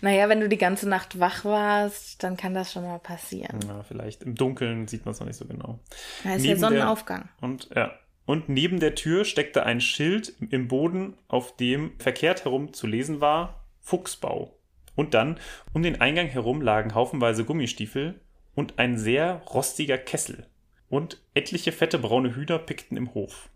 Naja, 0.00 0.28
wenn 0.28 0.40
du 0.40 0.48
die 0.48 0.58
ganze 0.58 0.88
Nacht 0.88 1.18
wach 1.20 1.44
warst, 1.44 2.22
dann 2.22 2.36
kann 2.36 2.54
das 2.54 2.72
schon 2.72 2.84
mal 2.84 2.98
passieren. 2.98 3.58
ja, 3.66 3.82
vielleicht 3.82 4.22
im 4.22 4.34
Dunkeln 4.34 4.88
sieht 4.88 5.04
man 5.04 5.12
es 5.12 5.20
noch 5.20 5.26
nicht 5.26 5.36
so 5.38 5.46
genau. 5.46 5.78
Da 6.24 6.34
ist 6.34 6.44
ja 6.44 6.50
Neben 6.54 6.60
der- 6.60 6.68
Sonnenaufgang. 6.70 7.28
Und, 7.40 7.68
ja. 7.74 7.92
Und 8.24 8.48
neben 8.48 8.78
der 8.78 8.94
Tür 8.94 9.24
steckte 9.24 9.64
ein 9.66 9.80
Schild 9.80 10.32
im 10.50 10.68
Boden, 10.68 11.16
auf 11.28 11.56
dem 11.56 11.98
verkehrt 11.98 12.44
herum 12.44 12.72
zu 12.72 12.86
lesen 12.86 13.20
war 13.20 13.64
Fuchsbau. 13.80 14.56
Und 14.94 15.14
dann 15.14 15.40
um 15.72 15.82
den 15.82 16.00
Eingang 16.00 16.28
herum 16.28 16.60
lagen 16.60 16.94
haufenweise 16.94 17.44
Gummistiefel 17.44 18.20
und 18.54 18.78
ein 18.78 18.96
sehr 18.98 19.42
rostiger 19.52 19.98
Kessel. 19.98 20.46
Und 20.88 21.20
etliche 21.34 21.72
fette 21.72 21.98
braune 21.98 22.36
Hühner 22.36 22.58
pickten 22.58 22.96
im 22.96 23.14
Hof. 23.14 23.48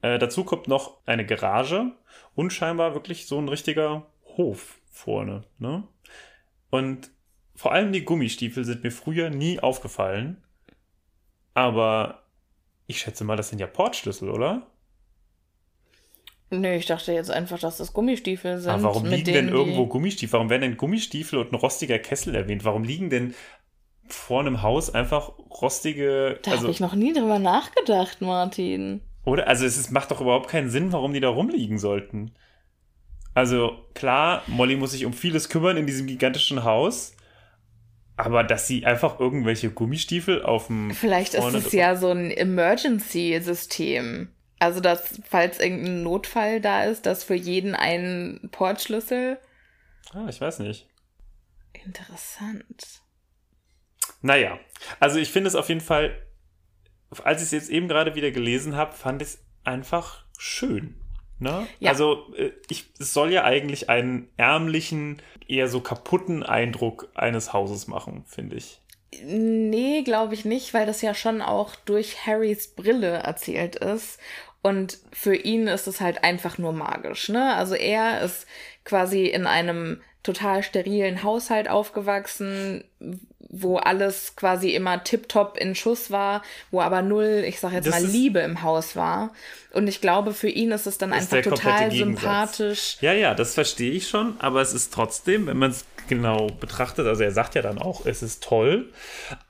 Äh, 0.00 0.18
dazu 0.18 0.44
kommt 0.44 0.68
noch 0.68 0.98
eine 1.06 1.26
Garage 1.26 1.92
und 2.34 2.52
scheinbar 2.52 2.94
wirklich 2.94 3.26
so 3.26 3.38
ein 3.38 3.48
richtiger 3.48 4.06
Hof 4.36 4.78
vorne. 4.94 5.44
Ne? 5.58 5.86
Und 6.70 7.10
vor 7.54 7.72
allem 7.72 7.92
die 7.92 8.04
Gummistiefel 8.04 8.64
sind 8.64 8.82
mir 8.82 8.90
früher 8.90 9.28
nie 9.30 9.60
aufgefallen. 9.60 10.42
Aber 11.52 12.22
ich 12.86 12.98
schätze 12.98 13.24
mal, 13.24 13.36
das 13.36 13.50
sind 13.50 13.58
ja 13.58 13.66
Portschlüssel, 13.66 14.30
oder? 14.30 14.66
Nö, 16.50 16.74
ich 16.74 16.86
dachte 16.86 17.12
jetzt 17.12 17.30
einfach, 17.30 17.58
dass 17.58 17.78
das 17.78 17.92
Gummistiefel 17.92 18.58
sind. 18.58 18.70
Aber 18.70 18.84
warum 18.84 19.06
liegen 19.06 19.32
denn 19.32 19.48
irgendwo 19.48 19.84
die- 19.84 19.88
Gummistiefel? 19.88 20.32
Warum 20.34 20.50
werden 20.50 20.62
denn 20.62 20.76
Gummistiefel 20.76 21.38
und 21.38 21.52
ein 21.52 21.56
rostiger 21.56 21.98
Kessel 21.98 22.34
erwähnt? 22.34 22.64
Warum 22.64 22.84
liegen 22.84 23.10
denn 23.10 23.34
vor 24.06 24.40
einem 24.40 24.62
Haus 24.62 24.92
einfach 24.92 25.32
rostige. 25.38 26.38
Da 26.42 26.52
also, 26.52 26.64
habe 26.64 26.72
ich 26.72 26.80
noch 26.80 26.94
nie 26.94 27.12
drüber 27.12 27.38
nachgedacht, 27.38 28.20
Martin. 28.20 29.00
Oder? 29.24 29.48
Also 29.48 29.64
es 29.64 29.76
ist, 29.76 29.90
macht 29.90 30.10
doch 30.10 30.20
überhaupt 30.20 30.48
keinen 30.48 30.68
Sinn, 30.70 30.92
warum 30.92 31.12
die 31.12 31.20
da 31.20 31.28
rumliegen 31.28 31.78
sollten. 31.78 32.32
Also 33.34 33.84
klar, 33.94 34.42
Molly 34.46 34.76
muss 34.76 34.92
sich 34.92 35.04
um 35.04 35.12
vieles 35.12 35.48
kümmern 35.48 35.76
in 35.76 35.86
diesem 35.86 36.06
gigantischen 36.06 36.64
Haus. 36.64 37.16
Aber 38.16 38.44
dass 38.44 38.68
sie 38.68 38.86
einfach 38.86 39.18
irgendwelche 39.18 39.70
Gummistiefel 39.70 40.42
auf 40.42 40.68
dem. 40.68 40.92
Vielleicht 40.92 41.34
ist 41.34 41.52
es 41.54 41.72
ja 41.72 41.96
so 41.96 42.10
ein 42.10 42.30
Emergency-System. 42.30 44.28
Also, 44.60 44.80
dass, 44.80 45.20
falls 45.28 45.58
irgendein 45.58 46.04
Notfall 46.04 46.60
da 46.60 46.84
ist, 46.84 47.06
dass 47.06 47.24
für 47.24 47.34
jeden 47.34 47.74
ein 47.74 48.48
Portschlüssel. 48.52 49.38
Ah, 50.12 50.26
ich 50.28 50.40
weiß 50.40 50.60
nicht. 50.60 50.86
Interessant. 51.84 53.02
Naja, 54.22 54.58
also 55.00 55.18
ich 55.18 55.30
finde 55.30 55.48
es 55.48 55.54
auf 55.54 55.68
jeden 55.68 55.80
Fall, 55.80 56.16
als 57.24 57.40
ich 57.40 57.46
es 57.46 57.50
jetzt 57.50 57.68
eben 57.68 57.88
gerade 57.88 58.14
wieder 58.14 58.30
gelesen 58.30 58.76
habe, 58.76 58.92
fand 58.92 59.22
ich 59.22 59.28
es 59.28 59.44
einfach 59.64 60.24
schön. 60.38 60.94
Ne? 61.38 61.66
Ja. 61.80 61.90
Also 61.90 62.32
äh, 62.36 62.52
ich, 62.68 62.86
es 62.98 63.12
soll 63.12 63.32
ja 63.32 63.44
eigentlich 63.44 63.90
einen 63.90 64.28
ärmlichen, 64.36 65.20
eher 65.48 65.68
so 65.68 65.80
kaputten 65.80 66.42
Eindruck 66.42 67.08
eines 67.14 67.52
Hauses 67.52 67.86
machen, 67.86 68.24
finde 68.26 68.56
ich. 68.56 68.80
Nee, 69.22 70.02
glaube 70.02 70.34
ich 70.34 70.44
nicht, 70.44 70.74
weil 70.74 70.86
das 70.86 71.02
ja 71.02 71.14
schon 71.14 71.40
auch 71.42 71.76
durch 71.76 72.26
Harrys 72.26 72.68
Brille 72.74 73.10
erzählt 73.10 73.76
ist. 73.76 74.18
Und 74.62 74.98
für 75.12 75.36
ihn 75.36 75.66
ist 75.66 75.86
es 75.86 76.00
halt 76.00 76.24
einfach 76.24 76.56
nur 76.58 76.72
magisch, 76.72 77.28
ne? 77.28 77.54
Also 77.54 77.74
er 77.74 78.22
ist 78.22 78.46
quasi 78.84 79.26
in 79.26 79.46
einem 79.46 80.00
total 80.24 80.64
sterilen 80.64 81.22
Haushalt 81.22 81.68
aufgewachsen, 81.68 82.82
wo 83.38 83.76
alles 83.76 84.34
quasi 84.34 84.70
immer 84.70 85.04
tiptop 85.04 85.56
in 85.56 85.76
Schuss 85.76 86.10
war, 86.10 86.42
wo 86.72 86.80
aber 86.80 87.02
null, 87.02 87.44
ich 87.46 87.60
sag 87.60 87.72
jetzt 87.72 87.86
Das 87.86 88.02
mal, 88.02 88.10
Liebe 88.10 88.40
im 88.40 88.62
Haus 88.62 88.96
war. 88.96 89.32
Und 89.72 89.86
ich 89.86 90.00
glaube, 90.00 90.34
für 90.34 90.48
ihn 90.48 90.72
ist 90.72 90.86
es 90.86 90.98
dann 90.98 91.12
ist 91.12 91.32
einfach 91.32 91.52
total 91.52 91.92
sympathisch. 91.92 92.96
Ja, 93.00 93.12
ja, 93.12 93.34
das 93.34 93.54
verstehe 93.54 93.92
ich 93.92 94.08
schon, 94.08 94.34
aber 94.40 94.60
es 94.60 94.74
ist 94.74 94.92
trotzdem, 94.92 95.46
wenn 95.46 95.58
man 95.58 95.70
es 95.70 95.84
genau 96.08 96.48
betrachtet, 96.48 97.06
also 97.06 97.22
er 97.22 97.30
sagt 97.30 97.54
ja 97.54 97.62
dann 97.62 97.78
auch, 97.78 98.06
es 98.06 98.22
ist 98.22 98.42
toll, 98.42 98.90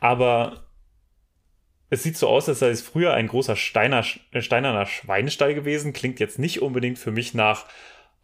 aber 0.01 0.65
es 1.89 2.03
sieht 2.03 2.19
so 2.19 2.29
aus, 2.29 2.49
als 2.49 2.59
sei 2.59 2.71
es 2.71 2.83
früher 2.83 3.15
ein 3.15 3.29
großer 3.29 3.57
Steiner, 3.57 4.05
äh, 4.33 4.43
steinerner 4.43 4.87
Schweinestall 4.87 5.55
gewesen, 5.55 5.93
klingt 5.93 6.21
jetzt 6.21 6.39
nicht 6.39 6.61
unbedingt 6.61 6.99
für 6.99 7.11
mich 7.13 7.35
nach, 7.35 7.67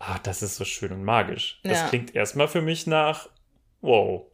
ah, 0.00 0.18
das 0.22 0.42
ist 0.42 0.56
so 0.56 0.64
schön 0.64 0.90
und 0.92 1.04
magisch. 1.04 1.60
Das 1.62 1.78
Ja. 1.78 1.88
klingt 1.88 2.14
erstmal 2.16 2.48
für 2.48 2.60
mich 2.62 2.86
nach, 2.88 3.28
wow. 3.80 4.26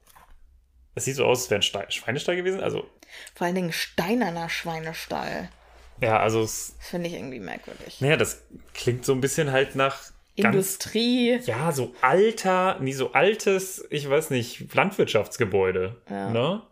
Es 0.94 1.04
sieht 1.04 1.16
so 1.16 1.26
aus, 1.26 1.42
als 1.42 1.50
wäre 1.50 1.58
ein 1.58 1.62
Ste 1.62 1.84
Schweinestall 1.90 2.36
gewesen, 2.36 2.60
also, 2.62 2.88
Vor 3.34 3.46
allen 3.46 3.54
Dingen 3.56 3.72
steinerner 3.72 4.48
Schweinestall. 4.48 5.50
ja, 6.00 6.18
also, 6.20 6.42
es, 6.42 6.74
Das 6.78 6.88
finde 6.88 7.08
ich 7.08 7.14
irgendwie 7.14 7.40
merkwürdig. 7.40 8.00
naja, 8.00 8.16
das 8.16 8.42
klingt 8.72 9.04
so 9.04 9.12
ein 9.12 9.20
bisschen 9.20 9.52
halt 9.52 9.74
nach 9.76 9.98
ganz 10.40 10.54
Industrie. 10.54 11.38
ja, 11.44 11.72
so 11.72 11.94
alter, 12.00 12.78
nie 12.80 12.92
so 12.94 13.12
altes, 13.12 13.86
ich 13.90 14.08
weiß 14.08 14.30
nicht, 14.30 14.72
Landwirtschaftsgebäude. 14.74 16.00
Ja. 16.08 16.30
Ne? 16.30 16.62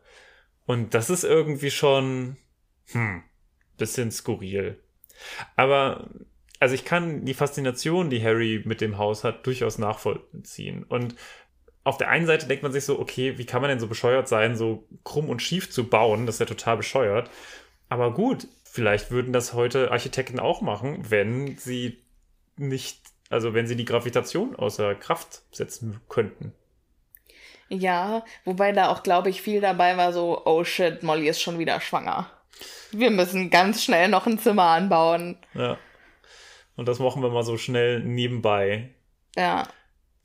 Und 0.67 0.95
das 0.95 1.11
ist 1.11 1.25
irgendwie 1.25 1.71
schon, 1.71 2.37
hm, 2.93 3.23
bisschen 3.77 4.11
skurril. 4.11 4.81
Aber, 5.57 6.09
also 6.65 6.75
ich 6.75 6.87
kann 6.87 7.27
die 7.27 7.35
Faszination, 7.35 8.09
die 8.09 8.25
Harry 8.25 8.63
mit 8.65 8.81
dem 8.81 8.97
Haus 8.97 9.23
hat, 9.23 9.47
durchaus 9.47 9.77
nachvollziehen. 9.77 10.83
Und 10.85 11.15
auf 11.83 11.99
der 11.99 12.09
einen 12.09 12.25
Seite 12.25 12.47
denkt 12.47 12.63
man 12.63 12.73
sich 12.73 12.87
so, 12.87 12.99
okay, 12.99 13.37
wie 13.37 13.45
kann 13.45 13.61
man 13.61 13.69
denn 13.69 13.81
so 13.81 13.87
bescheuert 13.87 14.29
sein, 14.29 14.57
so 14.57 14.89
krumm 15.05 15.29
und 15.29 15.43
schief 15.43 15.71
zu 15.71 15.91
bauen? 15.91 16.25
Das 16.25 16.37
ist 16.37 16.39
ja 16.39 16.47
total 16.47 16.79
bescheuert. 16.79 17.29
Aber 17.91 18.15
gut, 18.15 18.49
vielleicht 18.65 19.11
würden 19.11 19.35
das 19.35 19.53
heute 19.53 19.91
Architekten 19.91 20.41
auch 20.41 20.63
machen, 20.63 21.05
wenn 21.11 21.59
sie 21.59 22.03
nicht, 22.57 23.03
also 23.29 23.53
wenn 23.53 23.67
sie 23.67 23.77
die 23.77 23.85
Gravitation 23.85 24.57
außer 24.57 24.95
Kraft 24.95 25.43
setzen 25.53 26.01
könnten. 26.09 26.55
Ja, 27.69 28.25
wobei 28.47 28.73
da 28.73 28.89
auch, 28.89 29.03
glaube 29.03 29.29
ich, 29.29 29.43
viel 29.43 29.61
dabei 29.61 29.99
war 29.99 30.15
so, 30.15 30.47
oh 30.47 30.65
shit, 30.65 31.03
Molly 31.03 31.29
ist 31.29 31.43
schon 31.43 31.59
wieder 31.59 31.79
schwanger. 31.83 32.31
Wir 32.91 33.11
müssen 33.11 33.51
ganz 33.51 33.85
schnell 33.85 34.09
noch 34.09 34.27
ein 34.27 34.39
Zimmer 34.39 34.69
anbauen. 34.69 35.37
Ja. 35.53 35.77
Und 36.77 36.89
das 36.89 36.99
machen 36.99 37.23
wir 37.23 37.31
mal 37.31 37.45
so 37.45 37.57
schnell 37.57 38.01
nebenbei. 38.01 38.91
Ja, 39.37 39.69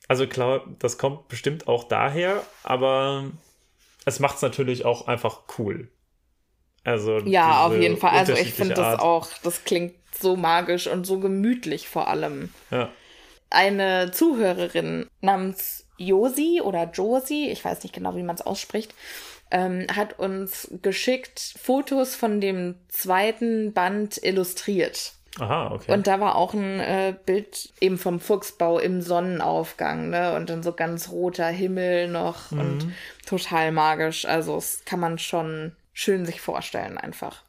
Also 0.08 0.26
klar, 0.26 0.66
das 0.78 0.98
kommt 0.98 1.28
bestimmt 1.28 1.68
auch 1.68 1.84
daher, 1.84 2.42
aber 2.62 3.30
es 4.04 4.18
macht 4.18 4.36
es 4.36 4.42
natürlich 4.42 4.84
auch 4.84 5.06
einfach 5.06 5.42
cool. 5.58 5.88
Also 6.84 7.18
ja, 7.18 7.66
auf 7.66 7.76
jeden 7.76 7.96
Fall. 7.96 8.18
Also 8.18 8.32
ich 8.32 8.52
finde 8.52 8.74
das 8.74 8.98
auch, 8.98 9.28
das 9.42 9.64
klingt 9.64 9.94
so 10.18 10.36
magisch 10.36 10.86
und 10.86 11.06
so 11.06 11.20
gemütlich 11.20 11.88
vor 11.88 12.08
allem. 12.08 12.52
Ja. 12.70 12.90
Eine 13.50 14.10
Zuhörerin 14.12 15.08
namens 15.20 15.86
Josi 15.98 16.60
oder 16.62 16.90
Josi, 16.90 17.48
ich 17.50 17.64
weiß 17.64 17.82
nicht 17.82 17.94
genau, 17.94 18.16
wie 18.16 18.22
man 18.22 18.36
es 18.36 18.42
ausspricht, 18.42 18.94
ähm, 19.50 19.86
hat 19.94 20.18
uns 20.18 20.68
geschickt 20.82 21.54
Fotos 21.60 22.14
von 22.14 22.40
dem 22.40 22.76
zweiten 22.88 23.72
Band 23.72 24.22
illustriert. 24.22 25.12
Aha, 25.38 25.72
okay. 25.72 25.92
Und 25.92 26.06
da 26.06 26.18
war 26.18 26.34
auch 26.34 26.54
ein 26.54 26.80
äh, 26.80 27.14
Bild 27.24 27.72
eben 27.80 27.98
vom 27.98 28.18
Fuchsbau 28.18 28.80
im 28.80 29.00
Sonnenaufgang, 29.00 30.10
ne? 30.10 30.34
Und 30.34 30.50
dann 30.50 30.62
so 30.62 30.72
ganz 30.72 31.10
roter 31.10 31.46
Himmel 31.46 32.08
noch 32.08 32.50
und 32.50 32.92
total 33.26 33.70
magisch. 33.70 34.24
Also 34.24 34.56
das 34.56 34.84
kann 34.84 34.98
man 34.98 35.18
schon 35.18 35.76
schön 35.92 36.26
sich 36.26 36.40
vorstellen 36.40 36.98
einfach. 36.98 37.44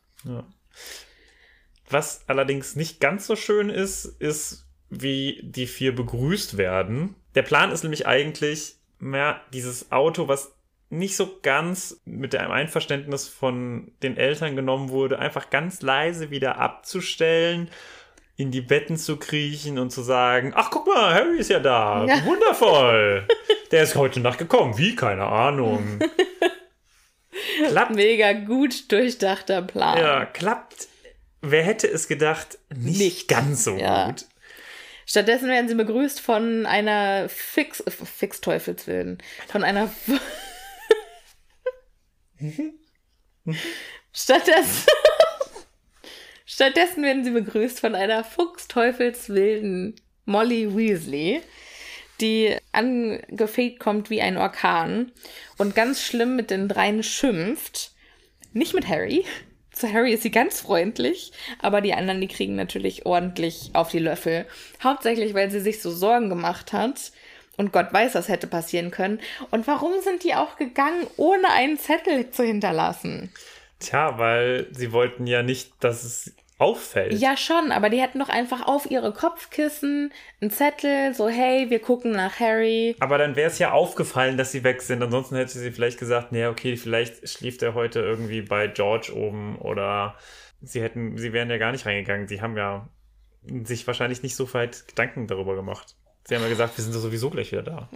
Was 1.89 2.21
allerdings 2.27 2.75
nicht 2.75 2.99
ganz 2.99 3.25
so 3.25 3.35
schön 3.35 3.69
ist, 3.69 4.05
ist, 4.05 4.65
wie 4.89 5.39
die 5.43 5.67
vier 5.67 5.95
begrüßt 5.95 6.57
werden. 6.57 7.15
Der 7.33 7.43
Plan 7.43 7.71
ist 7.71 7.83
nämlich 7.83 8.05
eigentlich, 8.05 8.75
mehr 8.99 9.41
dieses 9.51 9.91
Auto, 9.91 10.27
was 10.27 10.53
nicht 10.91 11.15
so 11.15 11.39
ganz 11.41 12.01
mit 12.05 12.33
dem 12.33 12.51
Einverständnis 12.51 13.27
von 13.27 13.91
den 14.03 14.17
Eltern 14.17 14.55
genommen 14.55 14.89
wurde, 14.89 15.19
einfach 15.19 15.49
ganz 15.49 15.81
leise 15.81 16.29
wieder 16.31 16.57
abzustellen, 16.57 17.69
in 18.35 18.51
die 18.51 18.61
Betten 18.61 18.97
zu 18.97 19.17
kriechen 19.17 19.77
und 19.79 19.91
zu 19.91 20.01
sagen, 20.01 20.53
ach 20.55 20.69
guck 20.71 20.87
mal, 20.87 21.13
Harry 21.13 21.37
ist 21.37 21.49
ja 21.49 21.59
da, 21.59 22.05
Ja. 22.05 22.23
wundervoll. 22.25 23.27
Der 23.71 23.83
ist 23.83 23.95
heute 23.95 24.19
Nacht 24.19 24.37
gekommen, 24.39 24.77
wie? 24.77 24.95
Keine 24.95 25.25
Ahnung. 25.27 25.99
Klappt 27.69 27.95
Mega 27.95 28.33
gut 28.33 28.91
durchdachter 28.91 29.61
Plan. 29.61 29.97
ja, 29.97 30.25
klappt. 30.25 30.87
Wer 31.41 31.63
hätte 31.63 31.87
es 31.87 32.07
gedacht, 32.07 32.59
nicht, 32.75 32.99
Nicht. 32.99 33.27
ganz 33.27 33.63
so 33.63 33.77
Ja. 33.77 34.07
gut. 34.07 34.25
Stattdessen 35.05 35.49
werden 35.49 35.67
sie 35.67 35.75
begrüßt 35.75 36.19
von 36.21 36.65
einer 36.65 37.27
Fix, 37.29 37.79
äh, 37.81 37.91
Fix-Teufelswilden. 37.91 39.17
Von 39.51 39.63
einer. 39.63 39.89
Stattdessen. 44.13 44.87
Stattdessen 46.45 47.03
werden 47.03 47.23
sie 47.23 47.31
begrüßt 47.31 47.79
von 47.79 47.95
einer 47.95 48.23
Fuchsteufelswilden 48.23 49.95
Molly 50.25 50.75
Weasley, 50.75 51.41
die 52.19 52.55
angefegt 52.71 53.79
kommt 53.79 54.09
wie 54.09 54.21
ein 54.21 54.37
Orkan 54.37 55.11
und 55.57 55.75
ganz 55.75 56.03
schlimm 56.03 56.35
mit 56.35 56.51
den 56.51 56.67
dreien 56.67 57.03
schimpft. 57.03 57.91
Nicht 58.53 58.73
mit 58.73 58.87
Harry. 58.87 59.25
Zu 59.71 59.91
Harry 59.91 60.13
ist 60.13 60.23
sie 60.23 60.31
ganz 60.31 60.59
freundlich, 60.59 61.31
aber 61.59 61.81
die 61.81 61.93
anderen, 61.93 62.19
die 62.19 62.27
kriegen 62.27 62.55
natürlich 62.55 63.05
ordentlich 63.05 63.71
auf 63.73 63.89
die 63.89 63.99
Löffel. 63.99 64.45
Hauptsächlich, 64.83 65.33
weil 65.33 65.49
sie 65.49 65.61
sich 65.61 65.81
so 65.81 65.89
Sorgen 65.89 66.29
gemacht 66.29 66.73
hat. 66.73 67.11
Und 67.57 67.71
Gott 67.73 67.91
weiß, 67.91 68.15
was 68.15 68.29
hätte 68.29 68.47
passieren 68.47 68.91
können. 68.91 69.19
Und 69.51 69.67
warum 69.67 69.93
sind 70.01 70.23
die 70.23 70.35
auch 70.35 70.55
gegangen, 70.55 71.05
ohne 71.17 71.49
einen 71.51 71.77
Zettel 71.77 72.31
zu 72.31 72.43
hinterlassen? 72.43 73.31
Tja, 73.79 74.17
weil 74.17 74.67
sie 74.71 74.91
wollten 74.91 75.27
ja 75.27 75.43
nicht, 75.43 75.71
dass 75.83 76.03
es 76.03 76.35
auffällt. 76.61 77.13
Ja, 77.13 77.35
schon, 77.35 77.71
aber 77.71 77.89
die 77.89 77.99
hätten 77.99 78.19
doch 78.19 78.29
einfach 78.29 78.67
auf 78.67 78.89
ihre 78.89 79.11
Kopfkissen 79.11 80.13
einen 80.39 80.51
Zettel, 80.51 81.13
so, 81.15 81.27
hey, 81.27 81.71
wir 81.71 81.79
gucken 81.79 82.11
nach 82.11 82.39
Harry. 82.39 82.95
Aber 82.99 83.17
dann 83.17 83.35
wäre 83.35 83.49
es 83.49 83.57
ja 83.57 83.71
aufgefallen, 83.71 84.37
dass 84.37 84.51
sie 84.51 84.63
weg 84.63 84.83
sind. 84.83 85.01
Ansonsten 85.01 85.35
hätte 85.35 85.57
sie 85.57 85.71
vielleicht 85.71 85.97
gesagt, 85.97 86.31
naja, 86.31 86.51
okay, 86.51 86.77
vielleicht 86.77 87.27
schläft 87.27 87.63
er 87.63 87.73
heute 87.73 87.99
irgendwie 87.99 88.41
bei 88.41 88.67
George 88.67 89.11
oben 89.15 89.57
oder 89.57 90.15
sie 90.61 90.81
hätten, 90.83 91.17
sie 91.17 91.33
wären 91.33 91.49
ja 91.49 91.57
gar 91.57 91.71
nicht 91.71 91.87
reingegangen. 91.87 92.27
Sie 92.27 92.41
haben 92.41 92.55
ja 92.55 92.87
sich 93.63 93.87
wahrscheinlich 93.87 94.21
nicht 94.21 94.35
so 94.35 94.53
weit 94.53 94.87
Gedanken 94.87 95.25
darüber 95.25 95.55
gemacht. 95.55 95.95
Sie 96.25 96.35
haben 96.35 96.43
ja 96.43 96.49
gesagt, 96.49 96.77
wir 96.77 96.83
sind 96.83 96.93
sowieso 96.93 97.29
gleich 97.29 97.51
wieder 97.51 97.63
da. 97.63 97.89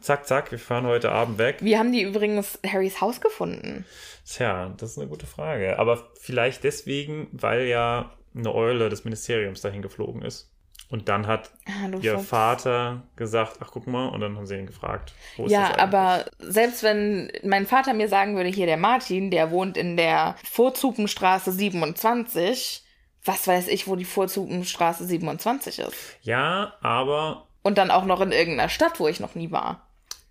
Zack, 0.00 0.26
zack, 0.26 0.50
wir 0.50 0.58
fahren 0.58 0.86
heute 0.86 1.10
Abend 1.12 1.38
weg. 1.38 1.58
Wie 1.60 1.76
haben 1.78 1.92
die 1.92 2.02
übrigens 2.02 2.58
Harrys 2.66 3.00
Haus 3.00 3.20
gefunden? 3.20 3.84
Tja, 4.26 4.72
das 4.76 4.92
ist 4.92 4.98
eine 4.98 5.08
gute 5.08 5.26
Frage. 5.26 5.78
Aber 5.78 6.08
vielleicht 6.20 6.64
deswegen, 6.64 7.28
weil 7.32 7.62
ja 7.66 8.10
eine 8.34 8.54
Eule 8.54 8.88
des 8.88 9.04
Ministeriums 9.04 9.60
dahin 9.60 9.82
geflogen 9.82 10.22
ist. 10.22 10.50
Und 10.90 11.08
dann 11.10 11.26
hat 11.26 11.50
Ah, 11.66 11.88
du 11.88 11.98
ihr 11.98 12.14
Fuchs. 12.14 12.28
Vater 12.28 13.02
gesagt, 13.16 13.56
ach 13.60 13.68
guck 13.72 13.86
mal, 13.86 14.08
und 14.08 14.20
dann 14.20 14.36
haben 14.36 14.46
sie 14.46 14.56
ihn 14.56 14.66
gefragt. 14.66 15.12
Wo 15.36 15.44
ist 15.46 15.52
Ja, 15.52 15.68
das 15.68 15.78
aber 15.78 16.24
selbst 16.38 16.82
wenn 16.82 17.30
mein 17.44 17.66
Vater 17.66 17.92
mir 17.92 18.08
sagen 18.08 18.36
würde, 18.36 18.48
hier 18.48 18.64
der 18.66 18.78
Martin, 18.78 19.30
der 19.30 19.50
wohnt 19.50 19.76
in 19.76 19.96
der 19.98 20.36
Vorzupenstraße 20.50 21.52
27, 21.52 22.84
was 23.24 23.46
weiß 23.46 23.68
ich, 23.68 23.86
wo 23.86 23.96
die 23.96 24.04
Vorzupenstraße 24.04 25.04
27 25.04 25.80
ist. 25.80 25.94
Ja, 26.22 26.74
aber 26.80 27.46
Und 27.62 27.78
dann 27.78 27.90
auch 27.90 28.04
noch 28.04 28.20
in 28.20 28.32
irgendeiner 28.32 28.68
Stadt, 28.68 29.00
wo 29.00 29.08
ich 29.08 29.20
noch 29.20 29.34
nie 29.34 29.50
war. 29.50 29.86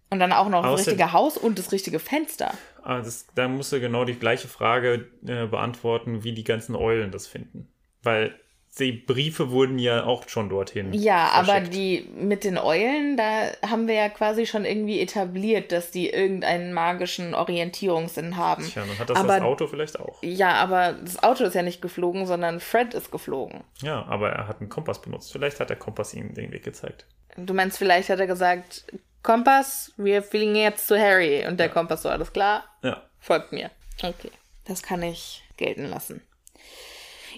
Und 0.10 0.20
dann 0.20 0.32
auch 0.32 0.48
noch 0.48 0.64
das 0.64 0.88
richtige 0.88 1.12
Haus 1.12 1.38
und 1.38 1.60
das 1.60 1.72
richtige 1.74 2.00
Fenster. 2.00 2.54
ah, 2.84 3.02
das, 3.02 3.28
da 3.36 3.50
musst 3.50 3.74
du 3.74 3.82
genau 3.82 4.06
die 4.06 4.16
gleiche 4.16 4.48
Frage 4.48 5.08
äh, 5.26 5.48
beantworten, 5.48 6.24
wie 6.24 6.32
die 6.32 6.46
ganzen 6.46 6.76
Eulen 6.76 7.12
das 7.12 7.28
finden. 7.28 7.68
Weil 8.04 8.34
die 8.80 8.92
Briefe 8.92 9.52
wurden 9.52 9.80
ja 9.80 10.06
auch 10.06 10.28
schon 10.30 10.50
dorthin. 10.50 10.94
Ja, 10.94 11.30
aber 11.34 11.46
verschickt. 11.46 11.74
die 11.74 12.10
mit 12.16 12.44
den 12.44 12.58
Eulen, 12.58 13.18
da 13.18 13.52
haben 13.68 13.88
wir 13.88 13.96
ja 13.96 14.10
quasi 14.10 14.46
schon 14.46 14.66
irgendwie 14.66 15.00
etabliert, 15.02 15.72
dass 15.72 15.92
die 15.92 16.10
irgendeinen 16.10 16.74
magischen 16.74 17.34
Orientierungssinn 17.36 18.38
haben. 18.38 18.64
Tja, 18.64 18.84
dann 18.88 19.00
hat 19.00 19.10
das 19.10 19.18
aber, 19.18 19.34
das 19.36 19.42
Auto 19.42 19.68
vielleicht 19.68 20.00
auch. 20.00 20.18
Ja, 20.22 20.54
aber 20.54 20.94
das 20.94 21.22
Auto 21.24 21.44
ist 21.44 21.56
ja 21.56 21.64
nicht 21.64 21.82
geflogen, 21.82 22.26
sondern 22.26 22.60
Fred 22.60 22.94
ist 22.94 23.12
geflogen. 23.12 23.64
Ja, 23.82 24.06
aber 24.08 24.30
er 24.32 24.48
hat 24.48 24.60
einen 24.62 24.70
Kompass 24.70 25.02
benutzt. 25.02 25.32
Vielleicht 25.32 25.60
hat 25.60 25.70
der 25.70 25.78
Kompass 25.78 26.14
ihm 26.14 26.34
den 26.34 26.52
Weg 26.52 26.64
gezeigt. 26.64 27.06
Du 27.36 27.54
meinst, 27.54 27.78
vielleicht 27.78 28.10
hat 28.10 28.20
er 28.20 28.28
gesagt, 28.28 28.86
Kompass, 29.24 29.92
wir 29.98 30.24
fliegen 30.24 30.56
jetzt 30.56 30.88
zu 30.88 30.98
Harry. 31.00 31.46
Und 31.48 31.60
der 31.60 31.70
Kompass 31.70 32.04
so, 32.04 32.10
alles 32.10 32.32
klar, 32.32 32.64
Ja. 32.82 33.02
folgt 33.20 33.52
mir. 33.52 33.70
Okay, 34.02 34.32
das 34.66 34.82
kann 34.84 35.02
ich 35.04 35.44
gelten 35.58 35.86
lassen. 35.90 36.22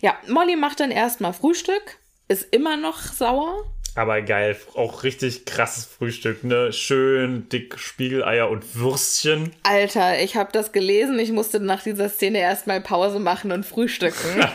Ja, 0.02 0.18
Molly 0.28 0.56
macht 0.56 0.80
dann 0.80 0.92
erstmal 0.92 1.34
Frühstück, 1.34 1.98
ist 2.28 2.54
immer 2.54 2.78
noch 2.78 3.00
sauer. 3.02 3.66
Aber 3.96 4.22
geil, 4.22 4.56
auch 4.76 5.04
richtig 5.04 5.46
krasses 5.46 5.86
Frühstück, 5.86 6.44
ne? 6.46 6.72
Schön 6.72 7.50
dick 7.50 7.78
Spiegeleier 7.78 8.50
und 8.50 8.76
Würstchen. 8.76 9.52
Alter, 9.64 10.22
ich 10.22 10.38
habe 10.38 10.52
das 10.54 10.72
gelesen, 10.72 11.20
ich 11.20 11.32
musste 11.32 11.60
nach 11.60 11.84
dieser 11.84 12.08
Szene 12.08 12.40
erstmal 12.40 12.80
Pause 12.80 13.20
machen 13.20 13.52
und 13.52 13.66
frühstücken. 13.66 14.40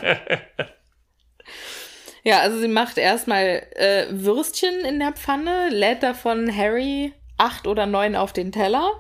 ja, 2.23 2.39
also 2.41 2.59
sie 2.59 2.69
macht 2.69 2.97
erstmal 2.97 3.67
äh, 3.75 4.07
Würstchen 4.11 4.81
in 4.81 4.99
der 4.99 5.13
Pfanne, 5.13 5.69
lädt 5.69 6.03
davon 6.03 6.55
Harry 6.57 7.13
acht 7.37 7.67
oder 7.67 7.85
neun 7.85 8.17
auf 8.17 8.33
den 8.33 8.51
Teller. 8.51 8.93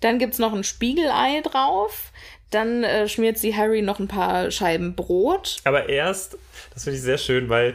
Dann 0.00 0.18
gibt's 0.18 0.38
noch 0.38 0.54
ein 0.54 0.64
Spiegelei 0.64 1.42
drauf. 1.42 2.12
Dann 2.50 2.84
äh, 2.84 3.08
schmiert 3.08 3.38
sie 3.38 3.56
Harry 3.56 3.82
noch 3.82 4.00
ein 4.00 4.08
paar 4.08 4.50
Scheiben 4.50 4.94
Brot. 4.94 5.58
Aber 5.64 5.88
erst, 5.88 6.36
das 6.74 6.84
finde 6.84 6.98
ich 6.98 7.02
sehr 7.02 7.18
schön, 7.18 7.48
weil 7.48 7.74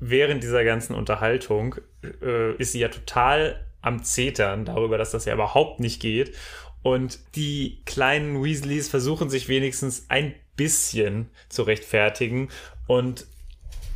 während 0.00 0.42
dieser 0.42 0.64
ganzen 0.64 0.94
Unterhaltung 0.94 1.76
äh, 2.22 2.54
ist 2.54 2.72
sie 2.72 2.80
ja 2.80 2.88
total 2.88 3.64
am 3.80 4.02
Zetern 4.02 4.64
darüber, 4.64 4.98
dass 4.98 5.10
das 5.10 5.24
ja 5.24 5.34
überhaupt 5.34 5.80
nicht 5.80 6.00
geht. 6.00 6.34
Und 6.82 7.18
die 7.34 7.82
kleinen 7.84 8.42
Weasleys 8.42 8.88
versuchen 8.88 9.30
sich 9.30 9.48
wenigstens 9.48 10.06
ein 10.08 10.34
bisschen 10.56 11.28
zu 11.48 11.62
rechtfertigen. 11.62 12.48
Und 12.86 13.26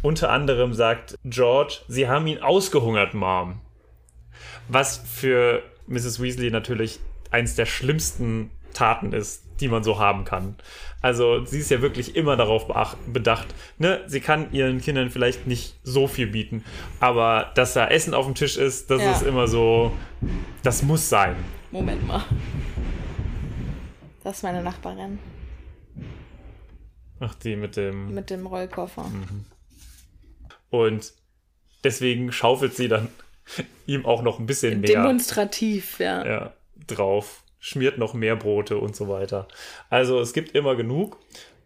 unter 0.02 0.30
anderem 0.30 0.74
sagt 0.74 1.16
George, 1.24 1.78
sie 1.88 2.08
haben 2.08 2.26
ihn 2.26 2.38
ausgehungert, 2.38 3.14
Mom. 3.14 3.60
Was 4.68 4.98
für 4.98 5.62
Mrs. 5.86 6.20
Weasley 6.20 6.50
natürlich 6.50 7.00
eins 7.30 7.54
der 7.54 7.66
schlimmsten 7.66 8.50
Taten 8.72 9.12
ist, 9.12 9.44
die 9.60 9.68
man 9.68 9.84
so 9.84 9.98
haben 9.98 10.24
kann. 10.24 10.56
Also 11.00 11.44
sie 11.44 11.58
ist 11.58 11.70
ja 11.70 11.82
wirklich 11.82 12.16
immer 12.16 12.36
darauf 12.36 12.66
bedacht. 13.06 13.48
Ne? 13.78 14.00
Sie 14.06 14.20
kann 14.20 14.52
ihren 14.52 14.80
Kindern 14.80 15.10
vielleicht 15.10 15.46
nicht 15.46 15.76
so 15.82 16.06
viel 16.08 16.26
bieten, 16.28 16.64
aber 17.00 17.50
dass 17.54 17.74
da 17.74 17.86
Essen 17.88 18.14
auf 18.14 18.26
dem 18.26 18.34
Tisch 18.34 18.56
ist, 18.56 18.90
das 18.90 19.02
Ja. 19.02 19.12
ist 19.12 19.22
immer 19.22 19.46
so, 19.46 19.92
das 20.62 20.82
muss 20.82 21.08
sein. 21.08 21.36
Moment 21.70 22.06
mal. 22.06 22.24
Das 24.24 24.36
ist 24.38 24.42
meine 24.44 24.62
Nachbarin 24.62 25.18
Ach, 27.18 27.34
die 27.36 27.56
mit 27.56 27.76
dem... 27.76 28.14
mit 28.14 28.30
dem 28.30 28.46
Rollkoffer. 28.46 29.04
Und 30.70 31.12
deswegen 31.84 32.32
schaufelt 32.32 32.74
sie 32.74 32.88
dann 32.88 33.08
ihm 33.86 34.06
auch 34.06 34.22
noch 34.22 34.38
ein 34.38 34.46
bisschen 34.46 34.80
mehr. 34.80 34.90
Demonstrativ, 34.90 35.98
ja. 36.00 36.24
ja, 36.26 36.52
drauf, 36.86 37.41
schmiert 37.62 37.96
noch 37.96 38.12
mehr 38.12 38.34
Brote 38.34 38.76
und 38.76 38.96
so 38.96 39.08
weiter. 39.08 39.46
Also 39.88 40.20
es 40.20 40.32
gibt 40.32 40.54
immer 40.54 40.74
genug. 40.74 41.20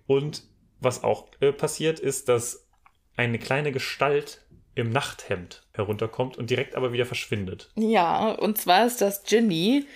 Und 0.06 0.44
was 0.78 1.02
auch 1.02 1.28
äh, 1.40 1.52
passiert 1.52 1.98
ist, 1.98 2.28
dass 2.28 2.68
eine 3.16 3.38
kleine 3.38 3.72
Gestalt 3.72 4.42
im 4.74 4.90
Nachthemd 4.90 5.66
herunterkommt 5.72 6.36
und 6.36 6.50
direkt 6.50 6.74
aber 6.74 6.92
wieder 6.92 7.06
verschwindet. 7.06 7.70
Ja, 7.76 8.32
und 8.32 8.58
zwar 8.58 8.86
ist 8.86 9.00
das 9.00 9.24
Ginny, 9.24 9.86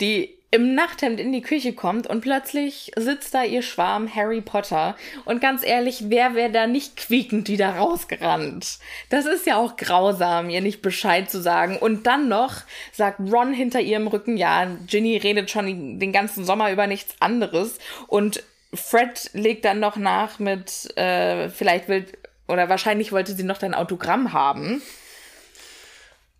die 0.00 0.38
im 0.52 0.74
Nachthemd 0.74 1.20
in 1.20 1.32
die 1.32 1.42
Küche 1.42 1.74
kommt 1.74 2.08
und 2.08 2.22
plötzlich 2.22 2.90
sitzt 2.96 3.34
da 3.34 3.44
ihr 3.44 3.62
Schwarm 3.62 4.12
Harry 4.12 4.40
Potter. 4.40 4.96
Und 5.24 5.40
ganz 5.40 5.64
ehrlich, 5.64 6.04
wer 6.08 6.34
wäre 6.34 6.50
da 6.50 6.66
nicht 6.66 6.96
quiekend 6.96 7.48
wieder 7.48 7.76
rausgerannt? 7.76 8.78
Das 9.10 9.26
ist 9.26 9.46
ja 9.46 9.56
auch 9.56 9.76
grausam, 9.76 10.50
ihr 10.50 10.60
nicht 10.60 10.82
Bescheid 10.82 11.30
zu 11.30 11.40
sagen. 11.40 11.76
Und 11.76 12.06
dann 12.08 12.28
noch 12.28 12.62
sagt 12.92 13.20
Ron 13.20 13.52
hinter 13.52 13.80
ihrem 13.80 14.08
Rücken, 14.08 14.36
ja, 14.36 14.66
Ginny 14.86 15.16
redet 15.18 15.50
schon 15.50 16.00
den 16.00 16.12
ganzen 16.12 16.44
Sommer 16.44 16.72
über 16.72 16.88
nichts 16.88 17.14
anderes. 17.20 17.78
Und 18.08 18.42
Fred 18.74 19.30
legt 19.32 19.64
dann 19.64 19.78
noch 19.78 19.96
nach 19.96 20.40
mit, 20.40 20.96
äh, 20.96 21.48
vielleicht 21.48 21.88
will, 21.88 22.06
oder 22.48 22.68
wahrscheinlich 22.68 23.12
wollte 23.12 23.34
sie 23.34 23.44
noch 23.44 23.58
dein 23.58 23.74
Autogramm 23.74 24.32
haben. 24.32 24.82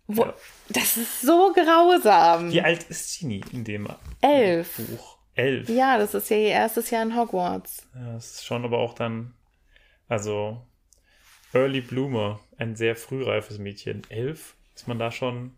Wo, 0.07 0.25
Ja. 0.25 0.33
Das 0.73 0.97
ist 0.97 1.21
so 1.21 1.51
grausam. 1.53 2.51
Wie 2.51 2.61
alt 2.61 2.83
ist 2.83 3.19
Ginny 3.19 3.43
in 3.51 3.63
dem 3.63 3.87
Elf. 4.21 4.77
Buch? 4.77 5.17
Elf. 5.33 5.69
Ja, 5.69 5.97
das 5.97 6.13
ist 6.13 6.29
ja 6.29 6.37
ihr 6.37 6.49
erstes 6.49 6.89
Jahr 6.91 7.03
in 7.03 7.15
Hogwarts. 7.15 7.87
Ja, 7.95 8.13
das 8.13 8.31
ist 8.31 8.45
schon 8.45 8.63
aber 8.63 8.79
auch 8.79 8.93
dann, 8.93 9.33
also 10.07 10.61
Early 11.53 11.81
Bloomer, 11.81 12.39
ein 12.57 12.75
sehr 12.75 12.95
frühreifes 12.95 13.57
Mädchen. 13.57 14.03
Elf? 14.09 14.55
Ist 14.75 14.87
man 14.87 14.99
da 14.99 15.11
schon, 15.11 15.55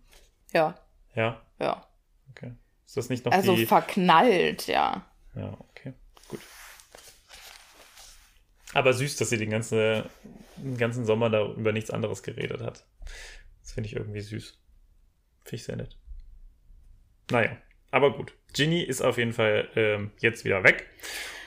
Ja, 0.53 0.75
ja, 1.15 1.41
ja. 1.59 1.85
okay. 2.31 2.53
Ist 2.85 2.97
das 2.97 3.09
nicht 3.09 3.25
noch 3.25 3.31
Also 3.31 3.55
die... 3.55 3.65
verknallt, 3.65 4.67
ja. 4.67 5.05
Ja, 5.35 5.57
okay, 5.71 5.93
gut. 6.27 6.39
Aber 8.73 8.93
süß, 8.93 9.17
dass 9.17 9.29
sie 9.29 9.37
den 9.37 9.49
ganzen, 9.49 10.03
den 10.57 10.77
ganzen 10.77 11.05
Sommer 11.05 11.29
da 11.29 11.45
über 11.45 11.71
nichts 11.71 11.91
anderes 11.91 12.23
geredet 12.23 12.61
hat. 12.61 12.85
Das 13.61 13.73
finde 13.73 13.87
ich 13.89 13.95
irgendwie 13.95 14.21
süß. 14.21 14.59
Finde 15.43 15.55
ich 15.55 15.63
sehr 15.63 15.75
nett. 15.75 15.97
Naja, 17.31 17.57
aber 17.91 18.15
gut. 18.15 18.33
Ginny 18.53 18.81
ist 18.81 19.01
auf 19.01 19.17
jeden 19.17 19.33
Fall 19.33 19.69
ähm, 19.75 20.11
jetzt 20.19 20.45
wieder 20.45 20.63
weg. 20.63 20.87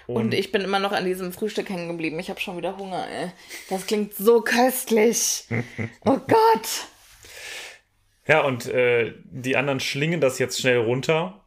Und 0.06 0.34
ich 0.34 0.52
bin 0.52 0.62
immer 0.62 0.78
noch 0.78 0.92
an 0.92 1.04
diesem 1.04 1.32
Frühstück 1.32 1.68
hängen 1.68 1.88
geblieben. 1.88 2.18
Ich 2.20 2.30
habe 2.30 2.40
schon 2.40 2.56
wieder 2.56 2.76
Hunger, 2.76 3.08
ey. 3.10 3.32
Das 3.68 3.86
klingt 3.86 4.14
so 4.14 4.40
köstlich. 4.40 5.44
Oh 6.04 6.18
Gott. 6.18 6.68
Ja, 8.26 8.42
und 8.42 8.66
äh, 8.66 9.14
die 9.24 9.56
anderen 9.56 9.80
schlingen 9.80 10.20
das 10.20 10.38
jetzt 10.38 10.60
schnell 10.60 10.78
runter. 10.78 11.40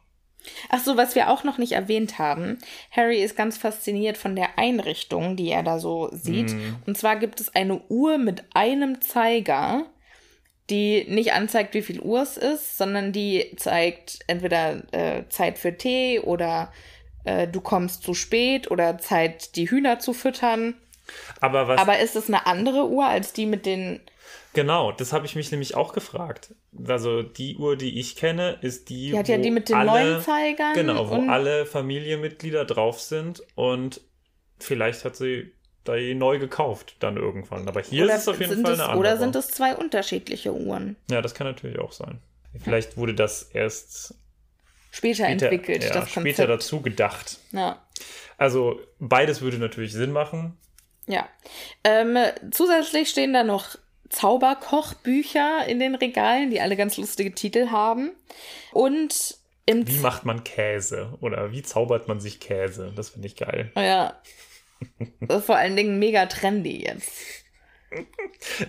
Ach 0.70 0.82
so, 0.82 0.96
was 0.96 1.14
wir 1.14 1.28
auch 1.28 1.44
noch 1.44 1.58
nicht 1.58 1.72
erwähnt 1.72 2.18
haben. 2.18 2.58
Harry 2.90 3.22
ist 3.22 3.36
ganz 3.36 3.58
fasziniert 3.58 4.16
von 4.16 4.36
der 4.36 4.58
Einrichtung, 4.58 5.36
die 5.36 5.50
er 5.50 5.62
da 5.62 5.78
so 5.78 6.08
sieht. 6.12 6.54
Und 6.86 6.96
zwar 6.96 7.16
gibt 7.16 7.40
es 7.40 7.54
eine 7.54 7.80
Uhr 7.88 8.16
mit 8.16 8.44
einem 8.54 9.02
Zeiger, 9.02 9.84
die 10.70 11.04
nicht 11.08 11.32
anzeigt, 11.32 11.74
wie 11.74 11.82
viel 11.82 12.00
Uhr 12.00 12.22
es 12.22 12.36
ist, 12.36 12.78
sondern 12.78 13.12
die 13.12 13.54
zeigt 13.56 14.20
entweder 14.26 14.82
äh, 14.92 15.28
Zeit 15.28 15.58
für 15.58 15.76
Tee 15.76 16.20
oder 16.20 16.72
äh, 17.24 17.46
du 17.46 17.60
kommst 17.60 18.02
zu 18.02 18.14
spät 18.14 18.70
oder 18.70 18.98
Zeit, 18.98 19.56
die 19.56 19.70
Hühner 19.70 19.98
zu 19.98 20.12
füttern. 20.12 20.74
Aber 21.40 21.68
was 21.68 21.80
Aber 21.80 21.98
ist 21.98 22.16
es 22.16 22.28
eine 22.28 22.46
andere 22.46 22.88
Uhr 22.88 23.06
als 23.06 23.32
die 23.32 23.46
mit 23.46 23.66
den. 23.66 24.00
Genau, 24.52 24.92
das 24.92 25.12
habe 25.12 25.26
ich 25.26 25.36
mich 25.36 25.50
nämlich 25.50 25.74
auch 25.74 25.92
gefragt. 25.92 26.54
Also 26.86 27.22
die 27.22 27.56
Uhr, 27.56 27.76
die 27.76 27.98
ich 28.00 28.16
kenne, 28.16 28.58
ist 28.62 28.88
die, 28.88 29.10
Die 29.10 29.18
hat 29.18 29.28
ja 29.28 29.38
die 29.38 29.50
mit 29.50 29.68
den 29.68 29.76
alle, 29.76 29.90
neuen 29.90 30.22
Zeigern 30.22 30.74
Genau, 30.74 31.08
wo 31.10 31.30
alle 31.30 31.66
Familienmitglieder 31.66 32.64
drauf 32.64 33.00
sind 33.00 33.42
und 33.54 34.00
vielleicht 34.58 35.04
hat 35.04 35.16
sie 35.16 35.52
die 35.86 36.14
neu 36.14 36.38
gekauft 36.38 36.96
dann 37.00 37.16
irgendwann. 37.16 37.68
Aber 37.68 37.80
hier 37.80 38.04
oder 38.04 38.14
ist 38.14 38.22
es 38.22 38.28
auf 38.28 38.40
jeden 38.40 38.62
Fall 38.62 38.72
es, 38.72 38.80
eine 38.80 38.88
andere. 38.88 39.00
Oder 39.00 39.16
sind 39.18 39.36
es 39.36 39.48
zwei 39.48 39.74
unterschiedliche 39.74 40.52
Uhren? 40.52 40.96
ja, 41.10 41.22
das 41.22 41.34
kann 41.34 41.46
natürlich 41.46 41.78
auch 41.78 41.92
sein. 41.92 42.20
Vielleicht 42.62 42.96
wurde 42.96 43.14
das 43.14 43.42
erst 43.42 44.14
Später, 44.90 45.24
später, 45.24 45.50
entwickelt, 45.50 45.84
ja, 45.84 45.92
das 45.92 46.10
später 46.10 46.46
Konzept. 46.46 46.48
dazu 46.50 46.80
gedacht. 46.82 47.38
Ja. 47.52 47.80
Also 48.38 48.80
beides 48.98 49.40
würde 49.40 49.58
natürlich 49.58 49.92
Sinn 49.92 50.12
machen. 50.12 50.56
Ja. 51.06 51.28
Ähm, 51.84 52.16
zusätzlich 52.50 53.08
stehen 53.08 53.32
da 53.32 53.44
noch 53.44 53.76
Zauberkochbücher 54.08 55.66
in 55.66 55.78
den 55.78 55.94
Regalen, 55.94 56.50
die 56.50 56.60
alle 56.60 56.76
ganz 56.76 56.96
lustige 56.96 57.32
Titel 57.32 57.68
haben. 57.70 58.10
Und 58.72 59.36
im 59.66 59.86
Wie 59.86 59.98
macht 59.98 60.24
man 60.24 60.42
Käse? 60.42 61.16
Oder 61.20 61.52
wie 61.52 61.62
zaubert 61.62 62.08
man 62.08 62.18
sich 62.18 62.40
Käse? 62.40 62.92
Das 62.96 63.10
finde 63.10 63.28
ich 63.28 63.36
geil. 63.36 63.70
ja. 63.76 64.14
Vor 65.44 65.56
allen 65.56 65.76
Dingen 65.76 65.98
mega 65.98 66.26
trendy 66.26 66.84
jetzt. 66.84 67.12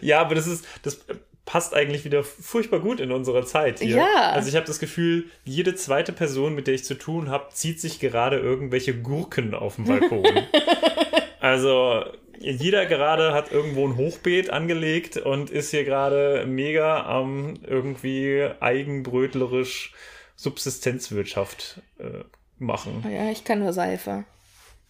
Ja, 0.01 0.21
aber 0.21 0.35
das 0.35 0.47
ist, 0.47 0.65
das 0.83 0.99
passt 1.45 1.73
eigentlich 1.73 2.05
wieder 2.05 2.23
furchtbar 2.23 2.79
gut 2.79 2.99
in 2.99 3.11
unserer 3.11 3.45
Zeit 3.45 3.79
hier. 3.79 3.97
Ja. 3.97 4.31
Also 4.31 4.49
ich 4.49 4.55
habe 4.55 4.65
das 4.65 4.79
Gefühl, 4.79 5.25
jede 5.43 5.75
zweite 5.75 6.13
Person, 6.13 6.55
mit 6.55 6.67
der 6.67 6.75
ich 6.75 6.83
zu 6.83 6.95
tun 6.95 7.29
habe, 7.29 7.49
zieht 7.51 7.79
sich 7.79 7.99
gerade 7.99 8.37
irgendwelche 8.37 8.95
Gurken 8.95 9.53
auf 9.53 9.75
dem 9.75 9.85
Balkon. 9.85 10.25
also 11.39 12.03
jeder 12.39 12.85
gerade 12.85 13.33
hat 13.33 13.51
irgendwo 13.51 13.87
ein 13.87 13.97
Hochbeet 13.97 14.49
angelegt 14.49 15.17
und 15.17 15.49
ist 15.49 15.71
hier 15.71 15.83
gerade 15.83 16.45
mega 16.47 17.05
am 17.05 17.55
irgendwie 17.67 18.47
eigenbrötlerisch 18.59 19.93
Subsistenzwirtschaft 20.35 21.81
äh, 21.99 22.23
machen. 22.57 23.05
Ja, 23.11 23.29
ich 23.29 23.43
kann 23.43 23.59
nur 23.59 23.73
Seife. 23.73 24.23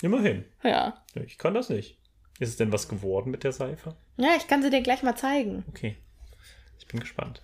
Immerhin. 0.02 0.46
Ja. 0.64 1.04
Ich 1.16 1.38
kann 1.38 1.54
das 1.54 1.70
nicht. 1.70 1.98
Ist 2.40 2.50
es 2.50 2.58
denn 2.58 2.72
was 2.72 2.90
geworden 2.90 3.30
mit 3.30 3.44
der 3.44 3.52
Seife? 3.52 3.96
Ja, 4.18 4.30
ich 4.38 4.48
kann 4.48 4.64
sie 4.64 4.70
dir 4.70 4.82
gleich 4.82 5.04
mal 5.04 5.16
zeigen. 5.16 5.64
Okay. 5.70 5.96
Ich 6.80 6.88
bin 6.88 7.00
gespannt. 7.00 7.44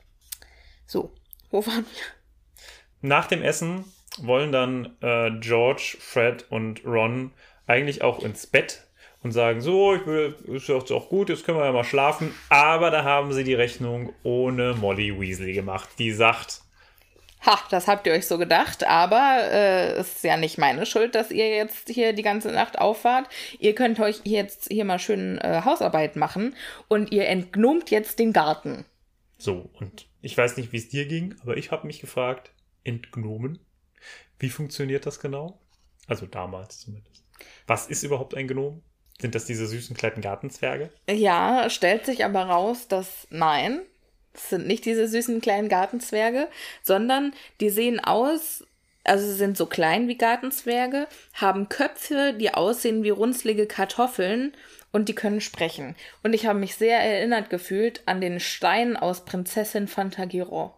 So, 0.86 1.14
wo 1.52 1.66
waren 1.66 1.86
wir? 1.86 3.08
Nach 3.08 3.28
dem 3.28 3.44
Essen 3.44 3.86
wollen 4.18 4.52
dann 4.52 4.98
äh, 5.02 5.30
George, 5.40 5.98
Fred 6.00 6.46
und 6.50 6.84
Ron 6.84 7.32
eigentlich 7.68 8.02
auch 8.02 8.24
ins 8.24 8.48
Bett 8.48 8.88
und 9.22 9.32
sagen, 9.32 9.62
so, 9.62 9.94
ich 9.94 10.06
will, 10.06 10.36
ist 10.48 10.68
ja 10.68 10.76
auch 10.76 11.10
gut, 11.10 11.30
jetzt 11.30 11.46
können 11.46 11.58
wir 11.58 11.66
ja 11.66 11.72
mal 11.72 11.84
schlafen. 11.84 12.34
Aber 12.50 12.90
da 12.90 13.04
haben 13.04 13.34
sie 13.34 13.44
die 13.44 13.54
Rechnung 13.54 14.14
ohne 14.24 14.74
Molly 14.74 15.20
Weasley 15.20 15.54
gemacht. 15.54 15.90
Die 16.00 16.12
sagt, 16.12 16.62
Ha, 17.46 17.60
das 17.70 17.88
habt 17.88 18.08
ihr 18.08 18.14
euch 18.14 18.28
so 18.28 18.38
gedacht, 18.38 18.86
aber 18.86 19.40
äh, 19.52 20.00
ist 20.00 20.24
ja 20.24 20.38
nicht 20.38 20.58
meine 20.58 20.86
Schuld, 20.86 21.16
dass 21.16 21.32
ihr 21.32 21.50
jetzt 21.50 21.90
hier 21.90 22.14
die 22.14 22.24
ganze 22.24 22.52
Nacht 22.52 22.80
auffahrt. 22.80 23.30
Ihr 23.60 23.76
könnt 23.76 24.00
euch 24.00 24.22
jetzt 24.24 24.68
hier 24.70 24.86
mal 24.86 25.00
schön 25.00 25.38
äh, 25.38 25.62
Hausarbeit 25.64 26.16
machen 26.16 26.56
und 26.88 27.12
ihr 27.12 27.28
entgnomt 27.28 27.92
jetzt 27.92 28.20
den 28.20 28.34
Garten. 28.34 28.86
so, 29.38 29.70
und 29.80 30.08
ich 30.22 30.38
weiß 30.38 30.58
nicht, 30.58 30.74
wie 30.74 30.78
es 30.78 30.90
dir 30.90 31.06
ging, 31.06 31.36
aber 31.42 31.58
ich 31.58 31.72
habe 31.72 31.88
mich 31.88 32.00
gefragt, 32.02 32.52
entgnomen? 32.84 33.60
Wie 34.40 34.50
funktioniert 34.50 35.06
das 35.06 35.20
genau? 35.20 35.60
Also 36.08 36.26
damals 36.26 36.80
zumindest. 36.80 37.24
Was 37.68 37.88
ist 37.88 38.04
überhaupt 38.04 38.36
ein 38.36 38.48
Gnom? 38.48 38.82
Sind 39.20 39.36
das 39.36 39.46
diese 39.46 39.68
süßen 39.68 39.96
kleinen 39.96 40.22
Gartenzwerge? 40.22 40.92
Ja, 41.10 41.70
stellt 41.70 42.06
sich 42.06 42.24
aber 42.24 42.44
raus, 42.44 42.88
dass 42.88 43.28
nein, 43.30 43.82
es 44.38 44.50
sind 44.50 44.68
nicht 44.68 44.86
diese 44.86 45.08
süßen 45.08 45.42
kleinen 45.42 45.70
Gartenzwerge, 45.70 46.48
sondern 46.84 47.34
die 47.60 47.70
sehen 47.70 48.00
aus, 48.00 48.66
also 49.04 49.26
sie 49.26 49.36
sind 49.36 49.58
so 49.58 49.66
klein 49.66 50.08
wie 50.08 50.18
Gartenzwerge, 50.18 51.08
haben 51.34 51.70
Köpfe, 51.70 52.34
die 52.34 52.54
aussehen 52.54 53.04
wie 53.04 53.10
runzlige 53.10 53.68
Kartoffeln 53.68 54.54
und 54.92 55.10
die 55.10 55.16
können 55.16 55.42
sprechen. 55.42 55.96
Und 56.24 56.34
ich 56.34 56.46
habe 56.46 56.60
mich 56.60 56.76
sehr 56.76 57.00
erinnert 57.00 57.50
gefühlt 57.50 58.02
an 58.06 58.22
den 58.22 58.40
Stein 58.40 58.98
aus 58.98 59.26
Prinzessin 59.26 59.88
Fantagiro. 59.88 60.74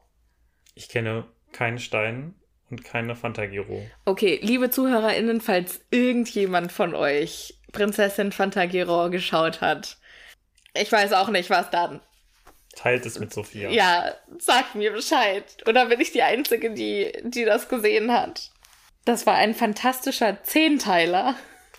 Ich 0.76 0.90
kenne 0.90 1.26
keinen 1.52 1.80
Stein 1.80 2.36
und 2.70 2.84
keine 2.84 3.16
Fantagiro. 3.16 3.86
Okay, 4.06 4.40
liebe 4.42 4.70
ZuhörerInnen, 4.70 5.42
falls 5.42 5.82
irgendjemand 5.92 6.72
von 6.72 6.96
euch 6.96 7.60
Prinzessin 7.72 8.32
Fantagiro 8.32 9.10
geschaut 9.10 9.62
hat, 9.62 9.98
ich 10.74 10.92
weiß 10.92 11.14
auch 11.14 11.30
nicht, 11.30 11.50
was 11.50 11.70
dann. 11.70 12.00
Teilt 12.76 13.06
es 13.06 13.20
mit 13.20 13.34
Sophia. 13.34 13.70
Ja, 13.70 14.14
sagt 14.38 14.76
mir 14.76 14.92
Bescheid. 14.92 15.44
Oder 15.68 15.88
bin 15.88 16.00
ich 16.00 16.12
die 16.12 16.22
Einzige, 16.22 16.72
die, 16.72 17.12
die 17.24 17.46
das 17.46 17.68
gesehen 17.68 18.12
hat? 18.12 18.52
Das 19.06 19.26
war 19.26 19.36
ein 19.36 19.56
fantastischer 19.56 20.44
Zehnteiler. 20.44 21.36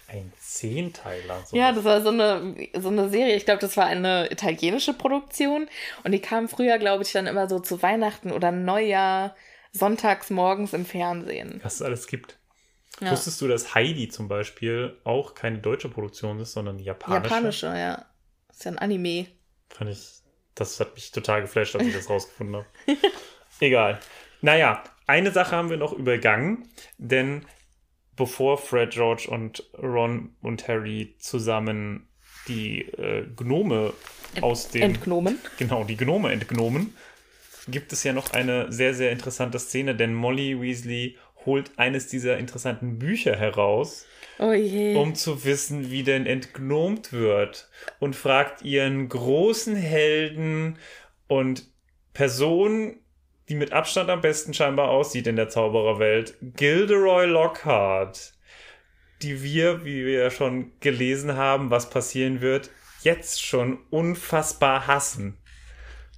Ein 0.08 0.32
Zehnteiler. 0.40 1.44
So 1.46 1.56
Ja, 1.56 1.72
das 1.72 1.84
war 1.84 2.02
so 2.02 2.08
eine, 2.08 2.56
so 2.74 2.88
eine 2.88 3.08
Serie. 3.08 3.36
Ich 3.36 3.44
glaube, 3.44 3.60
das 3.60 3.76
war 3.76 3.86
eine 3.86 4.30
italienische 4.30 4.92
Produktion. 4.92 5.68
Und 6.02 6.12
die 6.12 6.20
kam 6.20 6.48
früher, 6.48 6.78
glaube 6.78 7.04
ich, 7.04 7.12
dann 7.12 7.28
immer 7.28 7.48
so 7.48 7.60
zu 7.60 7.80
Weihnachten 7.82 8.32
oder 8.32 8.50
Neujahr, 8.50 9.36
sonntags 9.72 10.30
morgens 10.30 10.72
im 10.72 10.84
Fernsehen. 10.84 11.60
was 11.62 11.76
es 11.76 11.82
alles 11.82 12.08
gibt. 12.08 12.36
Ja. 13.00 13.12
Wusstest 13.12 13.40
du, 13.40 13.48
dass 13.48 13.74
Heidi 13.74 14.08
zum 14.08 14.28
Beispiel 14.28 14.98
auch 15.04 15.34
keine 15.34 15.58
deutsche 15.58 15.88
Produktion 15.88 16.40
ist, 16.40 16.52
sondern 16.52 16.78
japanische? 16.78 17.34
Japanische, 17.34 17.66
ja. 17.66 18.06
ist 18.50 18.64
ja 18.64 18.72
ein 18.72 18.78
Anime. 18.78 19.28
Fand 19.70 19.90
ich, 19.90 20.19
das 20.54 20.80
hat 20.80 20.94
mich 20.94 21.10
total 21.10 21.42
geflasht, 21.42 21.74
als 21.76 21.86
ich 21.86 21.94
das 21.94 22.10
rausgefunden 22.10 22.56
habe. 22.56 22.66
Egal. 23.60 24.00
Naja, 24.40 24.82
eine 25.06 25.30
Sache 25.30 25.56
haben 25.56 25.70
wir 25.70 25.76
noch 25.76 25.92
übergangen, 25.92 26.68
denn 26.98 27.46
bevor 28.16 28.58
Fred, 28.58 28.90
George 28.90 29.28
und 29.30 29.68
Ron 29.78 30.36
und 30.42 30.68
Harry 30.68 31.14
zusammen 31.18 32.08
die 32.48 32.82
äh, 32.82 33.26
Gnome 33.36 33.92
aus 34.40 34.68
dem 34.68 34.82
Entgnomen. 34.82 35.38
genau, 35.58 35.84
die 35.84 35.96
Gnome 35.96 36.32
entgnomen, 36.32 36.94
gibt 37.68 37.92
es 37.92 38.04
ja 38.04 38.12
noch 38.12 38.32
eine 38.32 38.72
sehr, 38.72 38.94
sehr 38.94 39.12
interessante 39.12 39.58
Szene, 39.58 39.94
denn 39.94 40.14
Molly 40.14 40.60
Weasley 40.60 41.16
holt 41.46 41.78
eines 41.78 42.06
dieser 42.08 42.38
interessanten 42.38 42.98
Bücher 42.98 43.36
heraus, 43.36 44.06
Oh 44.38 44.52
um 44.52 45.14
zu 45.14 45.44
wissen, 45.44 45.90
wie 45.90 46.02
denn 46.02 46.26
entgnomt 46.26 47.12
wird 47.12 47.68
und 47.98 48.16
fragt 48.16 48.62
ihren 48.62 49.08
großen 49.08 49.76
Helden 49.76 50.78
und 51.28 51.66
Person, 52.14 52.98
die 53.48 53.54
mit 53.54 53.72
Abstand 53.72 54.10
am 54.10 54.20
besten 54.20 54.54
scheinbar 54.54 54.90
aussieht 54.90 55.26
in 55.26 55.36
der 55.36 55.48
Zaubererwelt, 55.48 56.34
Gilderoy 56.40 57.26
Lockhart, 57.26 58.32
die 59.22 59.42
wir, 59.42 59.84
wie 59.84 60.06
wir 60.06 60.22
ja 60.24 60.30
schon 60.30 60.72
gelesen 60.80 61.36
haben, 61.36 61.70
was 61.70 61.90
passieren 61.90 62.40
wird, 62.40 62.70
jetzt 63.02 63.42
schon 63.44 63.78
unfassbar 63.90 64.86
hassen. 64.86 65.36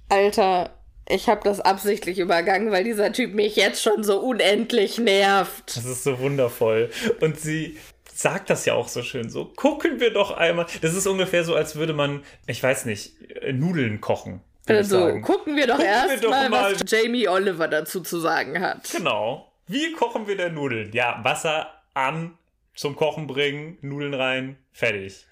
Alter, 0.09 0.82
ich 1.07 1.27
habe 1.27 1.41
das 1.43 1.59
absichtlich 1.59 2.19
übergangen, 2.19 2.71
weil 2.71 2.83
dieser 2.83 3.11
Typ 3.11 3.33
mich 3.33 3.55
jetzt 3.55 3.81
schon 3.81 4.03
so 4.03 4.19
unendlich 4.19 4.97
nervt. 4.97 5.75
Das 5.75 5.85
ist 5.85 6.03
so 6.03 6.19
wundervoll. 6.19 6.89
Und 7.19 7.39
sie 7.39 7.77
sagt 8.13 8.49
das 8.49 8.65
ja 8.65 8.73
auch 8.73 8.87
so 8.87 9.01
schön. 9.01 9.29
So, 9.29 9.45
gucken 9.45 9.99
wir 9.99 10.13
doch 10.13 10.31
einmal. 10.31 10.65
Das 10.81 10.93
ist 10.93 11.07
ungefähr 11.07 11.43
so, 11.43 11.55
als 11.55 11.75
würde 11.75 11.93
man, 11.93 12.23
ich 12.47 12.61
weiß 12.61 12.85
nicht, 12.85 13.13
äh, 13.41 13.51
Nudeln 13.51 14.01
kochen. 14.01 14.41
Also, 14.67 15.19
gucken 15.21 15.57
wir 15.57 15.67
doch 15.67 15.75
Gucken 15.75 15.91
wir 15.91 16.11
erst 16.11 16.23
doch 16.23 16.29
mal, 16.29 16.49
mal. 16.49 16.73
was 16.73 16.89
Jamie 16.89 17.27
Oliver 17.27 17.67
dazu 17.67 17.99
zu 17.99 18.19
sagen 18.19 18.61
hat. 18.61 18.89
Genau. 18.91 19.51
Wie 19.67 19.91
kochen 19.93 20.27
wir 20.27 20.37
denn 20.37 20.53
Nudeln? 20.53 20.91
Ja, 20.93 21.19
Wasser 21.23 21.67
an, 21.93 22.37
zum 22.75 22.95
Kochen 22.95 23.27
bringen, 23.27 23.77
Nudeln 23.81 24.13
rein, 24.13 24.57
fertig. 24.71 25.25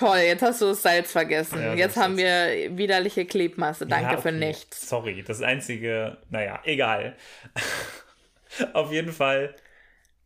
Toll, 0.00 0.18
jetzt 0.18 0.42
hast 0.42 0.60
du 0.62 0.66
das 0.66 0.82
Salz 0.82 1.12
vergessen. 1.12 1.60
Ja, 1.62 1.74
jetzt 1.74 1.96
haben 1.96 2.16
wir 2.16 2.76
widerliche 2.76 3.24
Klebmasse. 3.26 3.86
Danke 3.86 4.12
Ja, 4.14 4.16
für 4.20 4.28
okay. 4.30 4.38
nichts. 4.38 4.88
Sorry, 4.88 5.22
das 5.22 5.42
einzige, 5.42 6.16
naja, 6.30 6.60
egal. 6.64 7.16
Auf 8.72 8.90
jeden 8.92 9.12
Fall 9.12 9.54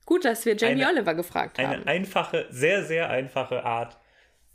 Gut, 0.07 0.25
dass 0.25 0.45
wir 0.45 0.55
Jamie 0.57 0.85
Eine- 0.85 0.93
Oliver 0.99 1.15
gefragt 1.15 1.59
haben. 1.59 1.73
eine 1.73 1.87
einfache, 1.87 2.47
sehr, 2.51 2.85
sehr 2.85 3.09
einfache 3.11 3.65
Art, 3.65 3.99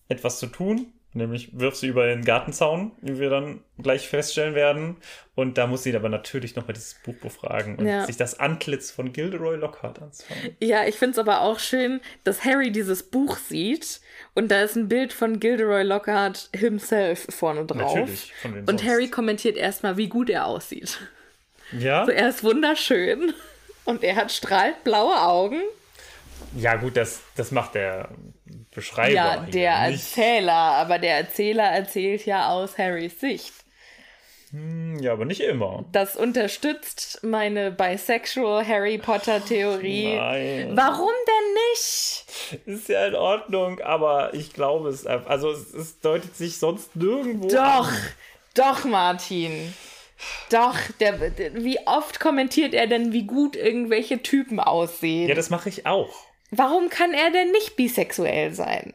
etwas 0.08 0.40
zu 0.40 0.48
tun. 0.48 0.94
Nämlich 1.12 1.50
wirf 1.60 1.76
sie 1.76 1.88
über 1.88 2.06
den 2.06 2.24
Gartenzaun, 2.24 2.92
wie 3.02 3.18
wir 3.20 3.32
dann 3.32 3.64
gleich 3.80 4.08
feststellen 4.08 4.54
werden. 4.54 4.98
Und 5.34 5.58
da 5.58 5.66
muss 5.66 5.82
sie 5.82 5.96
aber 5.96 6.08
natürlich 6.08 6.56
nochmal 6.56 6.74
dieses 6.74 6.94
Buch 7.04 7.16
befragen 7.16 7.78
und 7.78 7.88
Ja. 7.88 8.06
sich 8.06 8.16
das 8.16 8.40
Antlitz 8.40 8.92
von 8.92 9.12
Gilderoy 9.12 9.56
Lockhart 9.56 10.00
anschauen. 10.04 10.56
Ja, 10.60 10.86
ich 10.86 10.96
finde 10.96 11.14
es 11.14 11.18
aber 11.18 11.42
auch 11.42 11.58
schön, 11.58 12.00
dass 12.26 12.46
Harry 12.46 12.72
dieses 12.72 13.02
Buch 13.02 13.38
sieht 13.38 14.02
und 14.36 14.52
da 14.52 14.62
ist 14.62 14.76
ein 14.76 14.88
Bild 14.88 15.12
von 15.12 15.40
Gilderoy 15.40 15.82
Lockhart 15.82 16.50
himself 16.56 17.26
vorne 17.30 17.66
drauf. 17.66 17.96
Natürlich, 17.96 18.32
von 18.42 18.52
wem 18.54 18.60
und 18.62 18.68
sonst? 18.80 18.84
Harry 18.86 19.08
kommentiert 19.10 19.58
erstmal, 19.58 19.98
wie 19.98 20.10
gut 20.10 20.30
er 20.30 20.46
aussieht. 20.46 21.00
Ja? 21.72 22.06
So, 22.06 22.12
er 22.12 22.30
ist 22.30 22.44
wunderschön 22.44 23.34
und 23.86 24.04
er 24.04 24.16
hat 24.16 24.32
strahlend 24.32 24.84
blaue 24.84 25.20
Augen. 25.20 25.62
Ja, 26.56 26.76
gut, 26.76 26.98
das, 26.98 27.22
das 27.36 27.52
macht 27.52 27.76
der 27.76 28.10
Beschreiber. 28.74 29.14
Ja, 29.14 29.38
der. 29.38 29.72
Erzähler, 29.72 30.54
aber 30.54 31.00
der 31.00 31.18
Erzähler 31.18 31.66
erzählt 31.66 32.26
ja 32.26 32.50
aus 32.50 32.78
Harrys 32.78 33.20
Sicht. 33.20 33.54
Ja, 35.00 35.14
aber 35.14 35.26
nicht 35.26 35.42
immer. 35.42 35.86
Das 35.92 36.16
unterstützt 36.16 37.20
meine 37.24 37.72
bisexual 37.72 38.66
Harry 38.68 38.98
Potter 38.98 39.46
Theorie. 39.46 40.16
Nein. 40.16 40.72
Warum 40.76 41.12
denn 41.28 41.54
nicht? 41.72 42.26
Ist 42.66 42.90
ja 42.90 43.06
in 43.06 43.14
Ordnung, 43.14 43.80
aber 43.82 44.34
ich 44.34 44.54
glaube 44.54 44.90
es 44.90 45.06
einfach. 45.06 45.30
Also, 45.30 45.52
es, 45.52 45.74
es 45.74 46.00
deutet 46.00 46.36
sich 46.36 46.58
sonst 46.58 46.96
nirgendwo. 46.96 47.48
Doch, 47.48 47.90
an. 47.90 47.98
doch, 48.56 48.86
Martin. 48.86 49.74
Doch, 50.50 50.76
der, 51.00 51.14
der, 51.30 51.64
wie 51.64 51.80
oft 51.86 52.20
kommentiert 52.20 52.74
er 52.74 52.88
denn, 52.88 53.14
wie 53.14 53.24
gut 53.24 53.56
irgendwelche 53.56 54.22
Typen 54.24 54.60
aussehen? 54.60 55.30
Ja, 55.30 55.36
das 55.36 55.52
mache 55.52 55.70
ich 55.70 55.86
auch. 55.86 56.26
Warum 56.52 56.90
kann 56.90 57.14
er 57.14 57.32
denn 57.32 57.52
nicht 57.52 57.76
bisexuell 57.76 58.54
sein? 58.54 58.94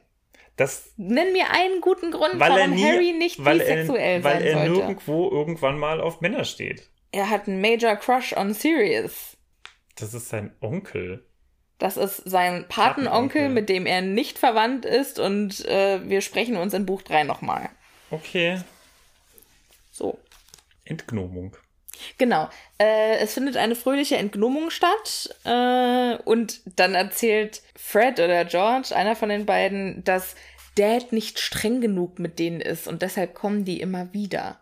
Das, 0.57 0.93
Nenn 0.97 1.33
mir 1.33 1.51
einen 1.51 1.81
guten 1.81 2.13
Grund, 2.13 2.39
weil 2.39 2.53
er 2.53 2.59
warum 2.59 2.71
nie, 2.75 2.85
Harry 2.85 3.13
nicht 3.13 3.45
weil 3.45 3.59
bisexuell 3.59 4.19
er, 4.19 4.25
weil 4.25 4.39
sein 4.39 4.47
er 4.47 4.53
sollte. 4.59 4.73
nirgendwo 4.73 5.31
irgendwann 5.31 5.79
mal 5.79 6.01
auf 6.01 6.21
Männer 6.21 6.45
steht. 6.45 6.89
Er 7.11 7.29
hat 7.31 7.49
einen 7.49 7.61
Major 7.61 7.97
Crush 7.97 8.37
on 8.37 8.55
Sirius. 8.55 9.37
Das 9.97 10.15
ist 10.15 10.29
sein 10.29 10.55
Onkel. 10.61 11.25
Das 11.79 11.97
ist 11.97 12.17
sein 12.19 12.67
Patenonkel, 12.69 13.43
Patenonkel. 13.43 13.49
mit 13.49 13.69
dem 13.69 13.87
er 13.87 14.01
nicht 14.01 14.39
verwandt 14.39 14.85
ist 14.85 15.19
und 15.19 15.65
äh, 15.67 16.09
wir 16.09 16.21
sprechen 16.21 16.57
uns 16.57 16.73
in 16.73 16.87
Buch 16.87 17.03
3 17.03 17.25
nochmal. 17.25 17.69
Okay. 18.11 18.61
So. 19.91 20.19
Entgnomung. 20.85 21.57
Genau. 22.18 22.49
Äh, 22.78 23.18
es 23.18 23.34
findet 23.34 23.57
eine 23.57 23.74
fröhliche 23.74 24.16
Entgnomung 24.16 24.70
statt 24.70 25.34
äh, 25.45 26.16
und 26.24 26.61
dann 26.78 26.95
erzählt 26.95 27.62
Fred 27.76 28.20
oder 28.20 28.45
George, 28.45 28.95
einer 28.95 29.16
von 29.16 29.28
den 29.28 29.47
beiden, 29.47 30.03
dass 30.05 30.34
Dad 30.76 31.12
nicht 31.12 31.38
streng 31.38 31.80
genug 31.80 32.18
mit 32.18 32.38
denen 32.38 32.61
ist 32.61 32.88
und 32.88 33.03
deshalb 33.03 33.34
kommen 33.34 33.64
die 33.64 33.80
immer 33.80 34.12
wieder. 34.12 34.61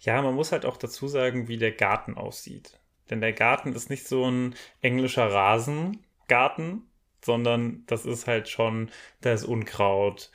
Ja, 0.00 0.20
man 0.22 0.34
muss 0.34 0.52
halt 0.52 0.66
auch 0.66 0.76
dazu 0.76 1.08
sagen, 1.08 1.48
wie 1.48 1.58
der 1.58 1.72
Garten 1.72 2.14
aussieht. 2.16 2.78
Denn 3.10 3.20
der 3.20 3.32
Garten 3.32 3.74
ist 3.74 3.90
nicht 3.90 4.06
so 4.06 4.24
ein 4.30 4.54
englischer 4.80 5.26
Rasengarten, 5.26 6.88
sondern 7.24 7.84
das 7.86 8.04
ist 8.04 8.26
halt 8.26 8.48
schon, 8.48 8.90
da 9.20 9.32
ist 9.32 9.44
Unkraut, 9.44 10.30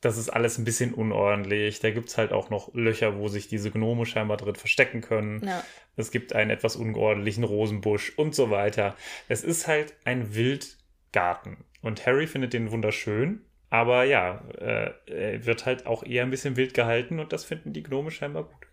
das 0.00 0.16
ist 0.16 0.28
alles 0.28 0.58
ein 0.58 0.64
bisschen 0.64 0.94
unordentlich. 0.94 1.80
Da 1.80 1.90
gibt 1.90 2.08
es 2.08 2.18
halt 2.18 2.32
auch 2.32 2.50
noch 2.50 2.72
Löcher, 2.74 3.18
wo 3.18 3.28
sich 3.28 3.48
diese 3.48 3.70
Gnome 3.70 4.06
scheinbar 4.06 4.36
drin 4.36 4.54
verstecken 4.54 5.00
können. 5.00 5.44
Ja. 5.44 5.64
Es 5.96 6.10
gibt 6.10 6.32
einen 6.32 6.50
etwas 6.50 6.76
unordentlichen 6.76 7.44
Rosenbusch 7.44 8.12
und 8.16 8.34
so 8.34 8.50
weiter. 8.50 8.96
Es 9.28 9.42
ist 9.42 9.66
halt 9.66 9.94
ein 10.04 10.34
Wildgarten. 10.34 11.64
Und 11.82 12.06
Harry 12.06 12.26
findet 12.26 12.52
den 12.52 12.70
wunderschön. 12.70 13.44
Aber 13.70 14.04
ja, 14.04 14.44
äh, 14.58 14.92
er 15.06 15.44
wird 15.44 15.66
halt 15.66 15.86
auch 15.86 16.02
eher 16.02 16.22
ein 16.22 16.30
bisschen 16.30 16.56
wild 16.56 16.72
gehalten 16.72 17.20
und 17.20 17.32
das 17.32 17.44
finden 17.44 17.72
die 17.72 17.82
Gnome 17.82 18.10
scheinbar 18.10 18.44
gut. 18.44 18.66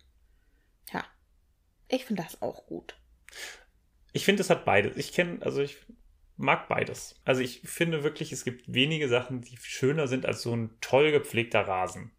Ja. 0.92 1.04
Ich 1.88 2.06
finde 2.06 2.22
das 2.22 2.40
auch 2.40 2.66
gut. 2.66 2.96
Ich 4.12 4.24
finde, 4.24 4.42
es 4.42 4.48
hat 4.48 4.64
beides. 4.64 4.96
Ich 4.96 5.12
kenne, 5.12 5.38
also 5.42 5.60
ich 5.60 5.76
mag 6.36 6.68
beides. 6.68 7.20
Also 7.24 7.40
ich 7.40 7.60
finde 7.64 8.04
wirklich, 8.04 8.32
es 8.32 8.44
gibt 8.44 8.72
wenige 8.72 9.08
Sachen, 9.08 9.40
die 9.42 9.56
schöner 9.60 10.08
sind 10.08 10.26
als 10.26 10.42
so 10.42 10.54
ein 10.54 10.70
toll 10.80 11.12
gepflegter 11.12 11.62
Rasen. 11.62 12.10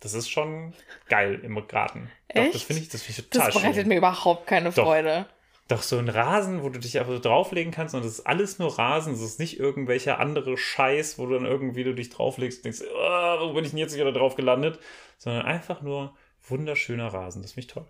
Das 0.00 0.14
ist 0.14 0.28
schon 0.28 0.74
geil 1.08 1.40
im 1.42 1.54
Garten. 1.66 2.10
Doch, 2.28 2.44
das 2.44 2.54
Echt? 2.56 2.64
finde 2.64 2.82
ich, 2.82 2.88
das 2.88 3.02
finde 3.02 3.20
ich 3.20 3.28
total 3.30 3.46
Das 3.46 3.54
bereitet 3.54 3.80
schön. 3.82 3.88
mir 3.88 3.96
überhaupt 3.96 4.46
keine 4.46 4.70
Doch. 4.70 4.84
Freude. 4.84 5.26
Doch 5.68 5.82
so 5.82 5.98
ein 5.98 6.08
Rasen, 6.08 6.62
wo 6.62 6.68
du 6.68 6.78
dich 6.78 6.96
einfach 6.98 7.12
so 7.14 7.18
drauflegen 7.18 7.72
kannst 7.72 7.94
und 7.96 8.04
das 8.04 8.12
ist 8.12 8.26
alles 8.26 8.60
nur 8.60 8.78
Rasen, 8.78 9.12
das 9.12 9.22
ist 9.22 9.40
nicht 9.40 9.58
irgendwelcher 9.58 10.20
andere 10.20 10.56
Scheiß, 10.56 11.18
wo 11.18 11.26
du 11.26 11.34
dann 11.34 11.44
irgendwie 11.44 11.82
du 11.82 11.92
dich 11.92 12.10
drauflegst 12.10 12.58
und 12.58 12.64
denkst, 12.66 12.82
oh, 12.94 13.48
wo 13.48 13.52
bin 13.52 13.64
ich 13.64 13.70
denn 13.70 13.80
jetzt 13.80 13.96
wieder 13.96 14.12
drauf 14.12 14.36
gelandet? 14.36 14.78
Sondern 15.18 15.44
einfach 15.44 15.82
nur 15.82 16.14
wunderschöner 16.46 17.08
Rasen. 17.08 17.42
Das 17.42 17.52
finde 17.52 17.66
ich 17.66 17.72
toll. 17.72 17.86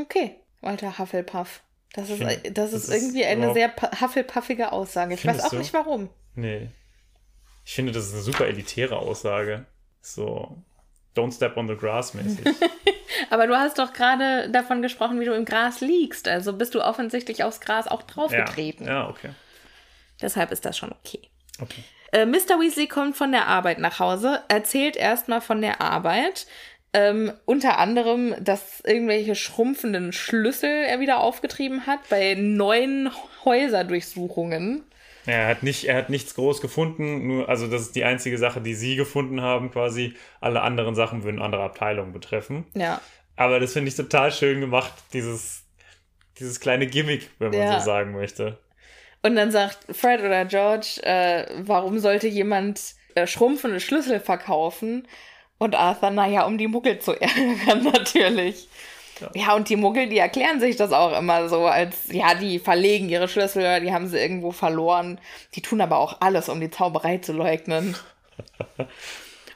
Okay, 0.00 0.36
Walter 0.60 0.96
Hufflepuff. 0.98 1.62
Das 1.94 2.10
ist, 2.10 2.18
Find- 2.18 2.58
das 2.58 2.72
das 2.72 2.72
ist 2.72 2.88
ist 2.88 2.94
irgendwie 2.94 3.24
eine 3.24 3.52
sehr 3.54 3.72
Hufflepuffige 4.00 4.72
Aussage. 4.72 5.14
Ich 5.14 5.24
weiß 5.26 5.44
auch 5.44 5.50
du? 5.50 5.58
nicht 5.58 5.72
warum. 5.72 6.10
Nee. 6.34 6.68
Ich 7.64 7.74
finde, 7.74 7.92
das 7.92 8.06
ist 8.06 8.14
eine 8.14 8.22
super 8.22 8.46
elitäre 8.46 8.96
Aussage. 8.98 9.66
So, 10.00 10.58
don't 11.16 11.32
step 11.32 11.56
on 11.56 11.68
the 11.68 11.76
grass 11.76 12.12
mäßig. 12.12 12.44
Aber 13.30 13.46
du 13.46 13.56
hast 13.56 13.78
doch 13.78 13.92
gerade 13.92 14.50
davon 14.50 14.82
gesprochen, 14.82 15.20
wie 15.20 15.24
du 15.24 15.34
im 15.34 15.44
Gras 15.44 15.80
liegst. 15.80 16.28
Also 16.28 16.52
bist 16.52 16.74
du 16.74 16.82
offensichtlich 16.82 17.44
aufs 17.44 17.60
Gras 17.60 17.86
auch 17.86 18.00
ja. 18.00 18.06
draufgetreten. 18.06 18.86
ja, 18.86 19.08
okay. 19.08 19.30
Deshalb 20.20 20.50
ist 20.50 20.64
das 20.64 20.76
schon 20.76 20.92
okay. 20.92 21.30
Okay. 21.60 21.84
Äh, 22.12 22.26
Mr. 22.26 22.60
Weasley 22.60 22.86
kommt 22.86 23.16
von 23.16 23.32
der 23.32 23.46
Arbeit 23.46 23.78
nach 23.78 23.98
Hause, 23.98 24.42
erzählt 24.48 24.96
erstmal 24.96 25.40
von 25.40 25.60
der 25.60 25.80
Arbeit. 25.80 26.46
Ähm, 26.96 27.32
unter 27.44 27.78
anderem, 27.78 28.36
dass 28.40 28.80
irgendwelche 28.84 29.34
schrumpfenden 29.34 30.12
Schlüssel 30.12 30.70
er 30.70 31.00
wieder 31.00 31.18
aufgetrieben 31.18 31.86
hat 31.86 32.08
bei 32.08 32.34
neuen 32.38 33.10
Häuserdurchsuchungen. 33.44 34.84
Er 35.26 35.48
hat, 35.48 35.62
nicht, 35.62 35.84
er 35.84 35.96
hat 35.96 36.10
nichts 36.10 36.34
groß 36.34 36.60
gefunden, 36.60 37.26
nur, 37.26 37.48
also 37.48 37.66
das 37.66 37.82
ist 37.82 37.96
die 37.96 38.04
einzige 38.04 38.38
Sache, 38.38 38.60
die 38.60 38.74
sie 38.74 38.94
gefunden 38.94 39.40
haben, 39.40 39.70
quasi. 39.70 40.14
Alle 40.40 40.60
anderen 40.62 40.94
Sachen 40.94 41.24
würden 41.24 41.40
andere 41.40 41.62
Abteilungen 41.62 42.12
betreffen. 42.12 42.66
Ja. 42.74 43.00
Aber 43.36 43.58
das 43.58 43.72
finde 43.72 43.88
ich 43.88 43.96
total 43.96 44.30
schön 44.30 44.60
gemacht, 44.60 44.92
dieses, 45.12 45.64
dieses 46.38 46.60
kleine 46.60 46.86
Gimmick, 46.86 47.30
wenn 47.38 47.50
man 47.50 47.58
Ja. 47.58 47.80
so 47.80 47.84
sagen 47.86 48.12
möchte. 48.12 48.58
Und 49.22 49.34
dann 49.36 49.50
sagt 49.50 49.78
Fred 49.96 50.20
oder 50.20 50.44
George, 50.44 51.00
äh, 51.02 51.46
warum 51.62 51.98
sollte 51.98 52.28
jemand 52.28 52.94
äh, 53.14 53.26
schrumpfende 53.26 53.80
Schlüssel 53.80 54.20
verkaufen? 54.20 55.08
Und 55.58 55.74
Arthur, 55.74 56.10
naja, 56.10 56.44
um 56.44 56.58
die 56.58 56.66
Muggel 56.68 56.98
zu 56.98 57.12
ärgern, 57.20 57.84
natürlich. 57.84 58.68
Ja. 59.34 59.54
und 59.54 59.68
die 59.68 59.76
Muggel, 59.76 60.08
die 60.08 60.18
erklären 60.18 60.58
sich 60.58 60.74
das 60.76 60.90
auch 60.92 61.16
immer 61.16 61.48
so, 61.48 61.66
als, 61.66 62.12
ja, 62.12 62.34
die 62.34 62.58
verlegen 62.58 63.08
ihre 63.08 63.28
Schlüssel, 63.28 63.80
die 63.80 63.92
haben 63.92 64.08
sie 64.08 64.18
irgendwo 64.18 64.50
verloren. 64.50 65.20
Die 65.54 65.62
tun 65.62 65.80
aber 65.80 65.98
auch 65.98 66.16
alles, 66.20 66.48
um 66.48 66.60
die 66.60 66.70
Zauberei 66.70 67.18
zu 67.18 67.32
leugnen. 67.32 67.96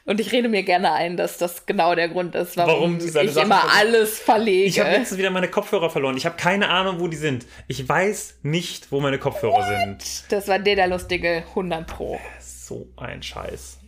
Und 0.05 0.19
ich 0.19 0.31
rede 0.31 0.49
mir 0.49 0.63
gerne 0.63 0.93
ein, 0.93 1.17
dass 1.17 1.37
das 1.37 1.67
genau 1.67 1.93
der 1.93 2.09
Grund 2.09 2.33
ist, 2.33 2.57
warum, 2.57 2.71
Warum 2.71 2.97
ich 2.97 3.11
Sachen 3.11 3.27
immer 3.43 3.59
versucht- 3.59 3.77
alles 3.77 4.19
verlege. 4.19 4.65
Ich 4.65 4.79
habe 4.79 4.89
letztens 4.91 5.19
wieder 5.19 5.29
meine 5.29 5.49
Kopfhörer 5.49 5.89
verloren. 5.91 6.17
Ich 6.17 6.25
habe 6.25 6.35
keine 6.35 6.69
Ahnung, 6.69 6.99
wo 6.99 7.07
die 7.07 7.17
sind. 7.17 7.45
Ich 7.67 7.87
weiß 7.87 8.39
nicht, 8.41 8.91
wo 8.91 9.01
meine 9.01 9.19
Kopfhörer 9.19 9.67
sind. 9.67 10.23
das 10.31 10.47
war 10.47 10.57
der, 10.57 10.75
der 10.77 10.87
lustige 10.87 11.43
100 11.49 11.85
Pro. 11.85 12.19
So 12.39 12.87
ein 12.97 13.21
Scheiß. 13.21 13.78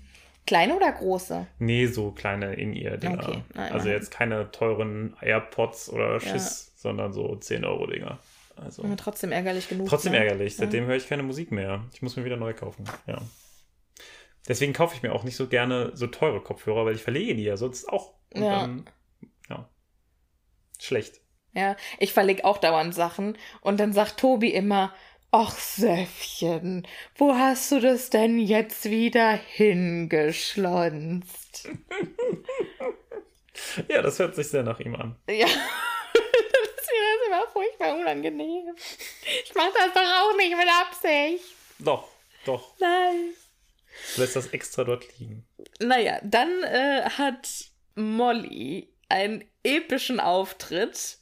Kleine 0.47 0.75
oder 0.75 0.91
große? 0.91 1.47
Nee, 1.59 1.87
so 1.87 2.11
kleine 2.11 2.55
In-Ear-Dinger. 2.55 3.19
Okay, 3.27 3.43
na, 3.53 3.63
also 3.63 3.75
immerhin. 3.75 3.91
jetzt 3.93 4.11
keine 4.11 4.51
teuren 4.51 5.15
AirPods 5.21 5.89
oder 5.89 6.19
Schiss, 6.19 6.73
sondern 6.75 7.13
so 7.13 7.27
10-Euro-Dinger. 7.33 8.17
Also 8.55 8.83
Aber 8.83 8.97
trotzdem 8.97 9.31
ärgerlich 9.31 9.69
genug. 9.69 9.87
trotzdem 9.87 10.11
ne? 10.13 10.19
ärgerlich. 10.19 10.55
Seitdem 10.55 10.85
höre 10.85 10.95
ich 10.95 11.07
keine 11.07 11.23
Musik 11.23 11.51
mehr. 11.51 11.85
Ich 11.93 12.01
muss 12.01 12.15
mir 12.15 12.25
wieder 12.25 12.37
neu 12.37 12.53
kaufen. 12.53 12.85
Ja. 13.07 13.21
Deswegen 14.47 14.73
kaufe 14.73 14.95
ich 14.95 15.03
mir 15.03 15.13
auch 15.13 15.23
nicht 15.23 15.35
so 15.35 15.47
gerne 15.47 15.91
so 15.93 16.07
teure 16.07 16.41
Kopfhörer, 16.41 16.85
weil 16.85 16.95
ich 16.95 17.03
verlege 17.03 17.35
die 17.35 17.43
ja 17.43 17.57
sonst 17.57 17.87
auch. 17.87 18.13
Und 18.33 18.43
Ja. 18.43 18.61
dann, 18.61 18.85
ja. 19.49 19.69
Schlecht. 20.79 21.21
Ja, 21.53 21.75
ich 21.99 22.13
verlege 22.13 22.45
auch 22.45 22.57
dauernd 22.57 22.95
Sachen 22.95 23.37
und 23.61 23.79
dann 23.79 23.93
sagt 23.93 24.17
Tobi 24.17 24.49
immer, 24.53 24.93
ach 25.31 25.57
Söffchen, 25.57 26.85
wo 27.15 27.33
hast 27.33 27.71
du 27.71 27.79
das 27.79 28.09
denn 28.09 28.37
jetzt 28.39 28.89
wieder 28.89 29.31
hingeschlonzt? 29.33 31.69
Ja, 33.87 34.01
das 34.01 34.17
hört 34.17 34.33
sich 34.35 34.47
sehr 34.47 34.63
nach 34.63 34.79
ihm 34.79 34.95
an. 34.95 35.15
Ja, 35.29 35.45
das 35.45 35.45
ist 35.45 36.89
immer 37.27 37.45
furchtbar 37.53 37.95
unangenehm. 37.95 38.73
Ich 39.43 39.53
mach 39.53 39.71
das 39.73 39.93
doch 39.93 40.01
auch 40.01 40.35
nicht 40.35 40.57
mit 40.57 40.67
Absicht. 40.67 41.43
Doch, 41.77 42.07
doch. 42.45 42.73
Nein. 42.79 43.35
Du 44.15 44.21
lässt 44.21 44.35
das 44.35 44.47
extra 44.47 44.83
dort 44.83 45.05
liegen. 45.19 45.45
Naja, 45.79 46.19
dann 46.23 46.63
äh, 46.63 47.03
hat 47.17 47.47
Molly 47.95 48.89
einen 49.09 49.43
epischen 49.63 50.19
Auftritt. 50.19 51.17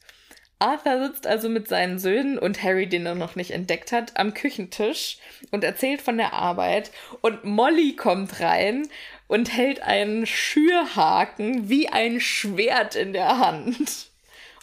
Arthur 0.60 1.06
sitzt 1.06 1.26
also 1.26 1.48
mit 1.48 1.68
seinen 1.68 1.98
Söhnen 1.98 2.38
und 2.38 2.62
Harry, 2.62 2.86
den 2.86 3.06
er 3.06 3.14
noch 3.14 3.34
nicht 3.34 3.50
entdeckt 3.50 3.92
hat, 3.92 4.16
am 4.16 4.34
Küchentisch 4.34 5.18
und 5.50 5.64
erzählt 5.64 6.02
von 6.02 6.18
der 6.18 6.34
Arbeit. 6.34 6.90
Und 7.22 7.44
Molly 7.44 7.96
kommt 7.96 8.40
rein 8.40 8.86
und 9.26 9.56
hält 9.56 9.82
einen 9.82 10.26
Schürhaken 10.26 11.68
wie 11.68 11.88
ein 11.88 12.20
Schwert 12.20 12.94
in 12.94 13.12
der 13.12 13.38
Hand. 13.38 14.10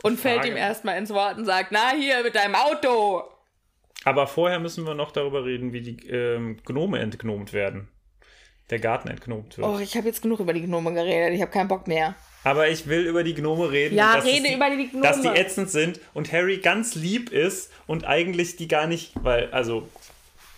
Und 0.04 0.20
fällt 0.20 0.42
Frage. 0.42 0.50
ihm 0.50 0.58
erstmal 0.58 0.98
ins 1.00 1.10
Wort 1.10 1.38
und 1.38 1.46
sagt, 1.46 1.72
na 1.72 1.92
hier 1.92 2.22
mit 2.22 2.36
deinem 2.36 2.54
Auto. 2.54 3.24
Aber 4.06 4.28
vorher 4.28 4.60
müssen 4.60 4.86
wir 4.86 4.94
noch 4.94 5.12
darüber 5.12 5.44
reden, 5.44 5.74
wie 5.74 5.82
die 5.82 6.08
ähm, 6.08 6.60
Gnome 6.64 7.00
entgnomt 7.00 7.52
werden. 7.52 7.88
Der 8.70 8.80
Garten 8.80 9.08
entgnomt 9.08 9.58
wird. 9.58 9.68
Oh, 9.68 9.80
ich 9.80 9.98
habe 9.98 10.08
jetzt 10.08 10.22
genug 10.22 10.40
über 10.40 10.54
die 10.54 10.62
Gnome 10.62 10.94
geredet. 10.94 11.34
Ich 11.34 11.42
habe 11.42 11.52
keinen 11.52 11.68
Bock 11.68 11.88
mehr. 11.88 12.16
Aber 12.48 12.70
ich 12.70 12.88
will 12.88 13.06
über 13.06 13.24
die 13.24 13.34
Gnome 13.34 13.72
reden. 13.72 13.96
Ja, 13.96 14.14
rede 14.14 14.48
es 14.48 14.56
über 14.56 14.70
die 14.70 14.88
Gnome. 14.88 15.04
Dass 15.04 15.22
die 15.22 15.28
ätzend 15.28 15.70
sind 15.70 16.00
und 16.14 16.32
Harry 16.32 16.60
ganz 16.60 16.96
lieb 16.96 17.32
ist 17.32 17.72
und 17.88 18.06
eigentlich 18.06 18.56
die 18.56 18.70
gar 18.70 18.88
nicht, 18.88 19.12
weil, 19.22 19.52
also, 19.52 19.88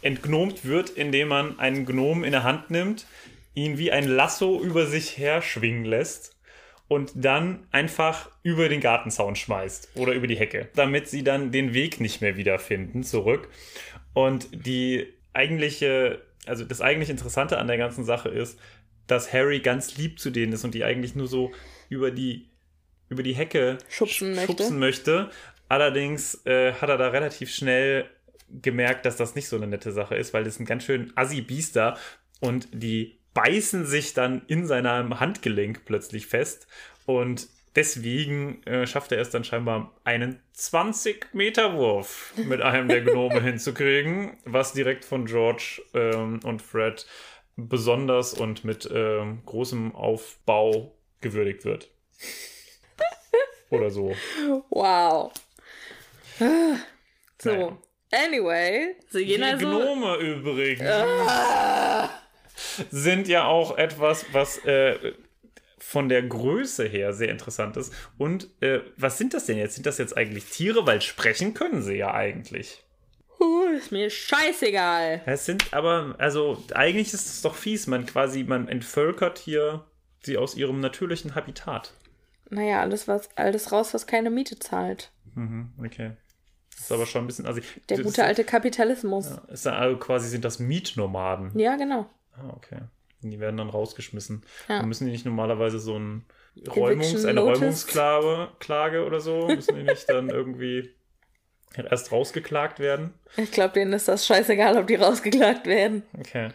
entgnomt 0.03 0.65
wird, 0.65 0.91
indem 0.91 1.29
man 1.29 1.59
einen 1.59 1.87
Gnom 1.87 2.23
in 2.23 2.31
der 2.31 2.43
Hand 2.43 2.69
nimmt, 2.69 3.07
ihn 3.55 3.79
wie 3.79 3.91
ein 3.91 4.07
Lasso 4.07 4.61
über 4.61 4.85
sich 4.85 5.17
her 5.17 5.41
schwingen 5.41 5.83
lässt 5.83 6.35
und 6.87 7.11
dann 7.15 7.67
einfach 7.71 8.29
über 8.43 8.69
den 8.69 8.81
Gartenzaun 8.81 9.35
schmeißt 9.35 9.89
oder 9.95 10.13
über 10.13 10.27
die 10.27 10.37
Hecke, 10.37 10.69
damit 10.75 11.07
sie 11.07 11.23
dann 11.23 11.51
den 11.51 11.73
Weg 11.73 11.99
nicht 11.99 12.21
mehr 12.21 12.37
wiederfinden 12.37 13.03
zurück. 13.03 13.49
Und 14.13 14.47
die 14.51 15.07
eigentliche, 15.33 16.21
also 16.45 16.65
das 16.65 16.81
eigentlich 16.81 17.09
Interessante 17.09 17.57
an 17.57 17.67
der 17.67 17.77
ganzen 17.77 18.03
Sache 18.03 18.29
ist, 18.29 18.59
dass 19.07 19.33
Harry 19.33 19.59
ganz 19.59 19.97
lieb 19.97 20.19
zu 20.19 20.29
denen 20.29 20.53
ist 20.53 20.63
und 20.63 20.75
die 20.75 20.83
eigentlich 20.83 21.15
nur 21.15 21.27
so 21.27 21.51
über 21.89 22.11
die 22.11 22.49
über 23.09 23.23
die 23.23 23.33
Hecke 23.33 23.79
Schubsen 23.89 24.33
sch- 24.33 24.35
möchte. 24.35 24.45
schubsen 24.63 24.79
möchte. 24.79 25.29
Allerdings 25.67 26.45
äh, 26.45 26.73
hat 26.73 26.89
er 26.89 26.97
da 26.97 27.07
relativ 27.09 27.51
schnell 27.53 28.05
gemerkt, 28.61 29.05
dass 29.05 29.15
das 29.17 29.35
nicht 29.35 29.47
so 29.47 29.55
eine 29.55 29.67
nette 29.67 29.91
Sache 29.91 30.15
ist, 30.15 30.33
weil 30.33 30.43
das 30.43 30.55
sind 30.55 30.65
ganz 30.67 30.83
schön 30.83 31.11
Assi-Biester 31.15 31.97
und 32.39 32.67
die 32.71 33.19
beißen 33.33 33.85
sich 33.85 34.13
dann 34.13 34.41
in 34.47 34.65
seinem 34.67 35.19
Handgelenk 35.19 35.85
plötzlich 35.85 36.25
fest 36.27 36.67
und 37.05 37.47
deswegen 37.75 38.61
äh, 38.63 38.85
schafft 38.87 39.11
er 39.11 39.19
es 39.21 39.29
dann 39.29 39.43
scheinbar 39.43 39.95
einen 40.03 40.39
20-Meter-Wurf 40.55 42.33
mit 42.45 42.61
einem 42.61 42.87
der 42.87 43.01
Gnome 43.01 43.41
hinzukriegen, 43.43 44.37
was 44.45 44.73
direkt 44.73 45.05
von 45.05 45.25
George 45.25 45.81
ähm, 45.93 46.39
und 46.43 46.61
Fred 46.61 47.05
besonders 47.55 48.33
und 48.33 48.63
mit 48.63 48.89
ähm, 48.93 49.41
großem 49.45 49.93
Aufbau 49.95 50.95
gewürdigt 51.21 51.65
wird. 51.65 51.89
Oder 53.69 53.91
so. 53.91 54.15
Wow. 54.69 55.31
So. 56.37 57.51
Naja. 57.51 57.77
Anyway, 58.11 58.95
so 59.09 59.19
Die 59.19 59.25
jener 59.25 59.59
so. 59.59 59.67
Gnome 59.67 60.15
übrigens 60.15 60.81
sind 62.91 63.27
ja 63.27 63.45
auch 63.45 63.77
etwas, 63.77 64.25
was 64.31 64.57
äh, 64.65 65.13
von 65.77 66.09
der 66.09 66.23
Größe 66.23 66.85
her 66.85 67.13
sehr 67.13 67.29
interessant 67.29 67.77
ist. 67.77 67.93
Und 68.17 68.49
äh, 68.61 68.81
was 68.97 69.17
sind 69.17 69.33
das 69.33 69.45
denn 69.45 69.57
jetzt? 69.57 69.75
Sind 69.75 69.85
das 69.85 69.97
jetzt 69.97 70.17
eigentlich 70.17 70.45
Tiere? 70.45 70.85
Weil 70.85 71.01
sprechen 71.01 71.53
können 71.53 71.81
sie 71.81 71.95
ja 71.95 72.13
eigentlich. 72.13 72.83
Uh, 73.39 73.67
ist 73.77 73.91
mir 73.91 74.09
scheißegal. 74.09 75.21
Es 75.25 75.45
sind 75.45 75.73
aber, 75.73 76.15
also 76.17 76.61
eigentlich 76.73 77.13
ist 77.13 77.27
es 77.27 77.41
doch 77.41 77.55
fies. 77.55 77.87
Man 77.87 78.05
quasi, 78.05 78.43
man 78.43 78.67
entvölkert 78.67 79.39
hier 79.39 79.85
sie 80.21 80.37
aus 80.37 80.55
ihrem 80.55 80.79
natürlichen 80.79 81.35
Habitat. 81.35 81.93
Naja, 82.49 82.81
alles, 82.81 83.07
was, 83.07 83.29
alles 83.35 83.71
raus, 83.71 83.93
was 83.93 84.07
keine 84.07 84.29
Miete 84.29 84.57
zahlt. 84.57 85.11
Okay. 85.83 86.11
Das 86.71 86.81
ist 86.81 86.91
aber 86.91 87.05
schon 87.05 87.23
ein 87.23 87.27
bisschen. 87.27 87.45
Also, 87.45 87.61
Der 87.89 87.97
das 87.97 88.05
gute 88.05 88.23
alte 88.23 88.43
Kapitalismus. 88.43 89.27
Ist, 89.27 89.49
ist 89.49 89.65
dann 89.65 89.75
also 89.75 89.97
quasi 89.97 90.29
sind 90.29 90.45
das 90.45 90.59
Mietnomaden. 90.59 91.57
Ja, 91.57 91.75
genau. 91.75 92.09
Ah, 92.33 92.53
okay. 92.55 92.79
Die 93.21 93.39
werden 93.39 93.57
dann 93.57 93.69
rausgeschmissen. 93.69 94.43
Ja. 94.69 94.79
Und 94.79 94.87
müssen 94.87 95.05
die 95.05 95.11
nicht 95.11 95.25
normalerweise 95.25 95.77
so 95.79 95.97
ein 95.97 96.25
Räumungs, 96.67 97.25
eine? 97.25 97.41
Räumungsklage 97.41 98.49
Klage 98.59 99.05
oder 99.05 99.19
so? 99.19 99.47
Müssen 99.47 99.75
die 99.75 99.83
nicht 99.83 100.09
dann 100.09 100.29
irgendwie 100.29 100.89
erst 101.75 102.11
rausgeklagt 102.11 102.79
werden? 102.79 103.13
Ich 103.35 103.51
glaube, 103.51 103.73
denen 103.73 103.93
ist 103.93 104.07
das 104.07 104.25
scheißegal, 104.25 104.77
ob 104.77 104.87
die 104.87 104.95
rausgeklagt 104.95 105.67
werden. 105.67 106.03
Okay. 106.17 106.49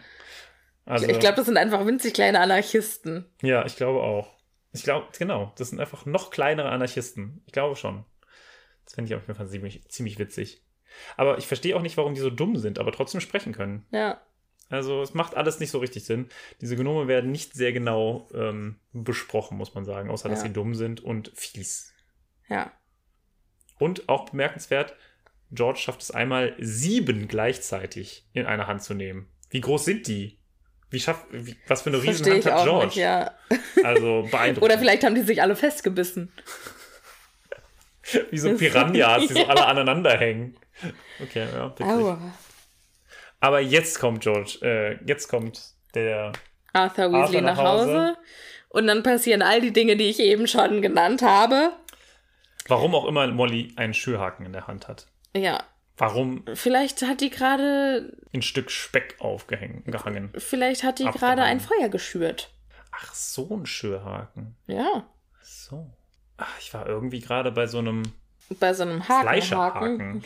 Also, 0.85 1.07
Ich 1.07 1.19
glaube, 1.19 1.35
das 1.37 1.45
sind 1.47 1.57
einfach 1.57 1.85
winzig 1.85 2.13
kleine 2.13 2.39
Anarchisten. 2.39 3.25
ja, 3.41 3.65
ich 3.65 3.75
glaube 3.75 4.01
auch. 4.01 4.35
Ich 4.71 4.83
glaube, 4.83 5.07
genau, 5.17 5.53
das 5.57 5.69
sind 5.69 5.79
einfach 5.79 6.05
noch 6.05 6.29
kleinere 6.31 6.69
Anarchisten. 6.69 7.41
Ich 7.45 7.53
glaube 7.53 7.75
schon. 7.75 8.03
Das 8.83 8.93
finde 8.93 9.09
ich 9.09 9.15
auf 9.15 9.21
jeden 9.25 9.35
Fall 9.35 9.47
ziemlich, 9.47 9.87
ziemlich 9.89 10.19
witzig. 10.19 10.61
Aber 11.17 11.37
ich 11.37 11.47
verstehe 11.47 11.75
auch 11.75 11.81
nicht, 11.81 11.97
warum 11.97 12.13
die 12.13 12.21
so 12.21 12.29
dumm 12.29 12.57
sind, 12.57 12.77
aber 12.77 12.91
trotzdem 12.91 13.19
sprechen 13.21 13.53
können. 13.53 13.85
Ja. 13.91 14.21
Also 14.69 15.01
es 15.01 15.13
macht 15.13 15.35
alles 15.35 15.59
nicht 15.59 15.71
so 15.71 15.79
richtig 15.79 16.03
Sinn. 16.05 16.27
Diese 16.61 16.75
Gnome 16.75 17.07
werden 17.07 17.31
nicht 17.31 17.53
sehr 17.53 17.71
genau 17.71 18.27
ähm, 18.33 18.79
besprochen, 18.93 19.57
muss 19.57 19.73
man 19.75 19.85
sagen, 19.85 20.09
außer 20.09 20.27
dass 20.29 20.39
Ja. 20.41 20.47
sie 20.47 20.53
dumm 20.53 20.75
sind 20.75 21.01
und 21.01 21.31
fies. 21.35 21.93
Ja. 22.49 22.71
Und 23.79 24.07
auch 24.09 24.29
bemerkenswert, 24.29 24.95
George 25.51 25.79
schafft 25.79 26.01
es 26.01 26.11
einmal, 26.11 26.55
sieben 26.59 27.27
gleichzeitig 27.27 28.27
in 28.33 28.45
eine 28.45 28.67
Hand 28.67 28.83
zu 28.83 28.93
nehmen. 28.93 29.29
Wie 29.49 29.61
groß 29.61 29.85
sind 29.85 30.07
die? 30.07 30.39
Wie 30.95 30.99
schafft, 31.01 31.25
wie, 31.29 31.57
was 31.67 31.81
für 31.81 31.89
eine 31.89 32.01
Riesenhand 32.01 32.45
hat 32.45 32.63
George? 32.63 32.85
nicht, 32.85 32.95
ja. 32.95 33.33
Also 33.83 34.25
beeindruckend. 34.31 34.63
Oder 34.63 34.79
vielleicht 34.79 35.03
haben 35.03 35.13
die 35.13 35.23
sich 35.23 35.41
alle 35.41 35.57
festgebissen. 35.57 36.31
Wie 38.31 38.37
so 38.37 38.55
Piranhas, 38.55 39.23
die 39.27 39.33
so 39.33 39.45
alle 39.45 39.65
aneinander 39.65 40.17
hängen. 40.17 40.55
Okay, 41.21 41.47
ja, 41.53 41.69
witzig. 41.69 41.85
Aua. 41.85 42.17
Aber 43.41 43.59
jetzt 43.59 43.99
kommt 43.99 44.21
George, 44.21 44.59
äh, 44.61 44.97
jetzt 45.05 45.27
kommt 45.27 45.73
der 45.95 46.31
Arthur 46.71 47.11
Weasley 47.11 47.39
Arthur 47.39 47.41
nach 47.41 47.57
nach 47.57 47.63
Hause. 47.65 48.17
Und 48.69 48.87
dann 48.87 49.03
passieren 49.03 49.41
all 49.41 49.59
die 49.59 49.73
Dinge, 49.73 49.97
die 49.97 50.09
ich 50.09 50.21
eben 50.21 50.47
schon 50.47 50.81
genannt 50.81 51.23
habe. 51.23 51.73
Warum 52.69 52.95
auch 52.95 53.03
immer 53.03 53.27
Molly 53.27 53.73
einen 53.75 53.93
Schürhaken 53.93 54.45
in 54.45 54.53
der 54.53 54.67
Hand 54.67 54.87
hat. 54.87 55.07
Ja. 55.35 55.61
Warum 55.97 56.43
Vielleicht 56.55 57.01
hat 57.03 57.21
die 57.21 57.29
gerade, 57.29 58.17
ein 58.33 58.41
Stück 58.41 58.69
Speck 58.69 59.15
aufgehangen, 59.19 59.83
gehangen? 59.85 60.33
vielleicht 60.37 60.83
hat 60.83 60.99
die 60.99 61.05
gerade 61.05 61.43
ein 61.43 61.59
Feuer 61.61 61.87
geschürt. 61.89 62.51
Ach, 62.91 63.13
so 63.13 63.49
ein 63.55 63.65
Schürhaken. 63.65 64.55
Ja. 64.67 65.05
So. 65.41 65.89
Ach, 66.37 66.59
ich 66.59 66.73
war 66.73 66.87
irgendwie 66.87 67.21
gerade 67.21 67.51
bei 67.51 67.67
so 67.67 67.77
einem 67.79 68.03
Bei 68.59 68.73
so 68.73 68.83
einem 68.83 69.07
Hakenhaken. 69.07 69.23
Fleischerhaken. 69.23 70.23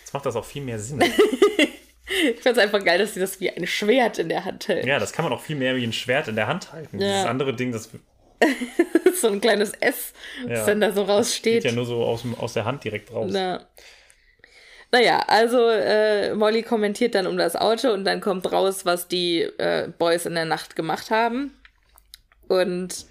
Jetzt 0.00 0.12
macht 0.12 0.26
das 0.26 0.36
auch 0.36 0.44
viel 0.44 0.62
mehr 0.62 0.78
Sinn. 0.78 1.02
Ich 2.06 2.40
finde 2.40 2.50
es 2.50 2.58
einfach 2.58 2.84
geil, 2.84 2.98
dass 2.98 3.14
sie 3.14 3.20
das 3.20 3.40
wie 3.40 3.50
ein 3.50 3.66
Schwert 3.66 4.18
in 4.18 4.28
der 4.28 4.44
Hand 4.44 4.68
hält. 4.68 4.84
Ja, 4.84 4.98
das 4.98 5.12
kann 5.12 5.24
man 5.24 5.32
auch 5.32 5.40
viel 5.40 5.56
mehr 5.56 5.76
wie 5.76 5.84
ein 5.84 5.92
Schwert 5.94 6.28
in 6.28 6.36
der 6.36 6.46
Hand 6.46 6.72
halten. 6.72 7.00
Ja. 7.00 7.06
Dieses 7.08 7.24
andere 7.24 7.54
Ding, 7.54 7.72
das 7.72 7.88
so 9.20 9.28
ein 9.28 9.40
kleines 9.40 9.72
S, 9.80 10.12
das 10.46 10.58
Ja. 10.60 10.66
dann 10.66 10.80
da 10.80 10.92
so 10.92 11.02
raussteht. 11.02 11.62
geht 11.62 11.70
ja 11.70 11.72
nur 11.72 11.86
so 11.86 12.04
aus, 12.04 12.22
aus 12.38 12.54
der 12.54 12.64
Hand 12.64 12.84
direkt 12.84 13.12
raus. 13.12 13.30
Na. 13.32 13.66
Naja, 14.92 15.24
also 15.26 15.68
äh, 15.70 16.34
Molly 16.34 16.62
kommentiert 16.62 17.16
dann 17.16 17.26
um 17.26 17.36
das 17.36 17.56
Auto 17.56 17.92
und 17.92 18.04
dann 18.04 18.20
kommt 18.20 18.50
raus, 18.52 18.84
was 18.86 19.08
die 19.08 19.40
äh, 19.40 19.88
Boys 19.98 20.24
in 20.24 20.34
der 20.34 20.44
Nacht 20.44 20.76
gemacht 20.76 21.10
haben. 21.10 21.52
Und 22.46 23.06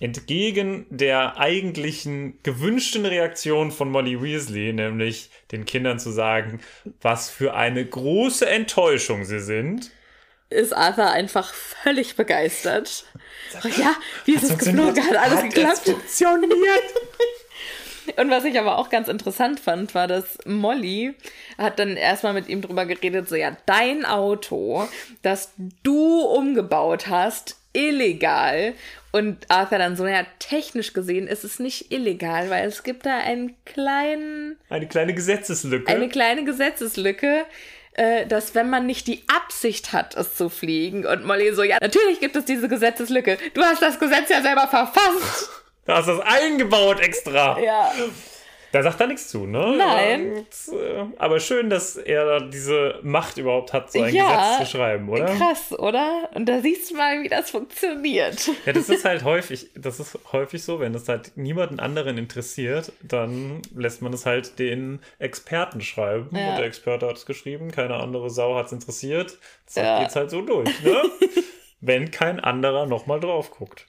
Entgegen 0.00 0.86
der 0.90 1.38
eigentlichen 1.38 2.40
gewünschten 2.42 3.06
Reaktion 3.06 3.70
von 3.70 3.90
Molly 3.90 4.20
Weasley, 4.20 4.72
nämlich 4.72 5.30
den 5.52 5.64
Kindern 5.64 6.00
zu 6.00 6.10
sagen, 6.10 6.60
was 7.00 7.30
für 7.30 7.54
eine 7.54 7.84
große 7.86 8.44
Enttäuschung 8.44 9.24
sie 9.24 9.38
sind. 9.38 9.92
Ist 10.54 10.72
Arthur 10.72 11.10
einfach 11.10 11.52
völlig 11.52 12.16
begeistert. 12.16 13.04
So, 13.62 13.68
ja, 13.68 13.94
wie 14.24 14.34
ist 14.34 14.44
es 14.44 14.58
geflogen? 14.58 15.04
Hat 15.06 15.16
alles 15.16 15.42
Hat 15.42 15.54
geklappt. 15.54 15.78
funktioniert? 15.88 16.82
Und 18.16 18.30
was 18.30 18.44
ich 18.44 18.58
aber 18.58 18.76
auch 18.78 18.90
ganz 18.90 19.08
interessant 19.08 19.60
fand, 19.60 19.94
war, 19.94 20.06
dass 20.06 20.36
Molly 20.44 21.14
hat 21.56 21.78
dann 21.78 21.96
erstmal 21.96 22.34
mit 22.34 22.48
ihm 22.48 22.60
drüber 22.60 22.84
geredet, 22.84 23.28
so 23.28 23.34
ja, 23.34 23.56
dein 23.64 24.04
Auto, 24.04 24.86
das 25.22 25.52
du 25.82 26.20
umgebaut 26.20 27.06
hast, 27.06 27.56
illegal. 27.72 28.74
Und 29.10 29.50
Arthur 29.50 29.78
dann 29.78 29.96
so, 29.96 30.06
ja, 30.06 30.26
technisch 30.38 30.92
gesehen 30.92 31.28
ist 31.28 31.44
es 31.44 31.58
nicht 31.58 31.92
illegal, 31.92 32.50
weil 32.50 32.68
es 32.68 32.82
gibt 32.82 33.06
da 33.06 33.16
einen 33.18 33.54
kleinen, 33.64 34.58
Eine 34.68 34.86
kleine 34.86 35.14
Gesetzeslücke. 35.14 35.90
eine 35.90 36.08
kleine 36.08 36.44
Gesetzeslücke, 36.44 37.46
äh, 37.94 38.26
dass 38.26 38.54
wenn 38.54 38.70
man 38.70 38.86
nicht 38.86 39.06
die 39.06 39.24
Absicht 39.28 39.92
hat, 39.92 40.16
es 40.16 40.34
zu 40.36 40.48
fliegen, 40.48 41.06
und 41.06 41.24
Molly 41.24 41.54
so, 41.54 41.62
ja, 41.62 41.78
natürlich 41.80 42.20
gibt 42.20 42.36
es 42.36 42.44
diese 42.44 42.68
Gesetzeslücke. 42.68 43.38
Du 43.54 43.62
hast 43.62 43.82
das 43.82 43.98
Gesetz 43.98 44.28
ja 44.28 44.42
selber 44.42 44.68
verfasst. 44.68 45.50
Du 45.86 45.92
hast 45.92 46.08
das 46.08 46.20
eingebaut 46.20 46.98
extra. 47.00 47.60
Ja. 47.60 47.92
Da 48.74 48.82
sagt 48.82 49.00
er 49.00 49.06
nichts 49.06 49.28
zu, 49.28 49.46
ne? 49.46 49.76
Nein. 49.78 50.32
Und, 50.32 50.76
äh, 50.76 51.04
aber 51.18 51.38
schön, 51.38 51.70
dass 51.70 51.96
er 51.96 52.40
diese 52.40 52.98
Macht 53.04 53.38
überhaupt 53.38 53.72
hat, 53.72 53.92
so 53.92 54.02
ein 54.02 54.12
Ja, 54.12 54.56
Gesetz 54.56 54.68
zu 54.68 54.76
schreiben, 54.76 55.08
oder? 55.08 55.26
Krass, 55.26 55.72
oder? 55.78 56.28
Und 56.34 56.46
da 56.46 56.60
siehst 56.60 56.90
du 56.90 56.96
mal, 56.96 57.22
wie 57.22 57.28
das 57.28 57.50
funktioniert. 57.50 58.50
Ja, 58.66 58.72
das 58.72 58.88
ist 58.88 59.04
halt 59.04 59.22
häufig, 59.22 59.68
das 59.76 60.00
ist 60.00 60.18
häufig 60.32 60.64
so, 60.64 60.80
wenn 60.80 60.92
es 60.92 61.08
halt 61.08 61.36
niemanden 61.36 61.78
anderen 61.78 62.18
interessiert, 62.18 62.90
dann 63.00 63.62
lässt 63.76 64.02
man 64.02 64.12
es 64.12 64.26
halt 64.26 64.58
den 64.58 64.98
Experten 65.20 65.80
schreiben. 65.80 66.30
Ja. 66.36 66.50
Und 66.50 66.56
der 66.58 66.64
Experte 66.66 67.06
hat 67.06 67.16
es 67.16 67.26
geschrieben, 67.26 67.70
keine 67.70 67.94
andere 67.94 68.28
Sau 68.28 68.56
hat 68.56 68.66
es 68.66 68.72
interessiert. 68.72 69.38
Zack, 69.66 69.84
Ja. 69.84 70.00
geht's 70.00 70.16
halt 70.16 70.30
so 70.30 70.40
durch, 70.42 70.82
ne? 70.82 71.00
wenn 71.80 72.10
kein 72.10 72.40
anderer 72.40 72.86
nochmal 72.86 73.20
drauf 73.20 73.52
guckt. 73.52 73.86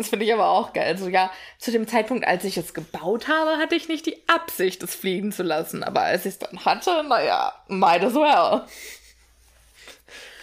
Das 0.00 0.08
finde 0.08 0.24
ich 0.24 0.32
aber 0.32 0.48
auch 0.48 0.72
geil. 0.72 0.86
Also 0.86 1.08
ja, 1.08 1.30
zu 1.58 1.70
dem 1.70 1.86
Zeitpunkt, 1.86 2.26
als 2.26 2.44
ich 2.44 2.56
es 2.56 2.72
gebaut 2.72 3.28
habe, 3.28 3.58
hatte 3.58 3.74
ich 3.74 3.86
nicht 3.86 4.06
die 4.06 4.16
Absicht, 4.28 4.82
es 4.82 4.94
fliegen 4.94 5.30
zu 5.30 5.42
lassen. 5.42 5.84
Aber 5.84 6.00
als 6.00 6.24
ich 6.24 6.32
es 6.32 6.38
dann 6.38 6.64
hatte, 6.64 7.04
naja, 7.06 7.52
might 7.68 8.02
as 8.02 8.14
well. 8.14 8.62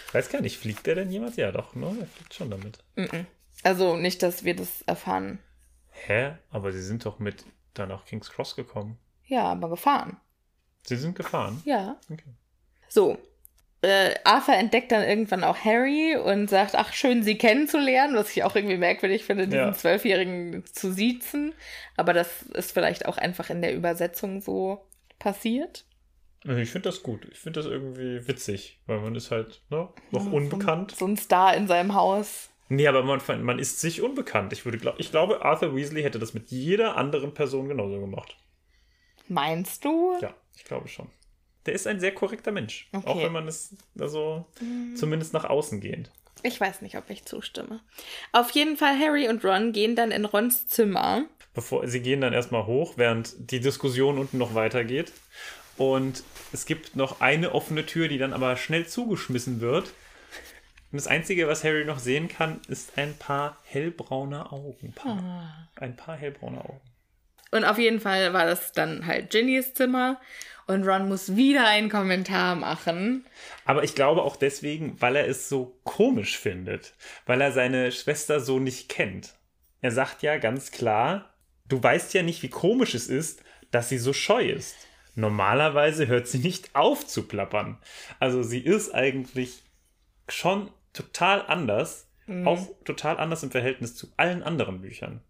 Ich 0.06 0.14
weiß 0.14 0.30
gar 0.30 0.42
nicht, 0.42 0.58
fliegt 0.58 0.86
der 0.86 0.94
denn 0.94 1.10
jemals? 1.10 1.34
Ja, 1.34 1.50
doch, 1.50 1.74
ne? 1.74 1.86
Er 1.98 2.06
fliegt 2.06 2.34
schon 2.34 2.50
damit. 2.50 2.78
Also 3.64 3.96
nicht, 3.96 4.22
dass 4.22 4.44
wir 4.44 4.54
das 4.54 4.82
erfahren. 4.82 5.40
Hä? 5.90 6.36
Aber 6.52 6.70
sie 6.70 6.82
sind 6.82 7.04
doch 7.04 7.18
mit 7.18 7.44
da 7.74 7.86
nach 7.86 8.04
King's 8.04 8.30
Cross 8.30 8.54
gekommen. 8.54 8.96
Ja, 9.26 9.46
aber 9.46 9.70
gefahren. 9.70 10.18
Sie 10.84 10.96
sind 10.96 11.16
gefahren. 11.16 11.60
Ja. 11.64 11.96
Okay. 12.08 12.32
So. 12.88 13.18
Äh, 13.80 14.14
Arthur 14.24 14.54
entdeckt 14.54 14.90
dann 14.90 15.06
irgendwann 15.06 15.44
auch 15.44 15.56
Harry 15.64 16.16
und 16.16 16.50
sagt, 16.50 16.74
ach, 16.74 16.92
schön, 16.92 17.22
sie 17.22 17.38
kennenzulernen, 17.38 18.16
was 18.16 18.30
ich 18.36 18.42
auch 18.42 18.56
irgendwie 18.56 18.76
merkwürdig 18.76 19.24
finde, 19.24 19.46
diesen 19.46 19.58
Ja. 19.58 19.72
Zwölfjährigen 19.72 20.64
zu 20.66 20.92
siezen. 20.92 21.54
Aber 21.96 22.12
das 22.12 22.42
ist 22.42 22.72
vielleicht 22.72 23.06
auch 23.06 23.18
einfach 23.18 23.50
in 23.50 23.62
der 23.62 23.74
Übersetzung 23.74 24.40
so 24.40 24.84
passiert. 25.20 25.84
Also 26.44 26.60
Ich 26.60 26.70
finde 26.70 26.88
das 26.88 27.02
gut. 27.02 27.28
Ich 27.30 27.38
finde 27.38 27.60
das 27.60 27.70
irgendwie 27.70 28.26
witzig, 28.26 28.80
weil 28.86 29.00
man 29.00 29.14
ist 29.14 29.30
halt 29.30 29.62
ne, 29.70 29.88
noch 30.10 30.32
unbekannt. 30.32 30.92
So 30.96 31.06
ein 31.06 31.16
Star 31.16 31.54
in 31.54 31.68
seinem 31.68 31.94
Haus. 31.94 32.50
Nee, 32.68 32.86
aber 32.86 33.02
man, 33.02 33.20
man 33.44 33.58
ist 33.58 33.80
sich 33.80 34.02
unbekannt. 34.02 34.52
Ich, 34.52 34.64
würde, 34.64 34.78
glaub, 34.78 34.98
ich 34.98 35.10
glaube, 35.10 35.42
Arthur 35.42 35.74
Weasley 35.74 36.02
hätte 36.02 36.18
das 36.18 36.34
mit 36.34 36.50
jeder 36.50 36.96
anderen 36.96 37.32
Person 37.32 37.68
genauso 37.68 37.98
gemacht. 38.00 38.36
Meinst 39.28 39.84
du? 39.84 40.16
Ja, 40.20 40.34
ich 40.56 40.64
glaube 40.64 40.88
schon. 40.88 41.08
Der 41.68 41.74
ist 41.74 41.86
ein 41.86 42.00
sehr 42.00 42.12
korrekter 42.12 42.50
Mensch. 42.50 42.88
Okay. 42.92 43.06
Auch 43.06 43.22
wenn 43.22 43.30
man 43.32 43.46
es 43.46 43.76
also 43.98 44.46
zumindest 44.94 45.34
nach 45.34 45.44
außen 45.44 45.82
gehend. 45.82 46.10
Ich 46.42 46.58
weiß 46.58 46.80
nicht, 46.80 46.96
ob 46.96 47.10
ich 47.10 47.26
zustimme. 47.26 47.80
Auf 48.32 48.52
jeden 48.52 48.78
Fall, 48.78 48.98
Harry 48.98 49.28
und 49.28 49.44
Ron 49.44 49.72
gehen 49.72 49.94
dann 49.94 50.10
in 50.10 50.24
Rons 50.24 50.66
Zimmer. 50.66 51.26
Bevor, 51.52 51.86
sie 51.86 52.00
gehen 52.00 52.22
dann 52.22 52.32
erstmal 52.32 52.64
hoch, 52.64 52.94
während 52.96 53.34
die 53.38 53.60
Diskussion 53.60 54.16
unten 54.16 54.38
noch 54.38 54.54
weitergeht. 54.54 55.12
Und 55.76 56.22
es 56.52 56.64
gibt 56.64 56.96
noch 56.96 57.20
eine 57.20 57.54
offene 57.54 57.84
Tür, 57.84 58.08
die 58.08 58.16
dann 58.16 58.32
aber 58.32 58.56
schnell 58.56 58.86
zugeschmissen 58.86 59.60
wird. 59.60 59.92
Und 60.90 60.96
das 60.96 61.06
Einzige, 61.06 61.48
was 61.48 61.64
Harry 61.64 61.84
noch 61.84 61.98
sehen 61.98 62.28
kann, 62.28 62.62
ist 62.68 62.96
ein 62.96 63.14
paar 63.18 63.58
hellbraune 63.64 64.50
Augen. 64.50 64.92
Paar, 64.94 65.68
Ein 65.74 65.96
paar 65.96 66.16
hellbraune 66.16 66.64
Augen. 66.64 66.80
Und 67.50 67.64
auf 67.64 67.78
jeden 67.78 68.00
Fall 68.00 68.32
war 68.32 68.46
das 68.46 68.72
dann 68.72 69.06
halt 69.06 69.30
Ginnys 69.30 69.74
Zimmer. 69.74 70.18
Und 70.68 70.86
Ron 70.86 71.08
muss 71.08 71.34
wieder 71.34 71.66
einen 71.66 71.88
Kommentar 71.88 72.54
machen. 72.54 73.24
Aber 73.64 73.82
ich 73.82 73.94
glaube 73.94 74.22
auch 74.22 74.36
deswegen, 74.36 75.00
weil 75.00 75.16
er 75.16 75.26
es 75.26 75.48
so 75.48 75.80
komisch 75.82 76.38
findet, 76.38 76.94
weil 77.26 77.40
er 77.40 77.52
seine 77.52 77.90
Schwester 77.90 78.38
so 78.38 78.60
nicht 78.60 78.88
kennt. 78.88 79.34
Er 79.80 79.90
sagt 79.90 80.22
ja 80.22 80.36
ganz 80.38 80.70
klar, 80.70 81.34
du 81.68 81.82
weißt 81.82 82.14
ja 82.14 82.22
nicht, 82.22 82.42
wie 82.42 82.50
komisch 82.50 82.94
es 82.94 83.08
ist, 83.08 83.42
dass 83.70 83.88
sie 83.88 83.98
so 83.98 84.12
scheu 84.12 84.44
ist. 84.44 84.76
Normalerweise 85.14 86.06
hört 86.06 86.28
sie 86.28 86.38
nicht 86.38 86.74
auf 86.76 87.04
zu 87.06 87.26
plappern. 87.26 87.78
Also 88.20 88.42
sie 88.44 88.60
ist 88.60 88.94
eigentlich 88.94 89.64
schon 90.28 90.70
total 90.92 91.44
anders 91.46 92.08
auch 92.44 92.68
total 92.84 93.18
anders 93.18 93.42
im 93.42 93.50
Verhältnis 93.50 93.94
zu 93.96 94.08
allen 94.16 94.42
anderen 94.42 94.82
Büchern. 94.82 95.22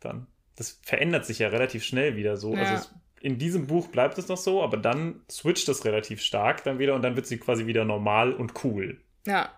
Dann. 0.00 0.26
Das 0.56 0.80
verändert 0.82 1.26
sich 1.26 1.38
ja 1.38 1.48
relativ 1.48 1.84
schnell 1.84 2.16
wieder 2.16 2.36
so. 2.36 2.54
Ja. 2.54 2.60
Also 2.60 2.74
es, 2.74 2.94
in 3.20 3.38
diesem 3.38 3.66
Buch 3.66 3.88
bleibt 3.88 4.18
es 4.18 4.28
noch 4.28 4.36
so, 4.36 4.62
aber 4.62 4.76
dann 4.76 5.22
switcht 5.30 5.68
es 5.68 5.84
relativ 5.84 6.20
stark 6.20 6.64
dann 6.64 6.78
wieder 6.78 6.94
und 6.94 7.02
dann 7.02 7.16
wird 7.16 7.26
sie 7.26 7.38
quasi 7.38 7.66
wieder 7.66 7.84
normal 7.84 8.32
und 8.32 8.64
cool. 8.64 9.00
Ja. 9.26 9.50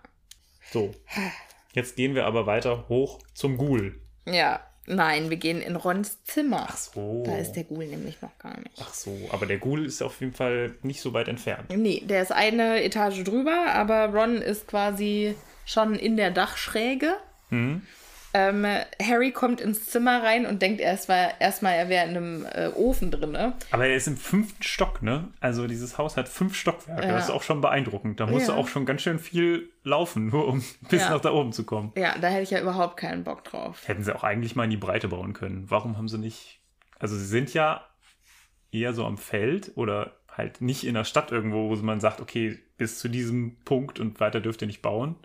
So. 0.70 0.94
Jetzt 1.72 1.96
gehen 1.96 2.14
wir 2.14 2.26
aber 2.26 2.46
weiter 2.46 2.88
hoch 2.88 3.18
zum 3.34 3.56
Ghoul. 3.59 4.00
Ja. 4.26 4.61
Nein, 4.90 5.28
wir 5.28 5.36
gehen 5.36 5.61
in 5.61 5.76
Rons 5.76 6.24
Zimmer. 6.24 6.66
Ach 6.66 6.76
so. 6.76 7.22
Da 7.26 7.36
ist 7.36 7.52
der 7.52 7.64
Ghoul 7.64 7.86
nämlich 7.86 8.22
noch 8.22 8.36
gar 8.38 8.59
nicht. 8.59 8.80
Ach 8.80 8.94
so, 8.94 9.14
aber 9.30 9.44
der 9.44 9.59
Ghoul 9.59 9.84
ist 9.84 10.00
auf 10.00 10.18
jeden 10.20 10.32
Fall 10.32 10.76
nicht 10.82 11.02
so 11.02 11.12
weit 11.12 11.28
entfernt. 11.28 11.68
Nee, 11.76 12.02
der 12.06 12.22
ist 12.22 12.32
eine 12.32 12.82
Etage 12.82 13.22
drüber, 13.22 13.66
aber 13.74 14.06
Ron 14.06 14.36
ist 14.36 14.66
quasi 14.66 15.34
schon 15.66 15.94
in 15.94 16.16
der 16.16 16.30
Dachschräge. 16.30 17.16
Mhm. 17.50 17.82
Ähm, 18.35 18.66
Harry 19.03 19.33
kommt 19.33 19.61
ins 19.61 19.87
Zimmer 19.87 20.22
rein 20.22 20.45
und 20.45 20.61
denkt 20.61 20.81
erstmal, 20.81 21.33
erstmal 21.41 21.74
er 21.74 21.89
wäre 21.89 22.05
in 22.09 22.16
einem 22.16 22.47
äh, 22.47 22.68
Ofen 22.74 23.11
drin. 23.11 23.35
Aber 23.70 23.87
er 23.87 23.97
ist 23.97 24.07
im 24.07 24.18
fünften 24.18 24.62
Stock, 24.62 25.03
ne? 25.03 25.29
Also 25.41 25.66
dieses 25.66 25.97
Haus 25.97 26.16
hat 26.18 26.29
fünf 26.29 26.55
Stockwerke. 26.55 27.07
Ja. 27.07 27.14
Das 27.14 27.24
ist 27.24 27.31
auch 27.31 27.43
schon 27.43 27.61
beeindruckend. 27.62 28.20
Da 28.20 28.26
musst 28.26 28.49
Ja. 28.49 28.55
du 28.55 28.61
auch 28.61 28.68
schon 28.68 28.85
ganz 28.85 29.01
schön 29.03 29.18
viel 29.18 29.70
laufen, 29.83 30.26
nur 30.26 30.47
um 30.47 30.62
bis 30.91 31.01
Ja. 31.03 31.11
nach 31.11 31.20
da 31.20 31.33
oben 31.33 31.53
zu 31.53 31.64
kommen. 31.64 31.93
Ja, 31.97 32.16
da 32.20 32.29
hätte 32.29 32.43
ich 32.43 32.51
ja 32.51 32.61
überhaupt 32.61 32.99
keinen 32.99 33.24
Bock 33.24 33.45
drauf. 33.45 33.89
Hätten 33.89 34.05
sie 34.05 34.14
auch 34.14 34.24
eigentlich 34.24 34.55
mal 34.55 34.64
in 34.64 34.70
die 34.70 34.76
Breite 34.76 35.09
bauen 35.09 35.33
können. 35.33 35.64
Warum 35.70 35.97
haben 35.97 36.09
sie 36.09 36.18
nicht. 36.18 36.61
Also 36.99 37.16
sie 37.16 37.26
sind 37.26 37.55
ja 37.55 37.87
eher 38.70 38.93
so 38.93 39.07
am 39.07 39.16
Feld 39.16 39.72
oder 39.76 40.12
halt 40.31 40.61
nicht 40.61 40.85
in 40.85 40.95
der 40.95 41.05
Stadt 41.05 41.33
irgendwo, 41.33 41.70
wo 41.70 41.74
man 41.83 42.01
sagt, 42.01 42.20
okay, 42.20 42.59
bis 42.76 42.99
zu 42.99 43.09
diesem 43.09 43.57
Punkt 43.64 43.99
und 43.99 44.20
weiter 44.20 44.41
dürft 44.41 44.61
ihr 44.62 44.66
nicht 44.68 44.83
bauen. 44.83 45.16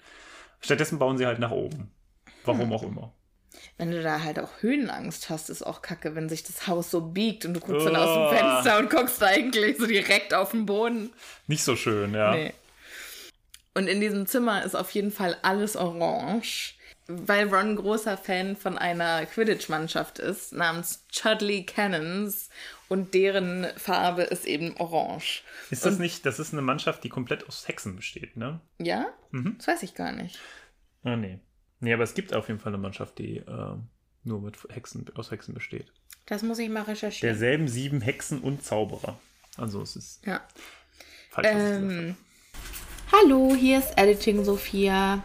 Stattdessen 0.61 0.97
bauen 0.99 1.17
sie 1.17 1.25
halt 1.25 1.39
nach 1.39 1.51
oben. 1.51 1.91
Warum 2.45 2.61
Hm. 2.61 2.73
auch 2.73 2.83
immer. 2.83 3.13
Wenn 3.77 3.91
du 3.91 4.01
da 4.01 4.21
halt 4.21 4.39
auch 4.39 4.49
Höhenangst 4.61 5.29
hast, 5.29 5.49
ist 5.49 5.61
auch 5.63 5.81
kacke, 5.81 6.15
wenn 6.15 6.27
sich 6.27 6.43
das 6.43 6.67
Haus 6.67 6.89
so 6.91 7.01
biegt 7.01 7.45
und 7.45 7.53
du 7.53 7.59
guckst 7.59 7.85
dann 7.85 7.95
aus 7.95 8.09
Oh. 8.09 8.29
dem 8.29 8.37
Fenster 8.37 8.79
und 8.79 8.89
guckst 8.89 9.21
eigentlich 9.23 9.77
so 9.77 9.85
direkt 9.85 10.33
auf 10.33 10.51
den 10.51 10.65
Boden. 10.65 11.11
Nicht 11.47 11.63
so 11.63 11.75
schön, 11.75 12.13
ja. 12.13 12.33
Nee. 12.33 12.53
Und 13.75 13.87
in 13.87 13.99
diesem 14.01 14.25
Zimmer 14.27 14.63
ist 14.63 14.75
auf 14.75 14.91
jeden 14.91 15.11
Fall 15.11 15.37
alles 15.41 15.75
orange, 15.75 16.75
weil 17.07 17.47
Ron 17.47 17.71
ein 17.71 17.75
großer 17.75 18.17
Fan 18.17 18.55
von 18.55 18.77
einer 18.77 19.25
Quidditch-Mannschaft 19.25 20.19
ist, 20.19 20.53
namens 20.53 21.05
Chudley 21.11 21.65
Cannons. 21.65 22.49
Und 22.89 23.13
deren 23.15 23.65
Farbe 23.77 24.23
ist 24.23 24.45
eben 24.45 24.75
orange. 24.77 25.43
Ist 25.71 25.85
das 25.85 25.97
nicht, 25.97 26.25
das 26.27 26.37
ist 26.39 26.53
eine 26.53 26.61
Mannschaft, 26.61 27.03
die 27.03 27.09
komplett 27.09 27.47
aus 27.47 27.67
Hexen 27.67 27.95
besteht, 27.95 28.37
ne? 28.37 28.59
Ja? 28.77 29.07
Mhm. 29.31 29.55
Das 29.57 29.67
weiß 29.67 29.83
ich 29.83 29.95
gar 29.95 30.11
nicht. 30.11 30.39
Ah, 31.03 31.15
nee. 31.15 31.39
Nee, 31.83 31.93
aber 31.93 32.03
es 32.03 32.13
gibt 32.13 32.33
auf 32.33 32.47
jeden 32.47 32.59
Fall 32.61 32.71
eine 32.73 32.81
Mannschaft, 32.81 33.19
die 33.19 33.37
äh, 33.39 33.75
nur 34.23 34.41
mit 34.41 34.55
Hexen, 34.69 35.05
aus 35.15 35.31
Hexen 35.31 35.53
besteht. 35.53 35.91
Das 36.25 36.41
muss 36.41 36.57
ich 36.59 36.69
mal 36.69 36.83
recherchieren. 36.83 37.33
Derselben 37.33 37.67
sieben 37.67 37.99
Hexen 37.99 38.39
und 38.39 38.63
Zauberer. 38.63 39.19
Also 39.57 39.81
es 39.81 39.97
ist 39.97 40.25
Ja. 40.25 40.39
falsch. 41.29 41.47
Ähm, 41.51 42.15
hallo, 43.11 43.53
hier 43.53 43.79
ist 43.79 43.97
Editing 43.97 44.45
Sophia. 44.45 45.21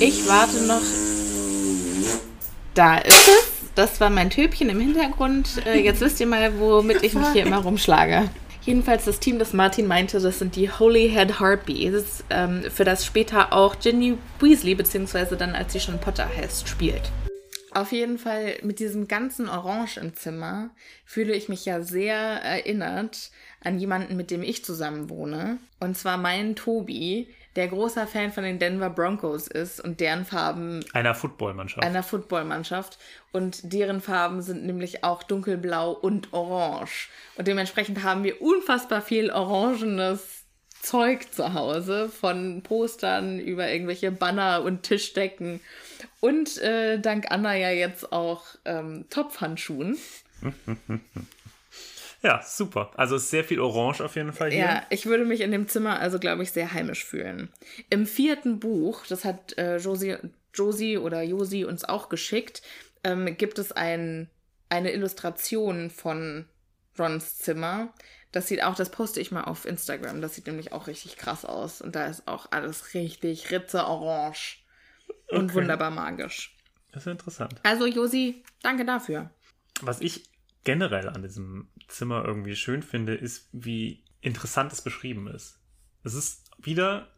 Ich 0.00 0.26
warte 0.26 0.60
noch. 0.66 0.82
Da 2.74 2.98
ist 2.98 3.28
es. 3.28 3.50
Das 3.76 4.00
war 4.00 4.10
mein 4.10 4.30
Töpchen 4.30 4.68
im 4.70 4.80
Hintergrund. 4.80 5.64
Äh, 5.64 5.78
jetzt 5.80 6.00
wisst 6.00 6.18
ihr 6.20 6.26
mal, 6.26 6.58
womit 6.58 7.02
ich 7.04 7.14
mich 7.14 7.28
hier 7.28 7.42
immer 7.46 7.58
rumschlage. 7.58 8.28
Jedenfalls 8.66 9.04
das 9.04 9.20
Team, 9.20 9.38
das 9.38 9.52
Martin 9.52 9.86
meinte, 9.86 10.18
das 10.20 10.38
sind 10.38 10.56
die 10.56 10.70
Holyhead 10.70 11.38
Harpies, 11.38 12.24
ähm, 12.30 12.62
für 12.70 12.84
das 12.84 13.04
später 13.04 13.52
auch 13.52 13.78
Ginny 13.78 14.16
Weasley, 14.40 14.74
beziehungsweise 14.74 15.36
dann, 15.36 15.54
als 15.54 15.74
sie 15.74 15.80
schon 15.80 16.00
Potter 16.00 16.26
heißt, 16.34 16.66
spielt. 16.66 17.02
Auf 17.72 17.92
jeden 17.92 18.16
Fall 18.18 18.54
mit 18.62 18.78
diesem 18.78 19.06
ganzen 19.06 19.50
Orange 19.50 19.98
im 19.98 20.14
Zimmer 20.14 20.70
fühle 21.04 21.34
ich 21.34 21.48
mich 21.50 21.66
ja 21.66 21.82
sehr 21.82 22.16
erinnert 22.16 23.30
an 23.62 23.78
jemanden, 23.78 24.16
mit 24.16 24.30
dem 24.30 24.42
ich 24.42 24.64
zusammen 24.64 25.10
wohne. 25.10 25.58
Und 25.80 25.98
zwar 25.98 26.16
meinen 26.16 26.56
Tobi, 26.56 27.28
der 27.56 27.68
großer 27.68 28.06
Fan 28.06 28.32
von 28.32 28.44
den 28.44 28.58
Denver 28.58 28.90
Broncos 28.90 29.46
ist 29.46 29.80
und 29.80 30.00
deren 30.00 30.24
Farben 30.24 30.84
Einer 30.92 31.14
Footballmannschaft. 31.14 31.86
einer 31.86 32.02
Footballmannschaft. 32.02 32.98
Und 33.32 33.72
deren 33.72 34.00
Farben 34.00 34.42
sind 34.42 34.64
nämlich 34.64 35.04
auch 35.04 35.22
dunkelblau 35.22 35.92
und 35.92 36.32
orange. 36.32 37.08
Und 37.36 37.46
dementsprechend 37.48 38.02
haben 38.02 38.24
wir 38.24 38.40
unfassbar 38.42 39.02
viel 39.02 39.30
orangenes 39.30 40.44
Zeug 40.82 41.32
zu 41.32 41.54
Hause, 41.54 42.08
von 42.08 42.62
Postern 42.62 43.40
über 43.40 43.70
irgendwelche 43.70 44.12
Banner 44.12 44.62
und 44.62 44.82
Tischdecken. 44.82 45.60
Und 46.20 46.58
äh, 46.58 46.98
dank 47.00 47.30
Anna 47.30 47.56
ja 47.56 47.70
jetzt 47.70 48.12
auch 48.12 48.44
ähm, 48.64 49.06
Topfhandschuhen. 49.10 49.96
Ja, 52.24 52.40
super. 52.42 52.90
Also 52.96 53.16
es 53.16 53.24
ist 53.24 53.30
sehr 53.30 53.44
viel 53.44 53.60
Orange 53.60 54.00
auf 54.02 54.16
jeden 54.16 54.32
Fall 54.32 54.50
hier. 54.50 54.60
Ja, 54.60 54.82
ich 54.88 55.04
würde 55.04 55.26
mich 55.26 55.42
in 55.42 55.50
dem 55.52 55.68
Zimmer 55.68 56.00
also, 56.00 56.18
glaube 56.18 56.42
ich, 56.42 56.52
sehr 56.52 56.72
heimisch 56.72 57.04
fühlen. 57.04 57.50
Im 57.90 58.06
vierten 58.06 58.58
Buch, 58.60 59.04
das 59.06 59.26
hat 59.26 59.58
äh, 59.58 59.76
Josie, 59.76 60.16
Josie 60.54 60.96
oder 60.96 61.22
Josi 61.22 61.66
uns 61.66 61.84
auch 61.84 62.08
geschickt, 62.08 62.62
ähm, 63.04 63.36
gibt 63.36 63.58
es 63.58 63.72
ein, 63.72 64.30
eine 64.70 64.92
Illustration 64.92 65.90
von 65.90 66.46
Rons 66.98 67.36
Zimmer. 67.36 67.92
Das 68.32 68.48
sieht 68.48 68.64
auch, 68.64 68.74
das 68.74 68.90
poste 68.90 69.20
ich 69.20 69.30
mal 69.30 69.44
auf 69.44 69.66
Instagram. 69.66 70.22
Das 70.22 70.34
sieht 70.34 70.46
nämlich 70.46 70.72
auch 70.72 70.86
richtig 70.86 71.18
krass 71.18 71.44
aus. 71.44 71.82
Und 71.82 71.94
da 71.94 72.06
ist 72.06 72.26
auch 72.26 72.46
alles 72.52 72.94
richtig 72.94 73.50
ritze 73.50 73.84
orange. 73.84 74.64
Und 75.28 75.50
Okay. 75.50 75.54
wunderbar 75.54 75.90
magisch. 75.90 76.56
Das 76.92 77.02
ist 77.06 77.12
interessant. 77.12 77.60
Also, 77.64 77.86
Josi, 77.86 78.42
danke 78.62 78.86
dafür. 78.86 79.30
Was 79.82 80.00
ich 80.00 80.24
generell 80.64 81.08
an 81.10 81.22
diesem 81.22 81.68
Zimmer 81.88 82.24
irgendwie 82.24 82.56
schön 82.56 82.82
finde, 82.82 83.14
ist, 83.14 83.48
wie 83.52 84.04
interessant 84.20 84.72
es 84.72 84.82
beschrieben 84.82 85.26
ist. 85.28 85.60
Es 86.02 86.14
ist 86.14 86.50
wieder, 86.58 87.08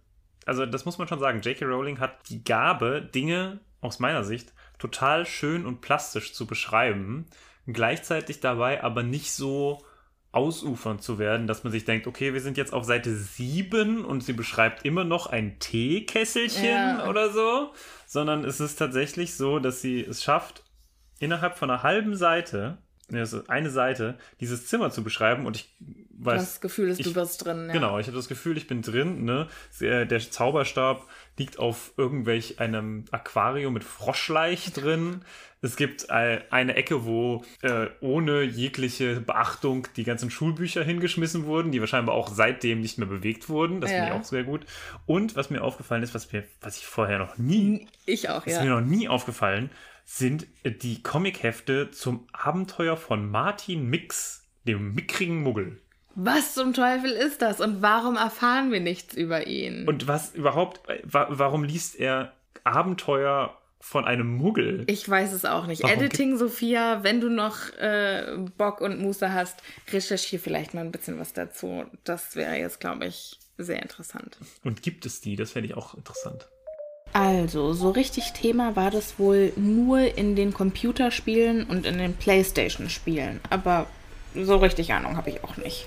also 0.44 0.66
das 0.66 0.84
muss 0.84 0.98
man 0.98 1.08
schon 1.08 1.20
sagen, 1.20 1.40
J.K. 1.40 1.64
Rowling 1.64 1.98
hat 2.00 2.28
die 2.28 2.44
Gabe, 2.44 3.02
Dinge 3.02 3.60
aus 3.80 3.98
meiner 3.98 4.24
Sicht 4.24 4.52
total 4.78 5.26
schön 5.26 5.66
und 5.66 5.80
plastisch 5.80 6.32
zu 6.34 6.46
beschreiben, 6.46 7.26
gleichzeitig 7.66 8.40
dabei 8.40 8.82
aber 8.82 9.02
nicht 9.02 9.32
so 9.32 9.84
ausufernd 10.32 11.02
zu 11.02 11.18
werden, 11.18 11.46
dass 11.46 11.64
man 11.64 11.72
sich 11.72 11.84
denkt, 11.86 12.06
okay, 12.06 12.34
wir 12.34 12.42
sind 12.42 12.58
jetzt 12.58 12.74
auf 12.74 12.84
Seite 12.84 13.14
7 13.16 14.04
und 14.04 14.22
sie 14.22 14.34
beschreibt 14.34 14.84
immer 14.84 15.04
noch 15.04 15.26
ein 15.28 15.58
Teekesselchen 15.60 16.64
Ja. 16.64 17.08
oder 17.08 17.30
so, 17.32 17.72
sondern 18.06 18.44
es 18.44 18.60
ist 18.60 18.76
tatsächlich 18.76 19.34
so, 19.34 19.58
dass 19.58 19.80
sie 19.80 20.00
es 20.04 20.22
schafft, 20.22 20.62
innerhalb 21.18 21.56
von 21.56 21.70
einer 21.70 21.82
halben 21.82 22.16
Seite, 22.16 22.78
eine 23.08 23.70
Seite, 23.70 24.18
dieses 24.40 24.66
Zimmer 24.66 24.90
zu 24.90 25.04
beschreiben 25.04 25.46
und 25.46 25.56
ich 25.56 25.74
weiß. 26.18 26.40
das 26.40 26.60
Gefühl, 26.60 26.88
dass 26.88 26.98
ich, 26.98 27.06
du 27.06 27.14
bist 27.14 27.44
drin. 27.44 27.66
Ja. 27.68 27.72
Genau, 27.72 27.98
ich 27.98 28.06
habe 28.06 28.16
das 28.16 28.28
Gefühl, 28.28 28.56
ich 28.56 28.66
bin 28.66 28.82
drin. 28.82 29.24
Ne? 29.24 29.48
Der 29.80 30.08
Zauberstab 30.18 31.06
liegt 31.38 31.58
auf 31.58 31.92
irgendwelch 31.96 32.58
einem 32.58 33.04
Aquarium 33.10 33.74
mit 33.74 33.84
Froschleich 33.84 34.72
drin. 34.72 35.22
Es 35.62 35.76
gibt 35.76 36.10
eine 36.10 36.74
Ecke, 36.76 37.04
wo 37.06 37.44
äh, 37.62 37.86
ohne 38.00 38.42
jegliche 38.42 39.20
Beachtung 39.20 39.88
die 39.96 40.04
ganzen 40.04 40.30
Schulbücher 40.30 40.84
hingeschmissen 40.84 41.44
wurden, 41.44 41.72
die 41.72 41.80
wahrscheinlich 41.80 42.10
auch 42.10 42.28
seitdem 42.28 42.80
nicht 42.80 42.98
mehr 42.98 43.08
bewegt 43.08 43.48
wurden. 43.48 43.80
Das 43.80 43.90
finde 43.90 44.08
Ja. 44.08 44.14
ich 44.14 44.20
auch 44.20 44.24
sehr 44.24 44.44
gut. 44.44 44.64
Und 45.06 45.34
was 45.34 45.50
mir 45.50 45.62
aufgefallen 45.62 46.02
ist, 46.02 46.14
was, 46.14 46.30
mir, 46.32 46.44
was 46.60 46.76
ich 46.78 46.86
vorher 46.86 47.18
noch 47.18 47.38
nie 47.38 47.88
Ich 48.04 48.28
auch, 48.28 48.46
ist 48.46 48.54
ja. 48.56 48.64
mir 48.64 48.70
noch 48.70 48.80
nie 48.80 49.08
aufgefallen, 49.08 49.70
sind 50.06 50.46
die 50.64 51.02
Comichefte 51.02 51.90
zum 51.90 52.26
Abenteuer 52.32 52.96
von 52.96 53.28
Martin 53.28 53.90
Mix, 53.90 54.44
dem 54.64 54.94
mickrigen 54.94 55.42
Muggel. 55.42 55.82
Was 56.14 56.54
zum 56.54 56.72
Teufel 56.72 57.10
ist 57.10 57.42
das 57.42 57.60
und 57.60 57.82
warum 57.82 58.16
erfahren 58.16 58.72
wir 58.72 58.80
nichts 58.80 59.14
über 59.14 59.46
ihn? 59.46 59.86
Und 59.86 60.08
was 60.08 60.34
überhaupt, 60.34 60.88
äh, 60.88 61.02
wa 61.04 61.26
warum 61.28 61.64
liest 61.64 61.96
er 61.96 62.32
Abenteuer 62.64 63.58
von 63.80 64.06
einem 64.06 64.36
Muggel? 64.36 64.84
ich 64.86 65.06
weiß 65.06 65.32
es 65.32 65.44
auch 65.44 65.66
nicht. 65.66 65.82
Warum 65.82 65.96
Editing 65.96 66.38
Sophia, 66.38 67.02
wenn 67.02 67.20
du 67.20 67.28
noch 67.28 67.70
äh, 67.74 68.38
Bock 68.56 68.80
und 68.80 69.00
Muße 69.00 69.34
hast, 69.34 69.60
recherchiere 69.92 70.40
vielleicht 70.40 70.72
mal 70.72 70.80
ein 70.80 70.92
bisschen 70.92 71.18
was 71.18 71.34
dazu. 71.34 71.84
Das 72.04 72.34
wäre 72.36 72.54
jetzt, 72.56 72.80
glaube 72.80 73.06
ich, 73.06 73.38
sehr 73.58 73.82
interessant. 73.82 74.38
Und 74.64 74.82
gibt 74.82 75.04
es 75.04 75.20
die? 75.20 75.36
Das 75.36 75.52
fände 75.52 75.68
ich 75.68 75.76
auch 75.76 75.94
interessant. 75.94 76.48
Also, 77.12 77.72
so 77.72 77.90
richtig 77.90 78.32
Thema 78.32 78.76
war 78.76 78.90
das 78.90 79.18
wohl 79.18 79.52
nur 79.56 80.16
in 80.18 80.36
den 80.36 80.52
Computerspielen 80.52 81.64
und 81.64 81.86
in 81.86 81.98
den 81.98 82.14
Playstation-Spielen. 82.14 83.40
Aber 83.50 83.86
so 84.34 84.56
richtig 84.56 84.92
Ahnung 84.92 85.16
habe 85.16 85.30
ich 85.30 85.42
auch 85.42 85.56
nicht. 85.56 85.86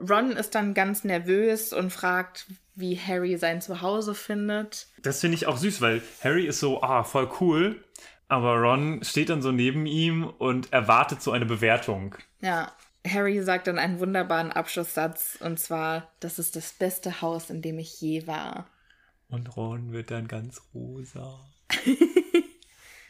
Ron 0.00 0.32
ist 0.32 0.54
dann 0.54 0.74
ganz 0.74 1.04
nervös 1.04 1.72
und 1.72 1.92
fragt, 1.92 2.46
wie 2.74 2.98
Harry 2.98 3.36
sein 3.38 3.60
Zuhause 3.60 4.14
findet. 4.14 4.88
Das 5.02 5.20
finde 5.20 5.36
ich 5.36 5.46
auch 5.46 5.56
süß, 5.56 5.80
weil 5.80 6.02
Harry 6.22 6.46
ist 6.46 6.60
so, 6.60 6.82
ah, 6.82 7.04
voll 7.04 7.30
cool. 7.40 7.82
Aber 8.28 8.56
Ron 8.56 9.00
steht 9.02 9.30
dann 9.30 9.40
so 9.40 9.52
neben 9.52 9.86
ihm 9.86 10.24
und 10.24 10.72
erwartet 10.72 11.22
so 11.22 11.30
eine 11.30 11.46
Bewertung. 11.46 12.16
Ja, 12.40 12.72
Harry 13.06 13.40
sagt 13.42 13.68
dann 13.68 13.78
einen 13.78 14.00
wunderbaren 14.00 14.52
Abschlusssatz 14.52 15.38
und 15.40 15.60
zwar, 15.60 16.10
das 16.20 16.38
ist 16.38 16.56
das 16.56 16.72
beste 16.72 17.22
Haus, 17.22 17.50
in 17.50 17.62
dem 17.62 17.78
ich 17.78 18.00
je 18.00 18.26
war. 18.26 18.66
Und 19.28 19.56
Ron 19.56 19.92
wird 19.92 20.10
dann 20.10 20.28
ganz 20.28 20.62
rosa. 20.74 21.40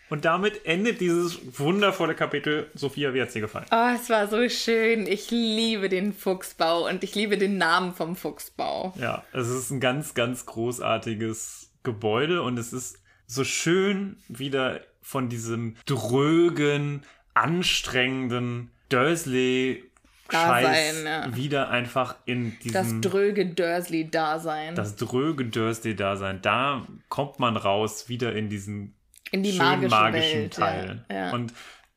Und 0.08 0.24
damit 0.24 0.64
endet 0.64 1.00
dieses 1.00 1.58
wundervolle 1.58 2.14
Kapitel. 2.14 2.70
Sophia, 2.74 3.12
wie 3.12 3.20
hat 3.20 3.34
dir 3.34 3.40
gefallen? 3.40 3.66
Oh, 3.72 3.88
es 3.94 4.08
war 4.08 4.28
so 4.28 4.48
schön. 4.48 5.06
Ich 5.06 5.32
liebe 5.32 5.88
den 5.88 6.12
Fuchsbau 6.12 6.86
und 6.88 7.02
ich 7.02 7.16
liebe 7.16 7.36
den 7.36 7.58
Namen 7.58 7.92
vom 7.92 8.14
Fuchsbau. 8.14 8.94
Ja, 9.00 9.24
es 9.32 9.48
ist 9.48 9.70
ein 9.70 9.80
ganz, 9.80 10.14
ganz 10.14 10.46
großartiges 10.46 11.72
Gebäude 11.82 12.42
und 12.42 12.56
es 12.56 12.72
ist 12.72 13.00
so 13.26 13.42
schön 13.42 14.16
wieder 14.28 14.80
von 15.02 15.28
diesem 15.28 15.76
drögen, 15.86 17.02
anstrengenden 17.34 18.70
Dursley 18.88 19.85
Scheiß 20.30 20.64
Dasein, 20.64 21.06
ja. 21.06 21.36
wieder 21.36 21.70
einfach 21.70 22.16
in 22.24 22.56
Das 22.72 22.84
diesem 22.84 23.02
dröge 23.02 23.46
Dursley-Dasein. 23.46 24.74
das 24.74 24.96
dröge 24.96 25.44
Dursley-Dasein. 25.46 26.42
Da 26.42 26.86
kommt 27.08 27.38
man 27.38 27.56
raus 27.56 28.08
wieder 28.08 28.34
in 28.34 28.48
diesen 28.48 28.94
In 29.30 29.42
die 29.42 29.52
schönen 29.52 29.68
magische 29.68 29.90
magischen 29.90 30.40
Welt, 30.40 30.54
Teil. 30.54 31.04
Ja, 31.08 31.16
ja. 31.16 31.30
Und 31.32 31.52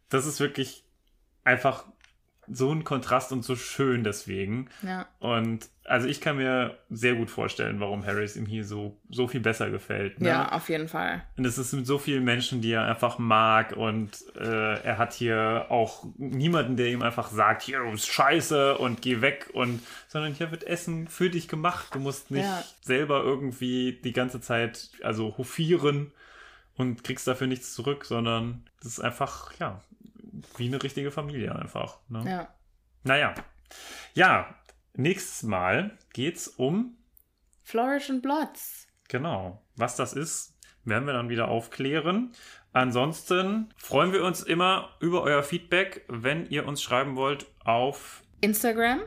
das 0.10 0.26
ist 0.26 0.40
wirklich 0.40 0.84
einfach 1.44 1.86
so 2.52 2.72
ein 2.72 2.84
Kontrast 2.84 3.32
und 3.32 3.44
so 3.44 3.56
schön 3.56 4.04
deswegen. 4.04 4.70
Ja. 4.82 5.08
Und 5.20 5.70
also 5.90 6.08
ich 6.08 6.22
kann 6.22 6.38
mir 6.38 6.78
sehr 6.92 7.16
gut 7.16 7.32
vorstellen, 7.32 7.80
warum 7.80 8.06
Harris 8.06 8.36
ihm 8.36 8.46
hier 8.46 8.64
so, 8.64 8.96
so 9.10 9.28
viel 9.28 9.40
besser 9.40 9.72
gefällt. 9.72 10.22
Ne? 10.22 10.30
ja, 10.30 10.52
auf 10.52 10.70
jeden 10.70 10.88
Fall. 10.88 11.24
Und 11.36 11.46
es 11.46 11.58
ist 11.58 11.74
mit 11.74 11.88
so 11.88 11.98
vielen 11.98 12.24
Menschen, 12.24 12.62
die 12.62 12.72
er 12.72 12.84
einfach 12.86 13.18
mag. 13.18 13.76
Und 13.76 14.12
äh, 14.36 14.80
er 14.84 15.00
hat 15.00 15.14
hier 15.14 15.66
auch 15.70 16.06
niemanden, 16.18 16.78
der 16.78 16.88
ihm 16.90 17.02
einfach 17.02 17.30
sagt, 17.32 17.64
hier, 17.64 17.80
du 17.80 17.90
bist 17.92 18.08
scheiße 18.08 18.78
und 18.78 19.02
geh 19.02 19.22
weg. 19.22 19.50
Und 19.54 19.82
sondern 20.08 20.34
hier 20.34 20.52
wird 20.52 20.64
Essen 20.64 21.08
für 21.08 21.32
dich 21.32 21.48
gemacht. 21.48 21.88
Du 21.96 22.00
musst 22.00 22.30
nicht 22.30 22.46
Ja. 22.46 22.64
selber 22.82 23.24
irgendwie 23.24 24.00
die 24.04 24.14
ganze 24.14 24.42
Zeit 24.42 24.92
also 25.02 25.38
hofieren 25.40 26.12
und 26.78 27.04
kriegst 27.04 27.28
dafür 27.28 27.48
nichts 27.48 27.74
zurück, 27.74 28.06
sondern 28.06 28.64
das 28.78 28.94
ist 28.94 29.00
einfach, 29.00 29.54
ja, 29.60 29.82
wie 30.58 30.68
eine 30.68 30.82
richtige 30.84 31.10
Familie 31.10 31.56
einfach. 31.56 31.98
Ne? 32.10 32.24
Ja. 32.30 32.48
Naja. 33.04 33.34
Ja, 34.14 34.56
nächstes 35.00 35.44
Mal 35.44 35.98
geht's 36.14 36.48
um 36.48 36.98
Flourish 37.64 38.10
and 38.10 38.22
Blots. 38.22 38.88
Genau. 39.08 39.62
Was 39.76 39.96
das 39.96 40.14
ist, 40.14 40.58
werden 40.84 41.06
wir 41.06 41.14
dann 41.14 41.30
wieder 41.30 41.48
aufklären. 41.48 42.34
Ansonsten 42.74 43.74
freuen 43.78 44.14
wir 44.14 44.24
uns 44.24 44.44
immer 44.44 44.90
über 45.00 45.24
euer 45.24 45.42
Feedback, 45.42 46.06
wenn 46.08 46.46
ihr 46.48 46.68
uns 46.68 46.84
schreiben 46.84 47.16
wollt 47.16 47.48
auf 47.64 48.22
Instagram, 48.42 49.02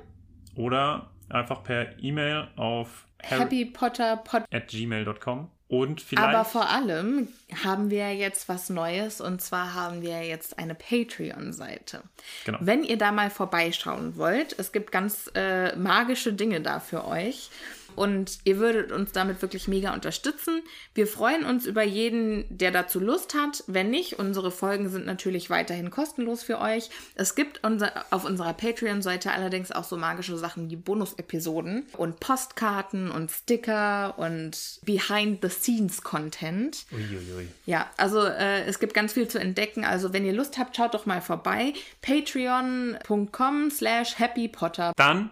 oder 0.57 1.11
einfach 1.29 1.63
per 1.63 1.99
E-Mail 2.03 2.49
auf 2.57 3.07
Happy 3.23 3.65
Potter 3.67 4.17
Pod. 4.17 4.43
at 4.51 4.69
gmail.com. 4.69 5.51
Und 5.73 6.03
vielleicht. 6.03 6.29
Aber 6.29 6.45
vor 6.45 6.69
allem 6.69 7.29
haben 7.65 7.89
wir 7.89 8.15
jetzt 8.15 8.47
was 8.51 8.69
Neues 8.69 9.23
und 9.23 9.41
zwar 9.41 9.73
haben 9.73 10.03
wir 10.03 10.23
jetzt 10.23 10.59
eine 10.59 10.75
Patreon-Seite. 10.75 12.03
Genau. 12.45 12.59
Wenn 12.61 12.85
ihr 12.85 12.99
da 12.99 13.11
mal 13.11 13.31
vorbeischauen 13.31 14.19
wollt, 14.19 14.55
es 14.59 14.73
gibt 14.73 14.93
ganz 14.93 15.31
äh, 15.35 15.75
magische 15.77 16.35
Dinge 16.35 16.61
da 16.61 16.79
für 16.79 17.07
euch. 17.07 17.49
Und 17.97 18.39
ihr 18.45 18.59
würdet 18.59 18.93
uns 18.93 19.13
damit 19.13 19.43
wirklich 19.43 19.69
mega 19.69 19.95
unterstützen. 19.95 20.63
Wir 20.95 21.07
freuen 21.07 21.45
uns 21.45 21.67
über 21.67 21.83
jeden, 21.83 22.47
der 22.49 22.71
dazu 22.71 23.01
Lust 23.01 23.35
hat. 23.35 23.65
Wenn 23.67 23.91
nicht, 23.91 24.19
unsere 24.19 24.51
Folgen 24.51 24.89
sind 24.89 25.07
natürlich 25.07 25.51
weiterhin 25.51 25.91
kostenlos 25.91 26.43
für 26.43 26.61
euch. 26.61 26.91
Es 27.15 27.35
gibt 27.35 27.65
unser, 27.65 28.05
auf 28.11 28.25
unserer 28.25 28.55
Patreon-Seite 28.55 29.33
allerdings 29.33 29.73
auch 29.73 29.85
so 29.85 29.97
magische 29.97 30.37
Sachen 30.37 30.71
wie 30.71 30.77
Bonus-Episoden 30.77 31.87
und 31.97 32.21
Postkarten 32.21 33.11
und 33.11 33.31
Sticker 33.31 34.19
und 34.19 34.81
Behind-the-Scenes-Content. 34.85 36.87
Uiuiui. 36.93 37.49
Ja, 37.67 37.91
also 37.97 38.25
äh, 38.25 38.65
es 38.65 38.79
gibt 38.79 38.95
ganz 38.95 39.13
viel 39.13 39.29
zu 39.29 39.39
entdecken. 39.39 39.85
Also 39.85 40.13
wenn 40.13 40.25
ihr 40.25 40.33
Lust 40.33 40.59
habt, 40.59 40.77
schaut 40.77 40.95
doch 40.95 41.07
mal 41.07 41.21
vorbei. 41.21 41.75
Patreon.com 42.01 43.71
slash 43.71 44.19
happypotter. 44.19 44.93
Dann 44.97 45.31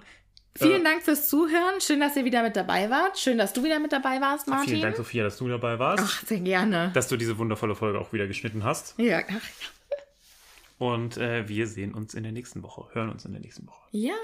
Vielen 0.56 0.84
Dank 0.84 1.02
fürs 1.02 1.28
Zuhören. 1.28 1.80
Schön, 1.80 2.00
dass 2.00 2.16
ihr 2.16 2.24
wieder 2.24 2.42
mit 2.42 2.56
dabei 2.56 2.90
wart. 2.90 3.18
Schön, 3.18 3.38
dass 3.38 3.52
du 3.52 3.62
wieder 3.64 3.78
mit 3.78 3.92
dabei 3.92 4.20
warst, 4.20 4.46
Martin. 4.48 4.68
vielen 4.68 4.82
Dank, 4.82 4.96
Sophia, 4.96 5.24
dass 5.24 5.38
du 5.38 5.48
dabei 5.48 5.78
warst. 5.78 6.02
Ach, 6.06 6.26
sehr 6.26 6.40
gerne. 6.40 6.90
Dass 6.92 7.08
du 7.08 7.16
diese 7.16 7.38
wundervolle 7.38 7.74
Folge 7.74 7.98
auch 7.98 8.12
wieder 8.12 8.26
geschnitten 8.26 8.64
hast. 8.64 8.94
Ja, 8.98 9.20
ach, 9.28 9.40
Und 10.78 11.16
äh, 11.16 11.48
wir 11.48 11.66
sehen 11.66 11.94
uns 11.94 12.14
in 12.14 12.22
der 12.24 12.32
nächsten 12.32 12.62
Woche. 12.62 12.88
Hören 12.92 13.10
uns 13.10 13.24
in 13.24 13.32
der 13.32 13.40
nächsten 13.40 13.66
Woche. 13.66 13.80
ja, 13.92 14.14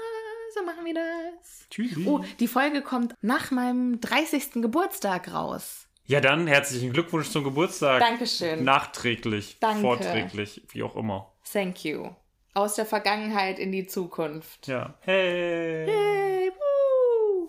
so 0.55 0.63
machen 0.65 0.85
wir 0.85 0.93
das. 0.93 1.67
Tschüssi. 1.69 2.05
Oh, 2.07 2.23
die 2.39 2.47
Folge 2.47 2.81
kommt 2.81 3.13
nach 3.21 3.51
meinem 3.51 3.99
30. 4.01 4.53
Geburtstag 4.61 5.31
raus. 5.33 5.87
Ja, 6.05 6.21
dann 6.21 6.47
herzlichen 6.47 6.93
Glückwunsch 6.93 7.29
zum 7.29 7.43
Geburtstag. 7.43 7.99
Dankeschön. 7.99 8.63
Nachträglich, 8.63 9.57
Danke. 9.59 9.81
vorträglich, 9.81 10.61
wie 10.69 10.83
auch 10.83 10.95
immer. 10.95 11.31
Thank 11.51 11.83
you. 11.83 12.09
Aus 12.57 12.73
der 12.73 12.87
Vergangenheit 12.87 13.59
in 13.59 13.71
die 13.71 13.85
Zukunft. 13.85 14.65
Ja. 14.65 14.95
Hey. 15.01 15.85
Hey, 15.85 16.51
woo. 16.57 17.47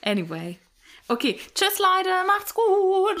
Anyway. 0.00 0.60
Okay, 1.08 1.40
tschüss 1.56 1.80
Leute, 1.80 2.10
macht's 2.24 2.54
gut. 2.54 3.20